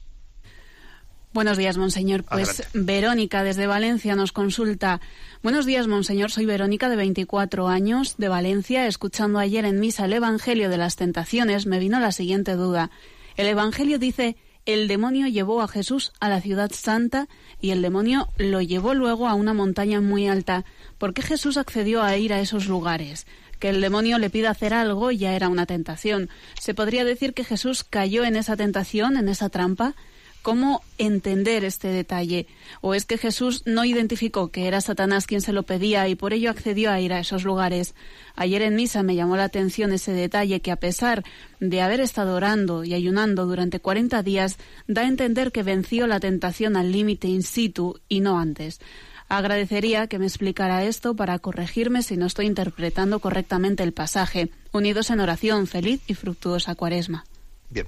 Buenos 1.33 1.57
días, 1.57 1.75
monseñor. 1.75 2.23
Pues 2.23 2.61
Adelante. 2.61 2.79
Verónica 2.79 3.43
desde 3.43 3.67
Valencia 3.67 4.15
nos 4.15 4.31
consulta. 4.31 5.01
Buenos 5.41 5.65
días, 5.65 5.87
monseñor. 5.87 6.31
Soy 6.31 6.45
Verónica 6.45 6.87
de 6.87 6.95
24 6.95 7.67
años 7.67 8.15
de 8.17 8.29
Valencia. 8.29 8.87
Escuchando 8.87 9.39
ayer 9.39 9.65
en 9.65 9.81
misa 9.81 10.05
el 10.05 10.13
Evangelio 10.13 10.69
de 10.69 10.77
las 10.77 10.95
Tentaciones, 10.95 11.65
me 11.65 11.79
vino 11.79 11.99
la 11.99 12.13
siguiente 12.13 12.53
duda. 12.53 12.91
El 13.35 13.47
Evangelio 13.47 13.99
dice, 13.99 14.37
el 14.65 14.87
demonio 14.87 15.27
llevó 15.27 15.61
a 15.61 15.67
Jesús 15.67 16.13
a 16.21 16.29
la 16.29 16.39
ciudad 16.39 16.71
santa 16.71 17.27
y 17.59 17.71
el 17.71 17.81
demonio 17.81 18.29
lo 18.37 18.61
llevó 18.61 18.93
luego 18.93 19.27
a 19.27 19.33
una 19.33 19.53
montaña 19.53 19.99
muy 19.99 20.29
alta. 20.29 20.63
¿Por 20.97 21.13
qué 21.13 21.23
Jesús 21.23 21.57
accedió 21.57 22.01
a 22.01 22.15
ir 22.15 22.31
a 22.31 22.39
esos 22.39 22.67
lugares? 22.67 23.27
Que 23.59 23.69
el 23.69 23.81
demonio 23.81 24.17
le 24.17 24.29
pida 24.29 24.49
hacer 24.49 24.73
algo 24.73 25.11
ya 25.11 25.35
era 25.35 25.49
una 25.49 25.65
tentación. 25.65 26.29
¿Se 26.59 26.73
podría 26.73 27.05
decir 27.05 27.33
que 27.33 27.43
Jesús 27.43 27.83
cayó 27.83 28.23
en 28.25 28.35
esa 28.35 28.55
tentación, 28.55 29.17
en 29.17 29.29
esa 29.29 29.49
trampa? 29.49 29.95
¿Cómo 30.43 30.81
entender 30.97 31.63
este 31.63 31.87
detalle? 31.87 32.47
¿O 32.81 32.95
es 32.95 33.05
que 33.05 33.17
Jesús 33.17 33.63
no 33.65 33.85
identificó 33.85 34.51
que 34.51 34.67
era 34.67 34.81
Satanás 34.81 35.25
quien 35.25 35.39
se 35.39 35.53
lo 35.53 35.63
pedía 35.63 36.09
y 36.09 36.15
por 36.15 36.33
ello 36.33 36.49
accedió 36.49 36.91
a 36.91 36.99
ir 36.99 37.13
a 37.13 37.19
esos 37.19 37.45
lugares? 37.45 37.95
Ayer 38.35 38.61
en 38.61 38.75
misa 38.75 39.03
me 39.03 39.15
llamó 39.15 39.37
la 39.37 39.45
atención 39.45 39.93
ese 39.93 40.11
detalle 40.11 40.59
que 40.59 40.71
a 40.71 40.75
pesar 40.75 41.23
de 41.61 41.81
haber 41.81 42.01
estado 42.01 42.35
orando 42.35 42.83
y 42.83 42.93
ayunando 42.93 43.45
durante 43.45 43.79
40 43.79 44.21
días, 44.21 44.57
da 44.85 45.03
a 45.03 45.07
entender 45.07 45.53
que 45.53 45.63
venció 45.63 46.07
la 46.07 46.19
tentación 46.19 46.75
al 46.75 46.91
límite 46.91 47.29
in 47.29 47.41
situ 47.41 48.01
y 48.09 48.19
no 48.19 48.37
antes. 48.37 48.81
Agradecería 49.29 50.07
que 50.07 50.19
me 50.19 50.25
explicara 50.25 50.83
esto 50.83 51.15
para 51.15 51.39
corregirme 51.39 52.03
si 52.03 52.17
no 52.17 52.25
estoy 52.25 52.45
interpretando 52.45 53.19
correctamente 53.19 53.83
el 53.83 53.93
pasaje. 53.93 54.51
Unidos 54.71 55.09
en 55.09 55.19
oración, 55.19 55.67
feliz 55.67 56.01
y 56.07 56.13
fructuosa 56.13 56.75
cuaresma. 56.75 57.25
Bien. 57.69 57.87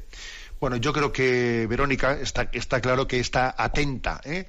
Bueno, 0.60 0.78
yo 0.78 0.94
creo 0.94 1.12
que 1.12 1.68
Verónica 1.68 2.14
está, 2.14 2.50
está 2.54 2.82
claro 2.82 3.08
que 3.08 3.20
está 3.20 3.54
atenta, 3.58 4.22
¿eh? 4.24 4.48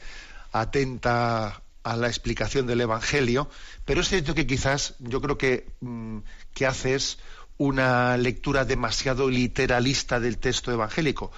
atenta 0.52 1.62
a 1.82 1.96
la 1.96 2.08
explicación 2.08 2.66
del 2.66 2.80
Evangelio, 2.80 3.48
pero 3.84 4.00
es 4.00 4.08
cierto 4.08 4.34
que 4.34 4.46
quizás 4.46 4.94
yo 4.98 5.20
creo 5.20 5.36
que, 5.36 5.68
mm, 5.80 6.18
que 6.54 6.66
haces 6.66 7.18
una 7.58 8.16
lectura 8.16 8.64
demasiado 8.64 9.30
literalista 9.30 10.20
del 10.20 10.38
texto 10.38 10.72
evangélico. 10.72 11.30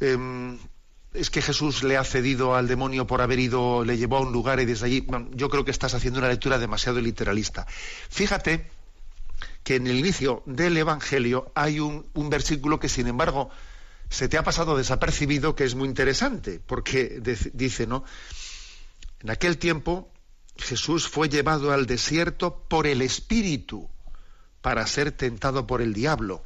Em, 0.00 0.58
es 1.14 1.30
que 1.30 1.40
Jesús 1.40 1.84
le 1.84 1.96
ha 1.96 2.04
cedido 2.04 2.56
al 2.56 2.66
demonio 2.66 3.06
por 3.06 3.22
haber 3.22 3.38
ido, 3.38 3.84
le 3.84 3.96
llevó 3.96 4.16
a 4.16 4.20
un 4.20 4.32
lugar 4.32 4.60
y 4.60 4.64
desde 4.64 4.86
allí. 4.86 5.00
bueno, 5.00 5.28
yo 5.32 5.48
creo 5.48 5.64
que 5.64 5.70
estás 5.70 5.94
haciendo 5.94 6.18
una 6.18 6.28
lectura 6.28 6.58
demasiado 6.58 7.00
literalista. 7.00 7.66
Fíjate 8.10 8.68
que 9.62 9.76
en 9.76 9.86
el 9.86 9.98
inicio 9.98 10.42
del 10.44 10.76
Evangelio 10.76 11.52
hay 11.54 11.78
un, 11.78 12.04
versículo 12.28 12.80
que, 12.80 12.88
sin 12.88 13.06
embargo, 13.06 13.50
se 14.10 14.28
te 14.28 14.36
ha 14.36 14.42
pasado 14.42 14.76
desapercibido, 14.76 15.54
que 15.54 15.64
es 15.64 15.76
muy 15.76 15.88
interesante, 15.88 16.60
porque 16.64 17.22
dice, 17.52 17.86
¿no? 17.86 18.04
En 19.20 19.30
aquel 19.30 19.56
tiempo 19.56 20.12
Jesús 20.58 21.08
fue 21.08 21.28
llevado 21.28 21.72
al 21.72 21.86
desierto 21.86 22.66
por 22.68 22.86
el 22.86 23.02
Espíritu 23.02 23.88
para 24.60 24.86
ser 24.86 25.12
tentado 25.12 25.66
por 25.66 25.80
el 25.80 25.94
diablo. 25.94 26.42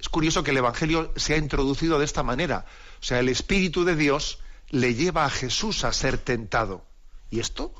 Es 0.00 0.08
curioso 0.08 0.42
que 0.42 0.50
el 0.50 0.56
Evangelio 0.56 1.12
se 1.16 1.34
ha 1.34 1.36
introducido 1.36 1.98
de 1.98 2.06
esta 2.06 2.22
manera. 2.22 2.64
O 3.00 3.04
sea, 3.04 3.20
el 3.20 3.28
Espíritu 3.28 3.84
de 3.84 3.96
Dios 3.96 4.38
le 4.70 4.94
lleva 4.94 5.26
a 5.26 5.30
Jesús 5.30 5.84
a 5.84 5.92
ser 5.92 6.16
tentado. 6.16 6.84
¿Y 7.30 7.40
esto? 7.40 7.74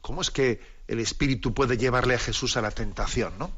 ¿Cómo 0.00 0.22
es 0.22 0.30
que 0.30 0.60
el 0.86 1.00
Espíritu 1.00 1.52
puede 1.54 1.76
llevarle 1.76 2.14
a 2.14 2.18
Jesús 2.20 2.56
a 2.56 2.62
la 2.62 2.70
tentación, 2.70 3.36
no? 3.38 3.50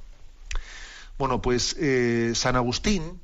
Bueno, 1.19 1.43
pues 1.43 1.77
eh, 1.79 2.33
San 2.35 2.57
Agustín, 2.57 3.21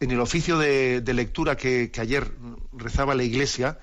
en 0.00 0.10
el 0.10 0.20
oficio 0.20 0.56
de, 0.56 1.02
lectura 1.04 1.56
que, 1.56 1.90
ayer 1.98 2.32
rezaba 2.72 3.14
la 3.14 3.24
Iglesia, 3.24 3.78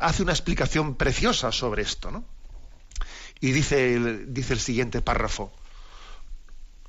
hace 0.00 0.22
una 0.22 0.32
explicación 0.32 0.94
preciosa 0.94 1.50
sobre 1.50 1.82
esto, 1.82 2.10
¿no? 2.10 2.24
Y 3.40 3.50
dice 3.50 3.98
dice 4.28 4.52
el 4.52 4.60
siguiente 4.60 5.00
párrafo. 5.00 5.52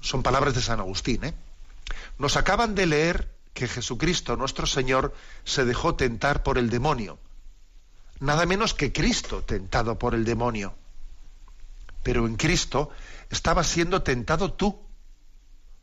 Son 0.02 0.22
palabras 0.22 0.54
de 0.54 0.62
San 0.62 0.80
Agustín, 0.80 1.24
¿eh? 1.24 1.34
Nos 2.18 2.38
acaban 2.38 2.76
de 2.76 2.86
leer 2.86 3.34
que 3.54 3.68
Jesucristo, 3.68 4.36
nuestro 4.36 4.66
Señor, 4.66 5.14
se 5.44 5.66
dejó 5.66 5.96
tentar 5.96 6.44
por 6.44 6.58
el 6.58 6.70
demonio. 6.70 7.20
Nada 8.20 8.46
menos 8.46 8.74
que 8.74 8.92
Cristo 8.92 9.44
tentado 9.44 10.00
por 10.00 10.16
el 10.16 10.26
demonio. 10.26 10.76
Pero 12.04 12.26
en 12.28 12.36
Cristo 12.36 12.90
estaba 13.30 13.64
siendo 13.64 14.04
tentado 14.04 14.54
tú, 14.54 14.80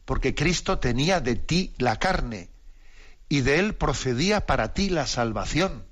porque 0.04 0.34
Cristo 0.34 0.78
tenía 0.78 1.20
de 1.20 1.36
ti 1.36 1.74
la 1.78 1.96
carne 1.96 2.50
y 3.28 3.42
de 3.42 3.58
él 3.58 3.74
procedía 3.74 4.46
para 4.46 4.74
ti 4.74 4.90
la 4.90 5.06
salvación. 5.06 5.84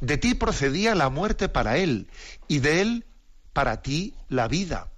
De 0.00 0.18
ti 0.18 0.34
procedía 0.34 0.94
la 0.94 1.08
muerte 1.08 1.48
para 1.48 1.78
él 1.78 2.08
y 2.48 2.58
de 2.58 2.82
él 2.82 3.06
para 3.52 3.82
ti 3.82 4.14
la 4.28 4.48
vida. 4.48 4.88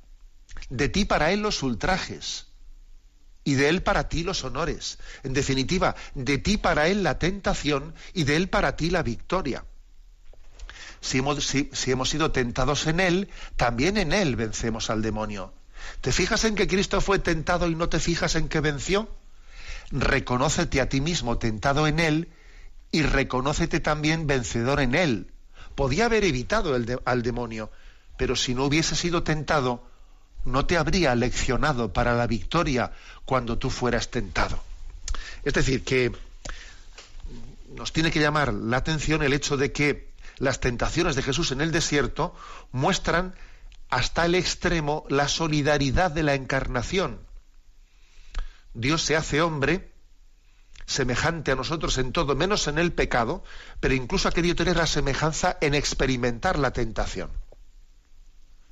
De 0.69 0.89
ti 0.89 1.05
para 1.05 1.31
él 1.31 1.41
los 1.41 1.63
ultrajes 1.63 2.48
y 3.45 3.55
de 3.55 3.69
él 3.69 3.83
para 3.83 4.09
ti 4.09 4.25
los 4.25 4.45
honores. 4.45 4.99
En 5.23 5.33
definitiva, 5.33 5.97
de 6.15 6.39
ti 6.39 6.57
para 6.57 6.89
él 6.89 7.03
la 7.03 7.19
tentación 7.19 7.95
y 8.13 8.25
de 8.25 8.37
él 8.37 8.49
para 8.49 8.77
ti 8.77 8.91
la 8.91 9.03
victoria. 9.03 9.65
Si 11.01 11.19
hemos, 11.19 11.45
si, 11.47 11.71
hemos, 11.87 12.11
sido 12.11 12.33
tentados 12.33 12.87
en 12.87 13.01
él, 13.01 13.29
también 13.57 13.97
en 13.97 14.13
él 14.13 14.37
vencemos 14.37 14.91
al 14.91 15.01
demonio. 15.01 15.53
¿Te 16.01 16.13
fijas 16.13 16.45
en 16.45 16.57
que 16.57 16.67
Cristo 16.67 17.01
fue 17.01 17.19
tentado 17.21 17.69
y 17.69 17.75
no 17.75 17.89
te 17.89 18.01
fijas 18.01 18.35
en 18.35 18.49
que 18.49 18.61
venció? 18.61 19.09
Reconócete 19.91 20.81
a 20.81 20.89
ti 20.89 21.01
mismo 21.01 21.39
tentado 21.39 21.87
en 21.87 22.01
él 22.01 22.29
y 22.91 23.03
reconócete 23.03 23.81
también 23.81 24.27
vencedor 24.27 24.81
en 24.81 24.95
él. 24.95 25.33
Podía 25.75 26.07
haber 26.07 26.25
evitado 26.25 26.75
al 27.05 27.23
demonio, 27.23 27.71
pero 28.17 28.35
si 28.35 28.55
no 28.55 28.65
hubiese 28.65 28.97
sido 28.97 29.23
tentado, 29.23 29.88
no 30.49 30.67
te 30.67 30.77
habría 30.77 31.15
leccionado 31.15 31.93
para 31.93 32.15
la 32.15 32.27
victoria 32.27 32.93
cuando 33.25 33.59
tú 33.59 33.71
fueras 33.71 34.11
tentado. 34.11 34.63
Es 35.45 35.55
decir, 35.55 35.85
que 35.85 36.13
nos 37.75 37.93
tiene 37.93 38.11
que 38.11 38.21
llamar 38.21 38.53
la 38.53 38.79
atención 38.79 39.23
el 39.23 39.33
hecho 39.33 39.57
de 39.57 39.73
que 39.73 40.09
las 40.39 40.61
tentaciones 40.61 41.17
de 41.17 41.23
Jesús 41.23 41.53
en 41.53 41.61
el 41.61 41.73
desierto 41.73 42.35
muestran 42.73 43.35
hasta 43.91 44.27
el 44.27 44.35
extremo 44.35 45.05
la 45.09 45.29
solidaridad 45.29 46.11
de 46.11 46.23
la 46.23 46.35
encarnación. 46.35 47.21
Dios 48.75 49.03
se 49.03 49.17
hace 49.17 49.41
hombre 49.41 49.93
semejante 50.87 51.53
a 51.53 51.57
nosotros 51.57 51.99
en 51.99 52.13
todo, 52.13 52.35
menos 52.35 52.67
en 52.67 52.79
el 52.79 52.93
pecado, 52.93 53.45
pero 53.81 53.95
incluso 53.95 54.29
ha 54.29 54.33
querido 54.33 54.57
tener 54.57 54.77
la 54.77 54.87
semejanza 54.87 55.59
en 55.61 55.75
experimentar 55.75 56.59
la 56.59 56.73
tentación. 56.73 57.31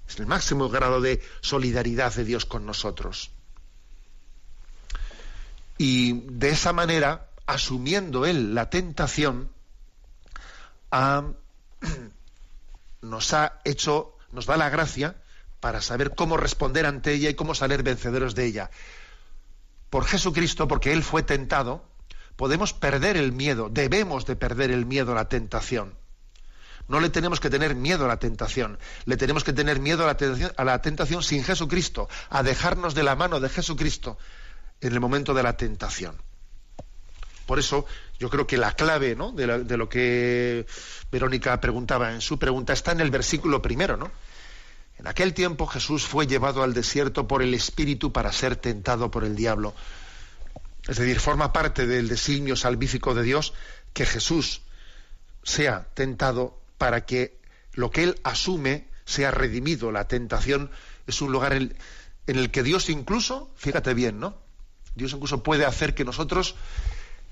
Es 0.09 0.18
el 0.18 0.26
máximo 0.26 0.68
grado 0.68 1.00
de 1.00 1.22
solidaridad 1.40 2.14
de 2.14 2.24
Dios 2.24 2.44
con 2.44 2.66
nosotros. 2.66 3.30
Y 5.78 6.20
de 6.20 6.50
esa 6.50 6.72
manera, 6.72 7.28
asumiendo 7.46 8.24
Él 8.24 8.54
la 8.54 8.70
tentación, 8.70 9.50
nos 13.02 13.34
ha 13.34 13.61
hecho, 13.64 14.16
nos 14.32 14.46
da 14.46 14.57
la 14.57 14.70
gracia 14.70 15.16
para 15.61 15.82
saber 15.82 16.14
cómo 16.14 16.36
responder 16.36 16.86
ante 16.86 17.12
ella 17.12 17.30
y 17.30 17.34
cómo 17.34 17.54
salir 17.54 17.82
vencedores 17.82 18.34
de 18.34 18.46
ella. 18.46 18.70
Por 19.90 20.04
Jesucristo, 20.04 20.68
porque 20.68 20.92
Él 20.92 21.02
fue 21.02 21.22
tentado, 21.22 21.84
podemos 22.36 22.72
perder 22.72 23.16
el 23.16 23.32
miedo, 23.32 23.68
debemos 23.70 24.26
de 24.26 24.36
perder 24.36 24.70
el 24.70 24.86
miedo 24.86 25.12
a 25.12 25.16
la 25.16 25.28
tentación. 25.28 25.94
No 26.89 27.01
le 27.01 27.11
tenemos 27.11 27.41
que 27.41 27.51
tener 27.51 27.74
miedo 27.74 28.05
a 28.05 28.09
la 28.09 28.18
tentación, 28.18 28.78
le 29.05 29.16
tenemos 29.16 29.43
que 29.43 29.53
tener 29.53 29.80
miedo 29.80 30.05
a 30.05 30.07
la 30.07 30.16
tentación, 30.16 30.53
a 30.57 30.64
la 30.64 30.80
tentación 30.80 31.22
sin 31.22 31.43
Jesucristo, 31.43 32.09
a 32.30 32.43
dejarnos 32.43 32.95
de 32.95 33.03
la 33.03 33.16
mano 33.16 33.41
de 33.41 33.49
Jesucristo 33.49 34.18
en 34.80 34.93
el 34.93 35.01
momento 35.01 35.34
de 35.34 35.43
la 35.43 35.57
tentación. 35.57 36.16
Por 37.47 37.59
eso 37.61 37.87
yo 38.18 38.28
creo 38.28 38.47
que 38.47 38.57
la 38.57 38.72
clave 38.72 39.14
¿no? 39.14 39.32
de, 39.32 39.76
lo 39.76 39.89
que 39.89 40.66
Verónica 41.11 41.61
preguntaba 41.61 42.12
en 42.12 42.20
su 42.20 42.39
pregunta 42.39 42.72
está 42.72 42.93
en 42.93 43.01
el 43.01 43.11
versículo 43.11 43.62
primero. 43.62 43.97
¿no? 43.97 44.11
En 44.99 45.07
aquel 45.07 45.32
tiempo 45.32 45.66
Jesús 45.66 46.05
fue 46.05 46.26
llevado 46.26 46.62
al 46.62 46.74
desierto 46.74 47.28
por 47.28 47.43
el 47.43 47.55
Espíritu 47.55 48.12
para 48.12 48.32
ser 48.32 48.57
tentado 48.57 49.11
por 49.11 49.24
el 49.24 49.37
diablo. 49.37 49.74
Es 50.89 50.97
decir, 50.97 51.20
forma 51.20 51.53
parte 51.53 51.87
del 51.87 52.09
designio 52.09 52.57
salvífico 52.57 53.14
de 53.14 53.22
Dios 53.22 53.55
que 53.93 54.07
Jesús 54.07 54.62
sea 55.43 55.87
tentado 55.95 56.59
para 56.79 57.05
que 57.05 57.39
lo 57.72 57.91
que 57.91 58.03
él 58.03 58.20
asume 58.24 58.89
sea 59.05 59.31
redimido. 59.31 59.93
La 59.93 60.09
tentación 60.09 60.70
es 61.07 61.22
un 61.22 61.33
lugar 61.33 61.53
en, 61.55 61.77
el 62.27 62.51
que 62.51 62.62
Dios 62.62 62.91
incluso, 62.91 63.51
fíjate 63.57 63.95
bien, 63.95 64.18
¿no? 64.18 64.37
Dios 64.95 65.12
incluso 65.12 65.43
puede 65.43 65.64
hacer 65.64 65.95
que 65.95 66.05
nosotros 66.05 66.57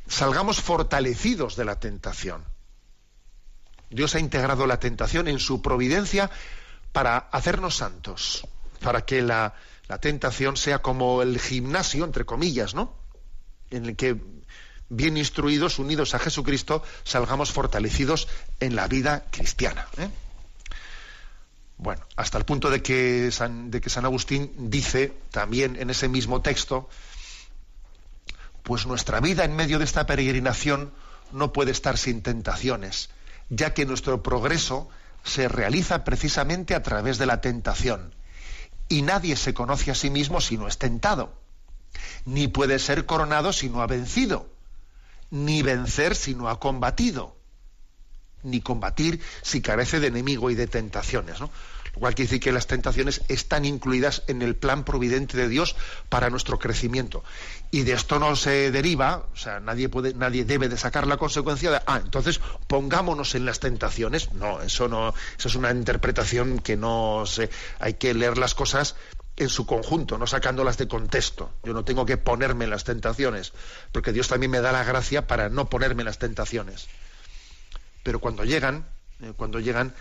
salgamos 0.06 0.60
fortalecidos 0.60 1.56
de 1.56 1.64
la 1.64 1.80
tentación. 1.80 2.44
Dios 3.90 4.14
ha 4.14 4.20
integrado 4.20 4.66
la 4.66 4.80
tentación 4.80 5.28
en 5.28 5.38
su 5.38 5.62
providencia 5.62 6.30
para 6.92 7.16
hacernos 7.16 7.76
santos, 7.76 8.46
para 8.80 9.04
que 9.04 9.22
la, 9.22 9.54
la 9.88 9.98
tentación 9.98 10.56
sea 10.56 10.80
como 10.80 11.22
el 11.22 11.40
gimnasio, 11.40 12.04
entre 12.04 12.24
comillas, 12.24 12.74
¿no? 12.74 12.94
En 13.70 13.86
el 13.86 13.96
que 13.96 14.20
bien 14.96 15.16
instruidos, 15.16 15.78
unidos 15.78 16.14
a 16.14 16.18
Jesucristo, 16.18 16.82
salgamos 17.04 17.52
fortalecidos 17.52 18.28
en 18.60 18.76
la 18.76 18.88
vida 18.88 19.24
cristiana. 19.30 19.86
¿eh? 19.98 20.08
Bueno, 21.76 22.02
hasta 22.16 22.38
el 22.38 22.44
punto 22.44 22.70
de 22.70 22.82
que, 22.82 23.30
San, 23.32 23.70
de 23.70 23.80
que 23.80 23.90
San 23.90 24.04
Agustín 24.04 24.52
dice 24.70 25.12
también 25.30 25.76
en 25.76 25.90
ese 25.90 26.08
mismo 26.08 26.40
texto, 26.40 26.88
pues 28.62 28.86
nuestra 28.86 29.20
vida 29.20 29.44
en 29.44 29.56
medio 29.56 29.78
de 29.78 29.84
esta 29.84 30.06
peregrinación 30.06 30.92
no 31.32 31.52
puede 31.52 31.72
estar 31.72 31.98
sin 31.98 32.22
tentaciones, 32.22 33.10
ya 33.50 33.74
que 33.74 33.86
nuestro 33.86 34.22
progreso 34.22 34.88
se 35.24 35.48
realiza 35.48 36.04
precisamente 36.04 36.74
a 36.74 36.82
través 36.82 37.18
de 37.18 37.26
la 37.26 37.40
tentación. 37.40 38.14
Y 38.88 39.02
nadie 39.02 39.36
se 39.36 39.54
conoce 39.54 39.90
a 39.90 39.94
sí 39.94 40.10
mismo 40.10 40.40
si 40.40 40.56
no 40.56 40.68
es 40.68 40.78
tentado, 40.78 41.34
ni 42.24 42.48
puede 42.48 42.78
ser 42.78 43.06
coronado 43.06 43.52
si 43.52 43.68
no 43.68 43.82
ha 43.82 43.86
vencido 43.86 44.53
ni 45.34 45.62
vencer 45.62 46.14
si 46.14 46.36
no 46.36 46.48
ha 46.48 46.60
combatido, 46.60 47.36
ni 48.44 48.60
combatir 48.60 49.20
si 49.42 49.60
carece 49.60 49.98
de 49.98 50.06
enemigo 50.06 50.48
y 50.48 50.54
de 50.54 50.68
tentaciones. 50.68 51.40
Lo 51.40 51.50
cual 51.98 52.14
quiere 52.14 52.28
decir 52.28 52.40
que 52.40 52.52
las 52.52 52.68
tentaciones 52.68 53.20
están 53.26 53.64
incluidas 53.64 54.22
en 54.28 54.42
el 54.42 54.54
plan 54.54 54.84
providente 54.84 55.36
de 55.36 55.48
Dios 55.48 55.74
para 56.08 56.30
nuestro 56.30 56.60
crecimiento. 56.60 57.24
Y 57.72 57.82
de 57.82 57.94
esto 57.94 58.20
no 58.20 58.36
se 58.36 58.70
deriva, 58.70 59.26
o 59.32 59.36
sea, 59.36 59.58
nadie, 59.58 59.88
puede, 59.88 60.14
nadie 60.14 60.44
debe 60.44 60.68
de 60.68 60.76
sacar 60.76 61.08
la 61.08 61.16
consecuencia 61.16 61.72
de, 61.72 61.80
ah, 61.84 62.00
entonces 62.02 62.40
pongámonos 62.68 63.34
en 63.34 63.44
las 63.44 63.58
tentaciones. 63.58 64.32
No, 64.34 64.62
eso 64.62 64.86
no, 64.88 65.14
eso 65.36 65.48
es 65.48 65.54
una 65.56 65.72
interpretación 65.72 66.60
que 66.60 66.76
no 66.76 67.24
se, 67.26 67.50
hay 67.80 67.94
que 67.94 68.14
leer 68.14 68.38
las 68.38 68.54
cosas 68.54 68.94
en 69.36 69.48
su 69.48 69.66
conjunto, 69.66 70.18
no 70.18 70.26
sacándolas 70.26 70.78
de 70.78 70.88
contexto. 70.88 71.52
Yo 71.64 71.72
no 71.72 71.84
tengo 71.84 72.06
que 72.06 72.16
ponerme 72.16 72.64
en 72.64 72.70
las 72.70 72.84
tentaciones, 72.84 73.52
porque 73.92 74.12
Dios 74.12 74.28
también 74.28 74.50
me 74.50 74.60
da 74.60 74.72
la 74.72 74.84
gracia 74.84 75.26
para 75.26 75.48
no 75.48 75.68
ponerme 75.68 76.02
en 76.02 76.06
las 76.06 76.18
tentaciones. 76.18 76.86
Pero 78.02 78.20
cuando 78.20 78.44
llegan, 78.44 78.86
eh, 79.20 79.32
cuando 79.36 79.60
llegan, 79.60 79.94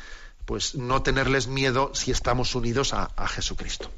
pues 0.46 0.76
no 0.76 1.02
tenerles 1.02 1.48
miedo 1.48 1.92
si 1.96 2.12
estamos 2.12 2.54
unidos 2.54 2.94
a, 2.94 3.12
a 3.16 3.28
Jesucristo. 3.28 3.90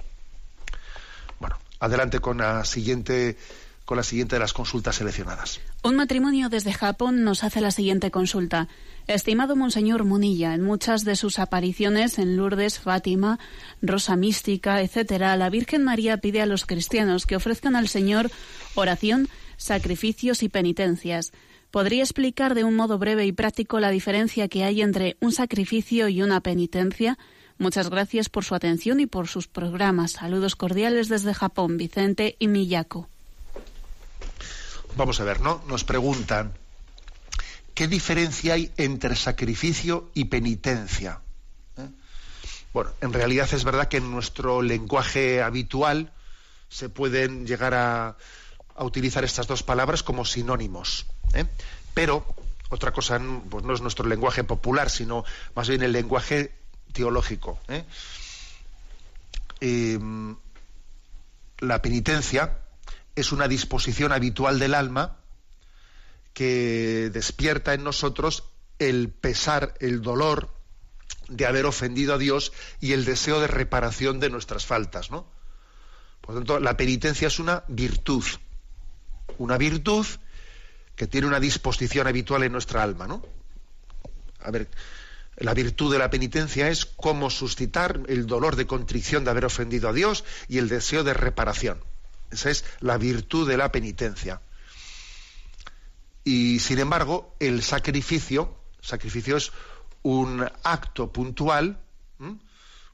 Bueno, 1.39 1.57
adelante 1.79 2.19
con 2.19 2.37
la 2.37 2.63
siguiente 2.63 3.37
con 3.85 3.97
la 3.97 4.03
siguiente 4.03 4.35
de 4.35 4.39
las 4.39 4.53
consultas 4.53 4.95
seleccionadas. 4.95 5.61
Un 5.83 5.95
matrimonio 5.95 6.49
desde 6.49 6.73
Japón 6.73 7.23
nos 7.23 7.43
hace 7.43 7.61
la 7.61 7.71
siguiente 7.71 8.11
consulta. 8.11 8.67
Estimado 9.07 9.55
Monseñor 9.55 10.03
Munilla, 10.03 10.55
en 10.55 10.63
muchas 10.63 11.05
de 11.05 11.15
sus 11.15 11.37
apariciones 11.37 12.17
en 12.17 12.35
Lourdes, 12.35 12.79
Fátima, 12.79 13.39
Rosa 13.81 14.15
Mística, 14.15 14.81
etc., 14.81 15.19
la 15.37 15.49
Virgen 15.51 15.83
María 15.83 16.17
pide 16.17 16.41
a 16.41 16.47
los 16.47 16.65
cristianos 16.65 17.27
que 17.27 17.35
ofrezcan 17.35 17.75
al 17.75 17.87
Señor 17.87 18.31
oración, 18.73 19.29
sacrificios 19.57 20.41
y 20.41 20.49
penitencias. 20.49 21.31
¿Podría 21.69 22.03
explicar 22.03 22.55
de 22.55 22.63
un 22.63 22.75
modo 22.75 22.97
breve 22.97 23.25
y 23.25 23.31
práctico 23.31 23.79
la 23.79 23.91
diferencia 23.91 24.47
que 24.47 24.63
hay 24.63 24.81
entre 24.81 25.17
un 25.19 25.31
sacrificio 25.31 26.07
y 26.09 26.23
una 26.23 26.41
penitencia? 26.41 27.19
Muchas 27.57 27.89
gracias 27.89 28.29
por 28.29 28.43
su 28.43 28.55
atención 28.55 28.99
y 28.99 29.05
por 29.05 29.27
sus 29.27 29.47
programas. 29.47 30.13
Saludos 30.13 30.55
cordiales 30.55 31.07
desde 31.09 31.33
Japón, 31.33 31.77
Vicente 31.77 32.35
y 32.39 32.47
Miyako. 32.47 33.09
Vamos 34.95 35.19
a 35.19 35.25
ver, 35.25 35.41
¿no? 35.41 35.61
Nos 35.67 35.83
preguntan, 35.83 36.53
¿qué 37.73 37.87
diferencia 37.87 38.53
hay 38.53 38.71
entre 38.77 39.15
sacrificio 39.17 40.09
y 40.13 40.25
penitencia? 40.25 41.19
¿Eh? 41.77 41.89
Bueno, 42.73 42.91
en 43.01 43.11
realidad 43.11 43.49
es 43.51 43.65
verdad 43.65 43.89
que 43.89 43.97
en 43.97 44.09
nuestro 44.09 44.61
lenguaje 44.61 45.41
habitual 45.41 46.13
se 46.69 46.87
pueden 46.87 47.45
llegar 47.45 47.73
a, 47.73 48.15
utilizar 48.77 49.25
estas 49.25 49.47
dos 49.47 49.63
palabras 49.63 50.01
como 50.01 50.23
sinónimos. 50.23 51.05
¿eh? 51.33 51.45
Pero 51.93 52.25
otra 52.69 52.93
cosa 52.93 53.21
pues 53.49 53.65
no 53.65 53.73
es 53.73 53.81
nuestro 53.81 54.07
lenguaje 54.07 54.45
popular, 54.45 54.89
sino 54.89 55.25
más 55.55 55.67
bien 55.67 55.83
el 55.83 55.91
lenguaje 55.91 56.53
teológico. 56.93 57.59
¿eh? 57.67 57.83
Em, 59.59 60.37
la 61.59 61.81
penitencia 61.81 62.59
es 63.15 63.31
una 63.31 63.47
disposición 63.47 64.11
habitual 64.11 64.59
del 64.59 64.73
alma 64.73 65.17
que 66.33 67.09
despierta 67.13 67.73
en 67.73 67.83
nosotros 67.83 68.43
el 68.77 69.09
pesar, 69.09 69.73
el 69.79 70.01
dolor 70.01 70.53
de 71.29 71.45
haber 71.45 71.65
ofendido 71.65 72.13
a 72.13 72.17
Dios 72.17 72.51
y 72.81 72.91
el 72.91 73.05
deseo 73.05 73.39
de 73.39 73.47
reparación 73.47 74.19
de 74.19 74.29
nuestras 74.29 74.65
faltas, 74.65 75.11
¿no? 75.11 75.25
Por 76.21 76.35
lo 76.35 76.41
tanto, 76.41 76.59
la 76.59 76.75
penitencia 76.75 77.27
es 77.27 77.39
una 77.39 77.63
virtud, 77.67 78.23
una 79.37 79.57
virtud 79.57 80.05
que 80.95 81.07
tiene 81.07 81.27
una 81.27 81.39
disposición 81.39 82.07
habitual 82.07 82.43
en 82.43 82.51
nuestra 82.51 82.83
alma, 82.83 83.07
¿no? 83.07 83.23
A 84.41 84.51
ver, 84.51 84.69
la 85.37 85.53
virtud 85.53 85.91
de 85.91 85.99
la 85.99 86.09
penitencia 86.09 86.69
es 86.69 86.85
cómo 86.85 87.29
suscitar 87.29 88.01
el 88.07 88.27
dolor 88.27 88.55
de 88.55 88.67
contrición 88.67 89.23
de 89.23 89.31
haber 89.31 89.45
ofendido 89.45 89.89
a 89.89 89.93
Dios 89.93 90.23
y 90.47 90.57
el 90.57 90.69
deseo 90.69 91.03
de 91.03 91.13
reparación. 91.13 91.79
Es 92.43 92.65
la 92.81 92.97
virtud 92.97 93.47
de 93.47 93.57
la 93.57 93.71
penitencia. 93.71 94.41
Y 96.23 96.59
sin 96.59 96.79
embargo, 96.79 97.35
el 97.39 97.61
sacrificio, 97.61 98.57
sacrificio 98.81 99.37
es 99.37 99.51
un 100.01 100.45
acto 100.63 101.11
puntual, 101.11 101.79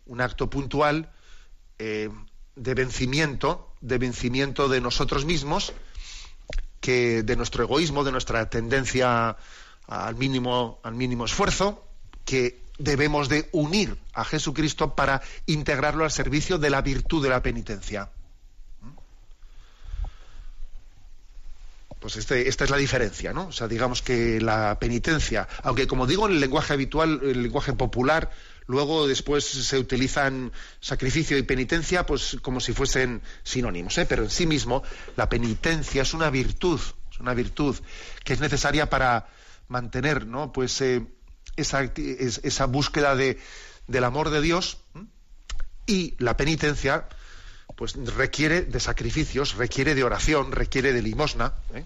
un 0.06 0.22
acto 0.22 0.50
puntual 0.50 1.12
eh, 1.80 2.10
de 2.56 2.74
vencimiento, 2.74 3.74
de 3.80 3.98
vencimiento 3.98 4.68
de 4.68 4.82
nosotros 4.82 5.26
mismos, 5.26 5.74
que 6.82 7.24
de 7.24 7.36
nuestro 7.36 7.64
egoísmo, 7.64 8.04
de 8.04 8.12
nuestra 8.12 8.50
tendencia 8.50 9.38
al 9.88 10.16
mínimo, 10.16 10.80
al 10.84 10.96
mínimo 10.96 11.26
esfuerzo, 11.26 11.88
que 12.26 12.62
debemos 12.78 13.30
de 13.30 13.48
unir 13.52 13.98
a 14.14 14.26
Jesucristo 14.26 14.96
para 14.96 15.22
integrarlo 15.46 16.04
al 16.04 16.12
servicio 16.12 16.58
de 16.58 16.70
la 16.70 16.82
virtud 16.82 17.24
de 17.24 17.30
la 17.30 17.42
penitencia. 17.42 18.10
Pues 22.02 22.18
este, 22.18 22.50
esta 22.50 22.64
es 22.64 22.72
la 22.72 22.78
diferencia, 22.78 23.32
¿no? 23.32 23.50
O 23.50 23.52
sea, 23.52 23.68
digamos 23.68 24.02
que 24.02 24.42
la 24.42 24.80
penitencia, 24.80 25.48
aunque 25.62 25.86
como 25.86 26.08
digo 26.08 26.26
en 26.28 26.34
el 26.34 26.40
lenguaje 26.40 26.74
habitual, 26.74 27.20
el 27.22 27.44
lenguaje 27.44 27.74
popular, 27.74 28.32
luego 28.66 29.08
después 29.08 29.46
se 29.46 29.78
utilizan 29.78 30.52
sacrificio 30.80 31.38
y 31.38 31.44
penitencia, 31.44 32.08
pues 32.08 32.38
como 32.42 32.60
si 32.60 32.74
fuesen 32.74 33.22
sinónimos, 33.44 34.00
¿eh? 34.00 34.08
Pero 34.08 34.24
en 34.24 34.32
sí 34.32 34.48
mismo 34.48 34.82
la 35.16 35.30
penitencia 35.30 36.02
es 36.02 36.16
una 36.16 36.32
virtud, 36.32 36.82
es 37.12 37.20
una 37.20 37.36
virtud 37.36 37.78
que 38.24 38.34
es 38.34 38.40
necesaria 38.40 38.90
para 38.90 39.28
mantener, 39.68 40.26
¿no? 40.26 40.52
Pues 40.52 40.82
eh, 40.82 41.06
esa, 41.56 41.84
esa, 41.84 42.66
búsqueda 42.66 43.16
de, 43.16 43.38
del 43.86 44.06
amor 44.06 44.32
de 44.32 44.42
Dios 44.42 44.80
y 45.86 46.16
la 46.18 46.36
penitencia 46.36 47.08
pues 47.76 47.96
requiere 48.16 48.62
de 48.62 48.80
sacrificios, 48.80 49.56
requiere 49.56 49.96
de 49.96 50.04
oración, 50.04 50.52
requiere 50.52 50.94
de 50.94 51.02
limosna. 51.02 51.54
¿eh? 51.74 51.86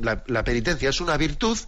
la, 0.00 0.44
penitencia 0.44 0.88
es 0.88 1.00
una 1.00 1.16
virtud 1.16 1.58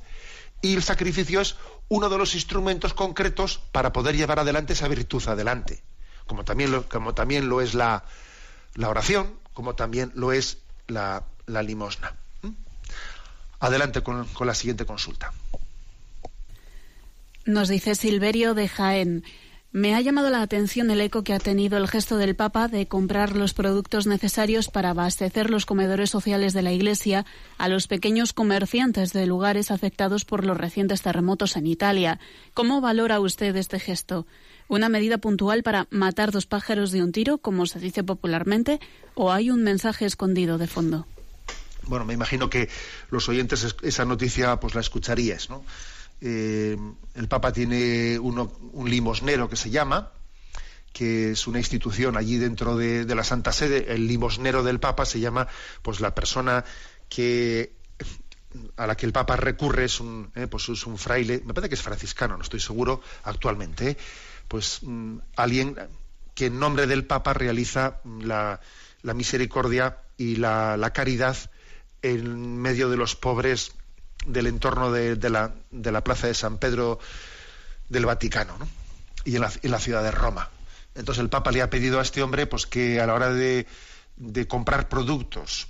y 0.63 0.75
el 0.75 0.83
sacrificio 0.83 1.41
es 1.41 1.57
uno 1.89 2.09
de 2.09 2.19
los 2.19 2.35
instrumentos 2.35 2.95
concretos 2.95 3.61
para 3.73 3.93
poder 3.93 4.17
llevar 4.17 4.39
adelante 4.39 4.73
esa 4.73 4.89
virtud 4.89 5.23
adelante. 5.27 5.83
Como 6.27 6.45
también 6.45 6.71
lo, 6.73 6.89
como 6.89 7.15
también 7.15 7.49
lo 7.49 7.61
es 7.61 7.75
la, 7.75 8.05
oración, 8.77 9.39
como 9.55 9.75
también 9.75 10.13
lo 10.15 10.33
es 10.33 10.59
la, 10.87 11.25
limosna. 11.47 12.15
Adelante 13.61 14.03
con, 14.03 14.27
con 14.29 14.47
la 14.47 14.55
siguiente 14.55 14.85
consulta. 14.85 15.33
Nos 17.45 17.69
dice 17.69 17.95
Silverio 17.95 18.55
de 18.55 18.69
Jaén. 18.69 19.25
Me 19.71 19.95
ha 19.95 20.01
llamado 20.01 20.31
la 20.31 20.41
atención 20.41 20.91
el 20.91 21.01
eco 21.03 21.23
que 21.23 21.35
ha 21.35 21.39
tenido 21.39 21.77
el 21.77 21.89
gesto 21.89 22.17
del 22.17 22.35
Papa 22.35 22.69
de 22.69 22.89
comprar 22.89 23.37
los 23.37 23.53
productos 23.53 24.07
necesarios 24.07 24.69
para 24.69 24.91
abastecer 24.91 25.51
los 25.51 25.67
comedores 25.67 26.09
sociales 26.09 26.55
de 26.55 26.63
la 26.63 26.73
Iglesia 26.73 27.27
a 27.59 27.69
los 27.69 27.87
pequeños 27.87 28.33
comerciantes 28.33 29.13
de 29.13 29.27
lugares 29.27 29.71
afectados 29.71 30.25
por 30.25 30.47
los 30.47 30.57
recientes 30.57 31.03
terremotos 31.03 31.55
en 31.57 31.67
Italia. 31.67 32.19
¿Cómo 32.55 32.81
valora 32.81 33.21
usted 33.21 33.55
este 33.57 33.79
gesto? 33.79 34.27
¿Una 34.69 34.89
medida 34.89 35.19
puntual 35.19 35.63
para 35.63 35.87
matar 35.91 36.33
dos 36.33 36.47
pájaros 36.47 36.91
de 36.91 37.03
un 37.03 37.13
tiro, 37.13 37.37
como 37.37 37.67
se 37.67 37.79
dice 37.79 38.03
popularmente, 38.03 38.81
o 39.15 39.33
hay 39.33 39.51
un 39.51 39.63
mensaje 39.65 40.07
escondido 40.07 40.57
de 40.57 40.67
fondo? 40.67 41.07
Bueno, 41.83 42.07
me 42.07 42.15
imagino 42.15 42.49
que 42.49 42.71
los 43.11 43.29
oyentes 43.29 43.77
esa 43.83 44.05
noticia 44.07 44.61
pues 44.61 44.75
la 44.75 44.81
escucharíais, 44.81 45.51
¿no? 45.51 45.63
Eh, 46.21 46.77
el 47.15 47.29
Papa 47.29 47.53
tiene 47.53 48.19
un 48.19 48.91
limosnero 48.91 49.49
que 49.49 49.57
se 49.57 49.71
llama, 49.71 50.13
que 50.93 51.33
es 51.33 51.47
una 51.47 51.59
institución 51.59 52.17
allí 52.17 52.39
dentro 52.39 52.77
de, 52.77 53.05
la 53.15 53.25
Santa 53.25 53.53
Sede. 53.53 53.93
El 53.95 54.09
limosnero 54.09 54.63
del 54.63 54.81
Papa 54.81 55.05
se 55.05 55.21
llama, 55.21 55.49
pues 55.83 56.01
la 56.01 56.15
persona 56.15 56.65
que 57.09 57.73
a 58.77 58.87
la 58.87 58.97
que 58.97 59.07
el 59.07 59.13
Papa 59.13 59.37
recurre 59.37 59.85
es 59.85 60.01
un, 60.01 60.31
eh, 60.35 60.47
pues 60.47 60.69
es 60.71 60.87
un 60.87 60.97
fraile, 60.97 61.43
me 61.45 61.53
parece 61.53 61.69
que 61.69 61.75
es 61.75 61.83
franciscano, 61.83 62.37
no 62.37 62.43
estoy 62.43 62.61
seguro 62.61 63.03
actualmente, 63.25 63.91
eh, 63.91 63.97
pues 64.49 64.81
mm, 64.83 65.19
alguien 65.37 65.77
que 66.35 66.47
en 66.47 66.59
nombre 66.59 66.87
del 66.87 67.05
Papa 67.05 67.35
realiza 67.35 68.01
la, 68.05 68.59
misericordia 69.03 69.99
y 70.17 70.37
la, 70.37 70.77
la, 70.77 70.93
caridad 70.93 71.37
en 72.01 72.57
medio 72.57 72.89
de 72.89 72.97
los 72.97 73.17
pobres 73.17 73.73
del 74.29 74.47
entorno 74.47 74.93
de, 74.93 75.17
la, 75.31 75.53
de, 75.71 75.93
la, 75.93 76.05
plaza 76.05 76.27
de 76.27 76.35
San 76.35 76.59
Pedro 76.59 77.01
del 77.89 78.07
Vaticano 78.07 78.57
y 79.25 79.37
en 79.37 79.43
la, 79.43 79.79
ciudad 79.81 80.03
de 80.03 80.11
Roma. 80.11 80.51
Entonces 80.95 81.23
el 81.23 81.31
Papa 81.31 81.51
le 81.51 81.63
ha 81.63 81.71
pedido 81.71 81.99
a 81.99 82.03
este 82.03 82.23
hombre 82.23 82.47
pues, 82.47 82.67
que 82.67 83.01
a 83.01 83.07
la 83.07 83.15
hora 83.15 83.33
de, 83.33 83.67
comprar 84.49 84.89
productos 84.89 85.69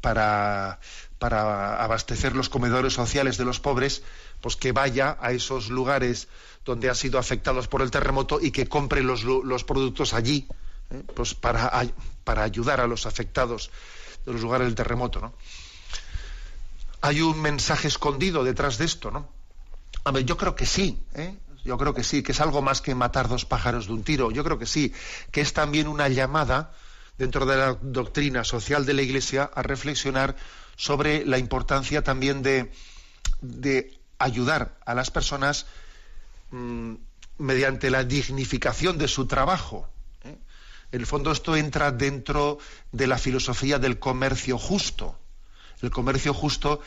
para, 0.00 0.80
abastecer 1.20 2.34
los 2.34 2.48
comedores 2.48 2.94
sociales 2.94 3.36
de 3.36 3.44
los 3.44 3.60
pobres, 3.60 4.02
pues 4.40 4.56
que 4.56 4.72
vaya 4.72 5.16
a 5.20 5.32
esos 5.32 5.68
lugares 5.68 6.28
donde 6.64 6.88
han 6.88 6.96
sido 6.96 7.18
afectados 7.18 7.68
por 7.68 7.82
el 7.82 7.90
terremoto 7.90 8.40
y 8.40 8.50
que 8.50 8.68
compre 8.68 9.02
los, 9.02 9.24
los 9.24 9.64
productos 9.64 10.14
allí, 10.14 10.48
¿eh? 10.90 11.02
pues 11.14 11.34
para, 11.34 11.70
para 12.24 12.42
ayudar 12.42 12.80
a 12.80 12.86
los 12.86 13.06
afectados 13.06 13.70
de 14.24 14.32
los 14.32 14.42
lugares 14.42 14.66
del 14.66 14.74
terremoto. 14.74 15.20
¿no? 15.20 15.34
Hay 17.02 17.20
un 17.20 17.42
mensaje 17.42 17.88
escondido 17.88 18.44
detrás 18.44 18.78
de 18.78 18.84
esto, 18.84 19.10
¿no? 19.10 19.28
A 20.04 20.12
ver, 20.12 20.24
yo 20.24 20.36
creo 20.36 20.54
que 20.54 20.66
sí, 20.66 21.04
¿eh? 21.14 21.36
Yo 21.64 21.76
creo 21.76 21.94
que 21.94 22.02
sí, 22.02 22.22
que 22.22 22.32
es 22.32 22.40
algo 22.40 22.62
más 22.62 22.80
que 22.80 22.94
matar 22.94 23.28
dos 23.28 23.44
pájaros 23.44 23.86
de 23.86 23.92
un 23.92 24.02
tiro. 24.02 24.30
Yo 24.30 24.42
creo 24.42 24.58
que 24.58 24.66
sí, 24.66 24.92
que 25.30 25.40
es 25.40 25.52
también 25.52 25.86
una 25.86 26.08
llamada 26.08 26.74
dentro 27.18 27.46
de 27.46 27.56
la 27.56 27.76
doctrina 27.80 28.42
social 28.42 28.86
de 28.86 28.94
la 28.94 29.02
Iglesia 29.02 29.50
a 29.54 29.62
reflexionar 29.62 30.34
sobre 30.76 31.24
la 31.24 31.38
importancia 31.38 32.02
también 32.02 32.42
de, 32.42 32.72
de 33.40 34.00
ayudar 34.18 34.76
a 34.86 34.94
las 34.94 35.10
personas 35.10 35.66
mm, 36.50 36.94
mediante 37.38 37.90
la 37.90 38.02
dignificación 38.02 38.98
de 38.98 39.06
su 39.06 39.26
trabajo. 39.26 39.88
¿eh? 40.24 40.36
En 40.90 41.00
el 41.00 41.06
fondo 41.06 41.30
esto 41.30 41.56
entra 41.56 41.92
dentro 41.92 42.58
de 42.90 43.06
la 43.06 43.18
filosofía 43.18 43.78
del 43.78 43.98
comercio 44.00 44.58
justo 44.58 45.16
el 45.82 45.90
comercio 45.90 46.32
justo 46.32 46.80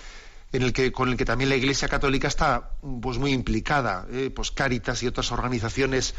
en 0.52 0.62
el 0.62 0.74
que, 0.74 0.92
con 0.92 1.10
el 1.10 1.18
que 1.18 1.26
también 1.26 1.50
la 1.50 1.56
Iglesia 1.56 1.88
Católica 1.88 2.28
está 2.28 2.72
pues, 3.02 3.18
muy 3.18 3.32
implicada, 3.34 4.08
¿eh? 4.12 4.32
pues 4.34 4.52
Cáritas 4.52 5.04
y 5.04 5.08
otras 5.08 5.32
organizaciones 5.32 6.16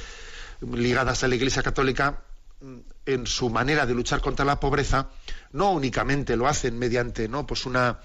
ligadas 0.61 1.25
a 1.25 1.29
la 1.29 1.35
Iglesia 1.35 1.63
Católica 1.63 2.23
mm, 2.61 2.77
en 3.07 3.27
su 3.27 3.51
manera 3.51 3.87
de 3.87 3.95
luchar 3.95 4.21
contra 4.21 4.45
la 4.45 4.61
pobreza, 4.61 5.09
no 5.53 5.73
únicamente 5.73 6.37
lo 6.37 6.47
hacen 6.47 6.79
mediante 6.79 7.29
¿no? 7.29 7.47
pues 7.47 7.67
una, 7.67 8.01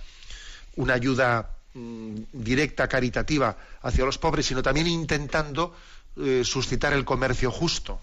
una 0.76 0.93
ayuda 0.93 1.51
mm, 1.74 2.15
directa, 2.32 2.88
caritativa 2.88 3.57
hacia 3.82 4.05
los 4.05 4.17
pobres, 4.17 4.45
sino 4.45 4.63
también 4.63 4.88
intentando 4.88 5.76
eh, 6.17 6.43
suscitar 6.45 6.93
el 6.93 7.05
comercio 7.05 7.51
justo. 7.51 7.99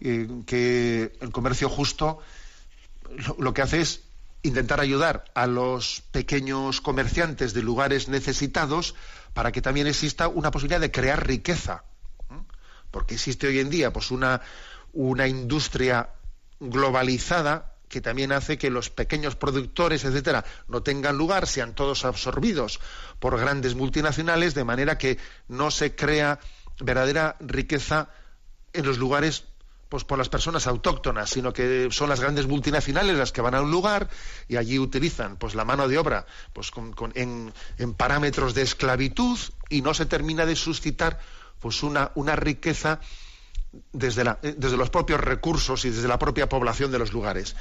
Eh, 0.00 0.28
que 0.46 1.12
el 1.20 1.32
comercio 1.32 1.68
justo 1.68 2.20
lo 3.38 3.52
que 3.52 3.62
hace 3.62 3.80
es 3.80 4.02
intentar 4.42 4.80
ayudar 4.80 5.24
a 5.34 5.46
los 5.46 6.02
pequeños 6.12 6.80
comerciantes 6.80 7.54
de 7.54 7.62
lugares 7.62 8.08
necesitados 8.08 8.94
para 9.34 9.52
que 9.52 9.62
también 9.62 9.86
exista 9.86 10.28
una 10.28 10.50
posibilidad 10.50 10.80
de 10.80 10.90
crear 10.90 11.26
riqueza. 11.26 11.84
Porque 12.90 13.14
existe 13.14 13.46
hoy 13.46 13.58
en 13.58 13.70
día 13.70 13.92
pues 13.92 14.10
una, 14.10 14.40
una 14.92 15.26
industria 15.26 16.10
globalizada 16.60 17.74
que 17.88 18.00
también 18.00 18.32
hace 18.32 18.58
que 18.58 18.70
los 18.70 18.90
pequeños 18.90 19.34
productores, 19.34 20.04
etcétera, 20.04 20.44
no 20.68 20.82
tengan 20.82 21.16
lugar, 21.16 21.46
sean 21.46 21.74
todos 21.74 22.04
absorbidos 22.04 22.80
por 23.18 23.38
grandes 23.38 23.74
multinacionales, 23.74 24.54
de 24.54 24.64
manera 24.64 24.98
que 24.98 25.18
no 25.48 25.70
se 25.70 25.94
crea 25.94 26.38
verdadera 26.80 27.36
riqueza 27.40 28.10
en 28.72 28.86
los 28.86 28.98
lugares 28.98 29.44
pues 29.88 30.04
por 30.04 30.18
las 30.18 30.28
personas 30.28 30.66
autóctonas, 30.66 31.30
sino 31.30 31.52
que 31.52 31.88
son 31.90 32.08
las 32.08 32.20
grandes 32.20 32.46
multinacionales 32.46 33.16
las 33.16 33.32
que 33.32 33.40
van 33.40 33.54
a 33.54 33.62
un 33.62 33.70
lugar 33.70 34.08
y 34.46 34.56
allí 34.56 34.78
utilizan 34.78 35.36
pues 35.36 35.54
la 35.54 35.64
mano 35.64 35.88
de 35.88 35.98
obra 35.98 36.26
pues 36.52 36.70
con, 36.70 36.94
en, 37.14 37.52
parámetros 37.96 38.54
de 38.54 38.62
esclavitud 38.62 39.38
y 39.70 39.82
no 39.82 39.94
se 39.94 40.06
termina 40.06 40.44
de 40.44 40.56
suscitar 40.56 41.18
pues 41.60 41.82
una, 41.82 42.12
una 42.14 42.36
riqueza 42.36 43.00
desde, 43.92 44.24
la, 44.24 44.38
desde 44.42 44.76
los 44.76 44.90
propios 44.90 45.20
recursos 45.20 45.84
y 45.84 45.90
desde 45.90 46.08
la 46.08 46.18
propia 46.18 46.48
población 46.48 46.90
de 46.90 46.98
los 46.98 47.12
lugares. 47.12 47.56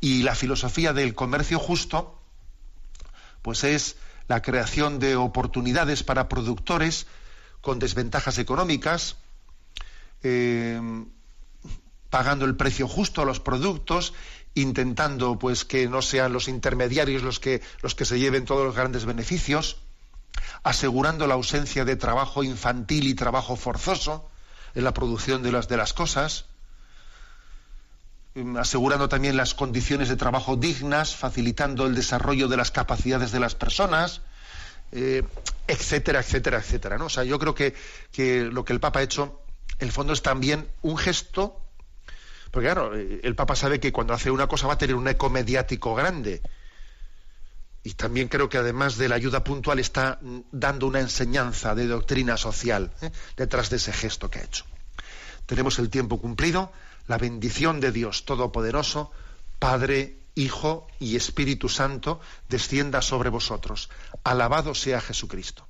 Y 0.00 0.22
la 0.22 0.34
filosofía 0.34 0.92
del 0.92 1.14
comercio 1.14 1.58
justo, 1.58 2.18
pues 3.42 3.64
es 3.64 3.96
la 4.28 4.42
creación 4.42 4.98
de 4.98 5.16
oportunidades 5.16 6.02
para 6.02 6.28
productores 6.28 7.06
con 7.60 7.78
desventajas 7.78 8.38
económicas, 8.38 9.16
eh, 10.22 10.80
pagando 12.10 12.44
el 12.44 12.56
precio 12.56 12.88
justo 12.88 13.22
a 13.22 13.24
los 13.24 13.40
productos, 13.40 14.12
intentando 14.54 15.38
pues 15.38 15.64
que 15.64 15.88
no 15.88 16.02
sean 16.02 16.32
los 16.32 16.48
intermediarios 16.48 17.22
los 17.22 17.38
que, 17.38 17.62
los 17.82 17.94
que 17.94 18.04
se 18.04 18.18
lleven 18.18 18.44
todos 18.44 18.64
los 18.64 18.74
grandes 18.74 19.04
beneficios, 19.04 19.78
asegurando 20.62 21.26
la 21.26 21.34
ausencia 21.34 21.84
de 21.84 21.96
trabajo 21.96 22.42
infantil 22.42 23.06
y 23.06 23.14
trabajo 23.14 23.56
forzoso 23.56 24.28
en 24.74 24.84
la 24.84 24.92
producción 24.92 25.42
de 25.42 25.52
las, 25.52 25.68
de 25.68 25.76
las 25.76 25.92
cosas, 25.92 26.46
mm, 28.34 28.56
asegurando 28.56 29.08
también 29.08 29.36
las 29.36 29.54
condiciones 29.54 30.08
de 30.08 30.16
trabajo 30.16 30.56
dignas, 30.56 31.14
facilitando 31.14 31.86
el 31.86 31.94
desarrollo 31.94 32.48
de 32.48 32.56
las 32.56 32.70
capacidades 32.70 33.32
de 33.32 33.40
las 33.40 33.54
personas, 33.54 34.20
eh, 34.92 35.22
etcétera, 35.68 36.20
etcétera, 36.20 36.58
etcétera. 36.58 36.98
¿no? 36.98 37.06
O 37.06 37.10
sea, 37.10 37.22
yo 37.22 37.38
creo 37.38 37.54
que, 37.54 37.74
que 38.12 38.42
lo 38.42 38.64
que 38.64 38.72
el 38.72 38.80
Papa 38.80 39.00
ha 39.00 39.02
hecho, 39.02 39.40
en 39.78 39.86
el 39.86 39.92
fondo 39.92 40.12
es 40.12 40.22
también 40.22 40.68
un 40.82 40.96
gesto, 40.98 41.56
porque 42.50 42.66
claro, 42.66 42.96
eh, 42.96 43.20
el 43.22 43.34
Papa 43.34 43.54
sabe 43.54 43.80
que 43.80 43.92
cuando 43.92 44.14
hace 44.14 44.30
una 44.30 44.46
cosa 44.46 44.66
va 44.66 44.74
a 44.74 44.78
tener 44.78 44.96
un 44.96 45.08
eco 45.08 45.30
mediático 45.30 45.94
grande. 45.94 46.42
Y 47.82 47.94
también 47.94 48.28
creo 48.28 48.48
que 48.48 48.58
además 48.58 48.98
de 48.98 49.08
la 49.08 49.14
ayuda 49.14 49.42
puntual 49.42 49.78
está 49.78 50.18
dando 50.52 50.86
una 50.86 51.00
enseñanza 51.00 51.74
de 51.74 51.86
doctrina 51.86 52.36
social 52.36 52.92
¿eh? 53.00 53.10
detrás 53.36 53.70
de 53.70 53.76
ese 53.76 53.92
gesto 53.92 54.30
que 54.30 54.40
ha 54.40 54.44
hecho. 54.44 54.66
Tenemos 55.46 55.78
el 55.78 55.88
tiempo 55.88 56.20
cumplido, 56.20 56.72
la 57.06 57.16
bendición 57.16 57.80
de 57.80 57.90
Dios 57.90 58.26
Todopoderoso, 58.26 59.10
Padre, 59.58 60.18
Hijo 60.34 60.86
y 60.98 61.16
Espíritu 61.16 61.68
Santo, 61.68 62.20
descienda 62.48 63.00
sobre 63.00 63.30
vosotros. 63.30 63.88
Alabado 64.24 64.74
sea 64.74 65.00
Jesucristo. 65.00 65.69